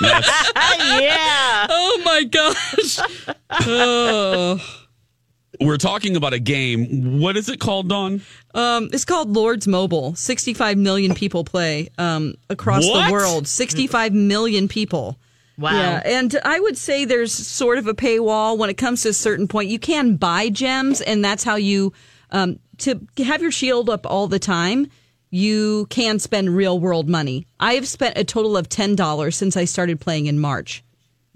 That's- 0.00 0.52
yeah. 1.00 1.66
Oh 1.68 2.02
my 2.04 2.24
gosh. 2.24 2.98
oh. 3.66 4.58
we're 5.60 5.76
talking 5.76 6.16
about 6.16 6.32
a 6.32 6.38
game. 6.38 7.20
What 7.20 7.36
is 7.36 7.48
it 7.48 7.60
called, 7.60 7.88
Dawn? 7.88 8.22
Um, 8.54 8.90
it's 8.92 9.04
called 9.04 9.30
Lords 9.30 9.66
Mobile. 9.68 10.14
65 10.14 10.76
million 10.78 11.14
people 11.14 11.44
play 11.44 11.88
um, 11.98 12.34
across 12.50 12.86
What? 12.86 13.06
the 13.06 13.12
world. 13.12 13.46
65 13.48 14.12
million 14.12 14.68
people. 14.68 15.18
Wow. 15.58 15.72
Yeah, 15.72 16.02
and 16.04 16.38
I 16.44 16.58
would 16.60 16.78
say 16.78 17.04
there's 17.04 17.32
sort 17.32 17.78
of 17.78 17.86
a 17.86 17.94
paywall 17.94 18.56
when 18.56 18.70
it 18.70 18.74
comes 18.78 19.02
to 19.02 19.10
a 19.10 19.12
certain 19.12 19.46
point. 19.48 19.68
You 19.70 19.78
can 19.78 20.16
buy 20.16 20.48
gems, 20.48 21.00
and 21.00 21.24
that's 21.24 21.44
how 21.44 21.56
you 21.56 21.92
um, 22.30 22.58
to 22.78 23.00
have 23.18 23.42
your 23.42 23.52
shield 23.52 23.90
up 23.90 24.06
all 24.06 24.28
the 24.28 24.38
time. 24.38 24.88
you 25.34 25.86
can 25.88 26.18
spend 26.18 26.54
real 26.54 26.78
world 26.78 27.08
money. 27.08 27.46
I 27.58 27.74
have 27.74 27.88
spent 27.88 28.18
a 28.18 28.24
total 28.24 28.56
of 28.56 28.68
ten 28.68 28.94
dollars 28.94 29.36
since 29.36 29.56
I 29.56 29.64
started 29.64 29.98
playing 30.00 30.26
in 30.26 30.38
March. 30.38 30.84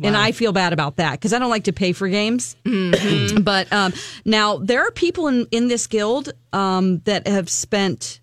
And 0.03 0.15
I 0.15 0.33
feel 0.33 0.53
bad 0.53 0.75
about 0.75 0.97
that 0.97 1.13
because 1.13 1.33
I 1.33 1.39
don't 1.39 1.49
like 1.49 1.65
to 1.65 1.73
pay 1.73 1.93
for 1.93 2.07
games. 2.07 2.55
Mm-hmm. 2.67 3.41
but 3.43 3.73
um, 3.73 3.95
now 4.27 4.59
there 4.59 4.87
are 4.87 4.91
people 4.91 5.27
in, 5.27 5.47
in 5.51 5.69
this 5.69 5.87
guild 5.87 6.35
um, 6.53 6.99
that 7.05 7.27
have 7.27 7.49
spent 7.49 8.21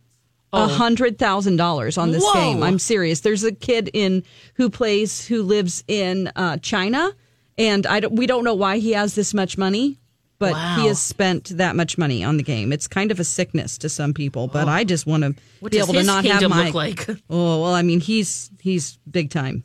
a 0.54 0.58
Oh. 0.64 0.68
hundred 0.68 1.18
thousand 1.18 1.58
dollars 1.58 1.98
on 1.98 2.12
this 2.12 2.24
Whoa. 2.24 2.34
game. 2.34 2.64
I'm 2.64 2.80
serious. 2.80 3.22
There's 3.22 3.44
a 3.44 3.52
kid 3.52 3.90
in 3.94 4.24
who 4.54 4.70
plays 4.70 5.26
who 5.28 5.42
lives 5.44 5.84
in 5.88 6.32
uh, 6.36 6.58
China, 6.58 7.12
and 7.58 7.86
I 7.88 8.00
don't, 8.00 8.16
we 8.16 8.28
don't 8.28 8.44
know 8.44 8.54
why 8.54 8.78
he 8.78 8.92
has 8.94 9.16
this 9.16 9.34
much 9.34 9.58
money, 9.58 10.00
but 10.40 10.54
Wow. 10.54 10.78
he 10.82 10.88
has 10.88 11.00
spent 11.00 11.46
that 11.58 11.76
much 11.76 11.98
money 11.98 12.24
on 12.24 12.38
the 12.38 12.44
game. 12.44 12.72
It's 12.72 12.88
kind 12.88 13.12
of 13.12 13.20
a 13.20 13.24
sickness 13.24 13.78
to 13.80 13.90
some 13.90 14.14
people, 14.14 14.48
but 14.48 14.68
I 14.68 14.84
just 14.84 15.06
want 15.08 15.24
to 15.24 15.36
be 15.70 15.78
able 15.80 15.94
to 15.94 16.04
not 16.04 16.24
have 16.26 16.48
my. 16.50 16.66
look 16.66 16.74
like? 16.76 17.10
Oh 17.30 17.62
well, 17.64 17.74
I 17.74 17.82
mean 17.82 18.00
he's 18.00 18.50
he's 18.62 18.98
big 19.10 19.30
time. 19.32 19.64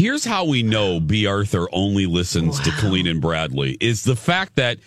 Here's 0.00 0.24
how 0.24 0.46
we 0.46 0.62
know 0.62 0.98
B. 0.98 1.26
Arthur 1.26 1.68
only 1.74 2.06
listens 2.06 2.58
to 2.60 2.70
Colleen 2.70 3.06
and 3.06 3.20
Bradley 3.20 3.76
is 3.82 4.02
the 4.02 4.16
fact 4.16 4.56
that 4.56 4.78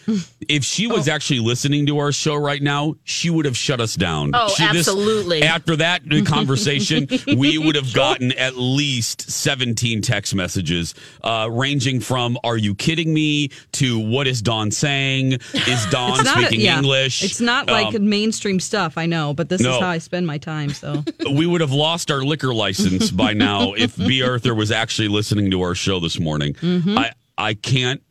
if 0.49 0.63
she 0.63 0.87
was 0.87 1.07
actually 1.07 1.39
listening 1.39 1.85
to 1.85 1.99
our 1.99 2.11
show 2.11 2.33
right 2.33 2.61
now, 2.63 2.95
she 3.03 3.29
would 3.29 3.45
have 3.45 3.55
shut 3.55 3.79
us 3.79 3.93
down. 3.93 4.31
Oh, 4.33 4.47
She- 4.49 4.63
this- 4.63 4.87
absolutely. 4.87 5.43
after 5.43 5.75
that 5.75 6.01
conversation, 6.25 7.07
we 7.27 7.59
would 7.59 7.75
have 7.75 7.93
gotten 7.93 8.31
at 8.31 8.55
least 8.57 9.29
17 9.29 10.01
text 10.01 10.33
messages, 10.33 10.95
uh, 11.23 11.47
ranging 11.51 11.99
from 11.99 12.35
"Are 12.43 12.57
you 12.57 12.73
kidding 12.73 13.13
me?" 13.13 13.49
to 13.73 13.99
"What 13.99 14.25
is 14.25 14.41
Dawn 14.41 14.71
saying?" 14.71 15.33
Is 15.53 15.85
Dawn 15.91 16.13
It's 16.21 16.23
not 16.23 16.37
a- 16.37 16.45
speaking 16.47 16.61
yeah. 16.65 16.77
English? 16.79 17.21
It's 17.23 17.39
not 17.39 17.67
like 17.67 17.93
Um, 17.93 18.09
mainstream 18.09 18.59
stuff. 18.59 18.97
I 18.97 19.05
know, 19.05 19.35
but 19.35 19.47
this 19.47 19.61
No. 19.61 19.75
is 19.75 19.79
how 19.79 19.89
I 19.89 19.99
spend 19.99 20.25
my 20.25 20.39
time. 20.39 20.71
So 20.71 21.03
we 21.31 21.45
would 21.45 21.61
have 21.61 21.71
lost 21.71 22.09
our 22.09 22.23
liquor 22.23 22.51
license 22.51 23.11
by 23.11 23.33
now 23.33 23.73
if 23.73 23.95
B. 23.95 24.23
Arthur 24.23 24.55
was 24.55 24.71
actually 24.71 25.02
listening 25.07 25.51
to 25.51 25.61
our 25.61 25.75
show 25.75 25.99
this 25.99 26.19
morning. 26.19 26.53
Mhm. 26.55 26.97
I 26.97 27.11
I 27.37 27.53
can't. 27.55 28.01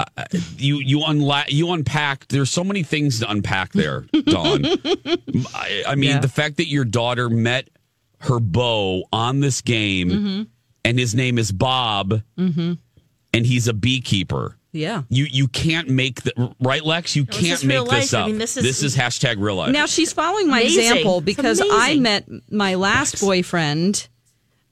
I- 0.00 0.06
I- 0.16 0.26
You 0.56 0.76
you 0.78 0.98
unla- 1.00 1.48
you 1.50 1.72
unpack. 1.72 2.28
There's 2.28 2.50
so 2.50 2.62
many 2.64 2.82
things 2.82 3.18
to 3.20 3.30
unpack 3.30 3.72
there, 3.72 4.06
Dawn. 4.26 4.64
I, 5.54 5.82
I 5.88 5.94
mean, 5.96 6.10
Yeah. 6.10 6.18
the 6.20 6.28
fact 6.28 6.56
that 6.58 6.68
your 6.68 6.84
daughter 6.84 7.28
met 7.28 7.68
her 8.20 8.38
beau 8.40 9.04
on 9.12 9.40
this 9.40 9.60
game, 9.60 10.10
Mm-hmm. 10.10 10.42
and 10.84 10.98
his 10.98 11.14
name 11.14 11.38
is 11.38 11.52
Bob, 11.52 12.22
hmm 12.36 12.74
and 13.34 13.44
he's 13.44 13.68
a 13.68 13.74
beekeeper. 13.74 14.56
yeah. 14.72 15.02
You 15.10 15.26
you 15.30 15.48
can't 15.48 15.88
make 15.88 16.22
the 16.22 16.54
right, 16.60 16.84
Lex. 16.84 17.14
You 17.16 17.24
this 17.24 17.36
can't 17.36 17.52
is 17.60 17.66
real 17.66 17.84
make 17.84 17.90
this 18.00 18.12
life. 18.12 18.18
I 18.18 18.22
up. 18.22 18.26
mean, 18.28 18.38
this 18.38 18.56
is- 18.56 18.62
this 18.62 18.82
is 18.82 18.96
hashtag 18.96 19.36
real 19.38 19.56
life. 19.56 19.72
Now 19.72 19.86
she's 19.86 20.12
following 20.12 20.48
my 20.48 20.60
Amazing. 20.60 20.84
example 20.84 21.20
because 21.20 21.60
I 21.64 21.96
met 21.96 22.26
my 22.50 22.74
last 22.76 23.20
boyfriend, 23.20 24.08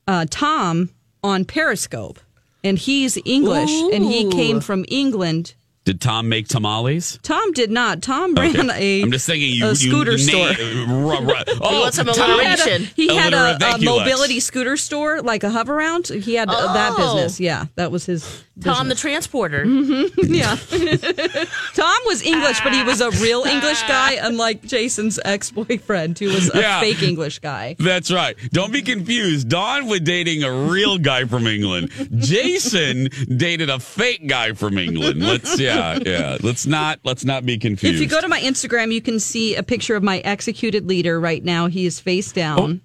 uh, 0.08 0.24
Tom, 0.30 0.88
on 1.26 1.44
Periscope, 1.44 2.18
and 2.64 2.78
he's 2.78 3.18
English, 3.24 3.70
and 3.92 4.04
he 4.04 4.30
came 4.30 4.60
from 4.60 4.84
England. 4.88 5.54
Did 5.86 6.00
Tom 6.00 6.28
make 6.28 6.48
tamales? 6.48 7.18
Tom 7.22 7.52
did 7.52 7.70
not. 7.70 8.02
Tom 8.02 8.34
ran 8.34 8.70
Okay. 8.70 9.00
a. 9.00 9.02
I'm 9.04 9.12
just 9.12 9.24
thinking 9.24 9.50
you, 9.54 9.66
a 9.66 9.68
you 9.68 9.74
scooter 9.76 10.18
store. 10.18 10.52
name- 10.52 10.90
ru- 10.90 11.20
ru- 11.20 11.34
oh, 11.60 11.80
wants 11.82 11.96
some 11.96 12.08
Tom- 12.08 12.38
He 12.40 12.44
had 12.44 12.58
a, 12.58 12.78
he 12.78 13.14
had 13.16 13.32
a, 13.32 13.54
a 13.54 13.58
Thank 13.60 13.82
you, 13.82 13.92
Lex. 13.92 14.00
mobility 14.00 14.40
scooter 14.40 14.76
store, 14.76 15.22
like 15.22 15.44
a 15.44 15.48
Hoveround. 15.48 16.22
He 16.24 16.34
had 16.34 16.48
uh, 16.50 16.72
that 16.74 16.92
Oh. 16.98 17.14
business. 17.14 17.38
Yeah, 17.40 17.66
that 17.76 17.90
was 17.92 18.04
his. 18.04 18.42
Tom 18.62 18.88
the 18.88 18.94
business. 18.94 19.00
transporter. 19.00 19.64
yeah. 20.16 20.56
Tom 21.74 22.00
was 22.06 22.22
English, 22.24 22.60
but 22.62 22.72
he 22.72 22.82
was 22.82 23.00
a 23.00 23.10
real 23.22 23.44
English 23.44 23.82
guy, 23.82 24.12
unlike 24.20 24.62
Jason's 24.62 25.18
ex 25.24 25.50
boyfriend, 25.50 26.18
who 26.18 26.26
was 26.32 26.52
a 26.54 26.58
Yeah. 26.58 26.80
fake 26.80 27.02
English 27.02 27.38
guy. 27.40 27.76
That's 27.78 28.10
right. 28.10 28.34
Dawn't 28.52 28.72
be 28.72 28.82
confused. 28.82 29.48
Don 29.50 29.86
was 29.86 30.00
dating 30.00 30.42
a 30.42 30.50
real 30.50 30.98
guy 30.98 31.26
from 31.26 31.46
England. 31.46 31.90
Jason 32.16 33.08
dated 33.36 33.68
a 33.70 33.78
fake 33.78 34.26
guy 34.26 34.52
from 34.54 34.78
England. 34.78 35.22
Let's 35.22 35.60
yeah, 35.60 35.75
yeah. 36.04 36.38
Let's 36.42 36.66
not 36.66 37.00
let's 37.04 37.24
not 37.24 37.44
be 37.46 37.58
confused. 37.58 37.94
If 37.96 38.00
you 38.00 38.08
go 38.08 38.20
to 38.20 38.28
my 38.28 38.40
Instagram, 38.40 38.92
you 38.92 39.00
can 39.00 39.20
see 39.20 39.54
a 39.56 39.62
picture 39.62 39.96
of 39.96 40.02
my 40.02 40.18
executed 40.18 40.86
leader 40.88 41.18
right 41.20 41.44
now. 41.44 41.66
He 41.68 41.86
is 41.86 42.00
face 42.00 42.32
down. 42.32 42.80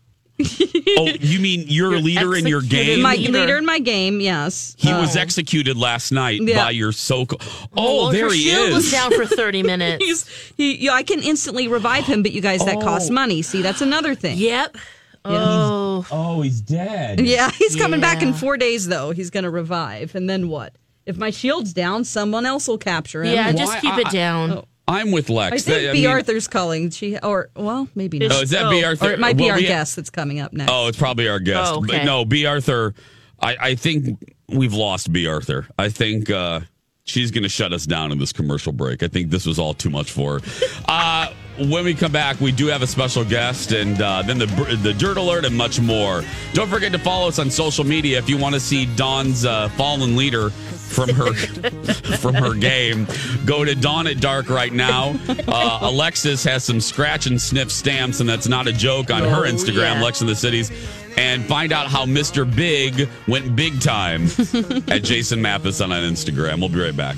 oh, 0.98 1.06
you 1.20 1.40
mean 1.40 1.66
your 1.68 2.00
leader 2.00 2.36
in 2.36 2.48
your 2.48 2.62
game? 2.62 3.02
My 3.02 3.16
leader. 3.16 3.32
leader 3.32 3.58
in 3.58 3.66
my 3.66 3.78
game, 3.78 4.20
yes. 4.20 4.76
he 4.80 4.92
was 4.92 5.16
Uh, 5.16 5.20
executed 5.20 5.78
last 5.78 6.12
night 6.12 6.40
Yeah. 6.42 6.64
by 6.66 6.72
your 6.72 6.92
so 6.94 7.28
Oh, 7.30 8.04
Well, 8.06 8.12
there 8.12 8.26
her 8.28 8.34
he 8.34 8.50
shield 8.50 8.70
is. 8.70 8.74
was 8.76 8.92
down 8.92 9.12
for 9.14 9.26
30 9.28 9.62
minutes. 9.74 10.04
He's 10.04 10.26
he. 10.58 10.86
Yeah, 10.86 10.94
I 10.94 11.04
can 11.04 11.22
instantly 11.22 11.68
revive 11.68 12.06
him, 12.06 12.24
but 12.24 12.32
you 12.32 12.42
guys, 12.42 12.66
that 12.66 12.82
costs 12.82 13.12
Oh. 13.12 13.14
money. 13.14 13.44
See, 13.44 13.62
that's 13.62 13.82
another 13.82 14.16
thing. 14.16 14.38
Yep. 14.40 14.78
Oh. 15.26 16.08
oh, 16.10 16.42
he's 16.42 16.62
dead. 16.62 17.20
Yeah, 17.20 17.52
he's 17.52 17.76
coming 17.76 18.02
back 18.02 18.24
in 18.24 18.34
four 18.34 18.58
days, 18.58 18.88
though. 18.88 19.12
He's 19.12 19.30
going 19.30 19.44
to 19.44 19.52
revive, 19.52 20.16
and 20.16 20.28
then 20.28 20.48
what? 20.50 20.74
If 21.06 21.18
my 21.18 21.30
shield's 21.32 21.74
down, 21.74 22.04
someone 22.04 22.46
else 22.46 22.68
will 22.68 22.78
capture 22.78 23.24
him. 23.24 23.34
Yeah, 23.34 23.48
Why- 23.48 23.58
just 23.58 23.80
keep 23.82 23.94
I- 23.94 24.02
it 24.02 24.10
down. 24.12 24.52
Oh. 24.52 24.66
I'm 24.88 25.12
with 25.12 25.30
Lex. 25.30 25.54
I 25.54 25.58
think 25.58 25.84
That- 25.86 25.94
B. 25.94 26.00
mean- 26.02 26.08
Arthur's 26.10 26.48
calling. 26.48 26.90
She 26.90 27.18
or 27.20 27.50
well, 27.56 27.88
maybe 27.96 28.20
not. 28.20 28.32
Oh, 28.34 28.42
is 28.42 28.50
that 28.50 28.70
B. 28.70 28.84
Arthur? 28.84 29.10
Or 29.10 29.12
it 29.12 29.20
might 29.20 29.38
be 29.38 29.44
Well, 29.44 29.52
our 29.54 29.58
we- 29.58 29.64
guest 29.68 29.96
that's 29.96 30.10
coming 30.10 30.40
up 30.40 30.52
next. 30.54 30.72
Oh, 30.72 30.88
it's 30.88 30.98
probably 30.98 31.30
our 31.30 31.40
guest. 31.40 31.72
Oh, 31.74 31.78
okay. 31.78 32.00
But 32.00 32.06
no, 32.06 32.26
B. 32.26 32.46
Arthur. 32.46 32.94
I, 33.40 33.56
I 33.60 33.76
think 33.76 34.20
we've 34.50 34.74
lost 34.74 35.12
B. 35.14 35.28
Arthur. 35.28 35.68
I 35.80 35.90
think 35.90 36.30
uh, 36.30 36.62
she's 37.06 37.32
going 37.32 37.44
to 37.44 37.50
shut 37.50 37.72
us 37.74 37.86
down 37.86 38.12
in 38.12 38.18
this 38.20 38.34
commercial 38.34 38.74
break. 38.74 39.02
I 39.02 39.08
think 39.08 39.30
this 39.32 39.46
was 39.46 39.58
all 39.60 39.74
too 39.74 39.90
much 39.90 40.12
for 40.12 40.40
her. 40.40 40.46
uh, 40.88 41.32
when 41.70 41.86
we 41.86 41.94
come 41.94 42.12
back, 42.12 42.40
we 42.40 42.52
do 42.52 42.68
have 42.68 42.82
a 42.82 42.88
special 42.88 43.24
guest, 43.26 43.72
and 43.72 44.02
uh, 44.02 44.22
then 44.22 44.38
the 44.38 44.46
the 44.82 44.94
dirt 44.94 45.18
alert 45.18 45.46
and 45.46 45.56
much 45.56 45.80
more. 45.80 46.24
Don't 46.54 46.70
forget 46.70 46.92
to 46.94 47.00
follow 47.00 47.28
us 47.28 47.40
on 47.40 47.50
social 47.52 47.84
media 47.84 48.18
if 48.18 48.30
you 48.30 48.38
want 48.38 48.54
to 48.56 48.60
see 48.60 48.86
Dawn's 48.96 49.46
uh, 49.46 49.70
fallen 49.70 50.16
leader 50.16 50.50
from 50.50 51.10
her 51.10 51.34
from 52.18 52.36
her 52.36 52.54
game. 52.54 53.08
Go 53.46 53.64
to 53.66 53.76
Dawn 53.76 54.08
at 54.08 54.20
Dark 54.20 54.50
right 54.50 54.74
now. 54.74 55.16
Uh, 55.48 55.80
Alexis 55.82 56.44
has 56.44 56.64
some 56.64 56.82
scratch 56.82 57.26
and 57.28 57.42
sniff 57.42 57.72
stamps, 57.72 58.20
and 58.20 58.30
that's 58.30 58.48
not 58.48 58.68
a 58.68 58.74
joke 58.74 59.12
on 59.12 59.22
her 59.24 59.46
Oh, 59.46 59.52
Instagram, 59.52 59.96
yeah. 59.96 60.02
Lex 60.04 60.22
in 60.22 60.28
the 60.28 60.36
Cities. 60.36 60.72
And 61.18 61.44
find 61.46 61.74
out 61.74 61.88
how 61.88 62.06
Mr. 62.06 62.46
Big 62.56 63.10
went 63.28 63.54
big 63.54 63.82
time 63.82 64.24
at 64.88 65.04
Jason 65.04 65.42
Matheson 65.42 65.92
on 65.92 66.04
Instagram. 66.04 66.60
We'll 66.60 66.70
be 66.70 66.80
right 66.80 66.96
back. 66.96 67.18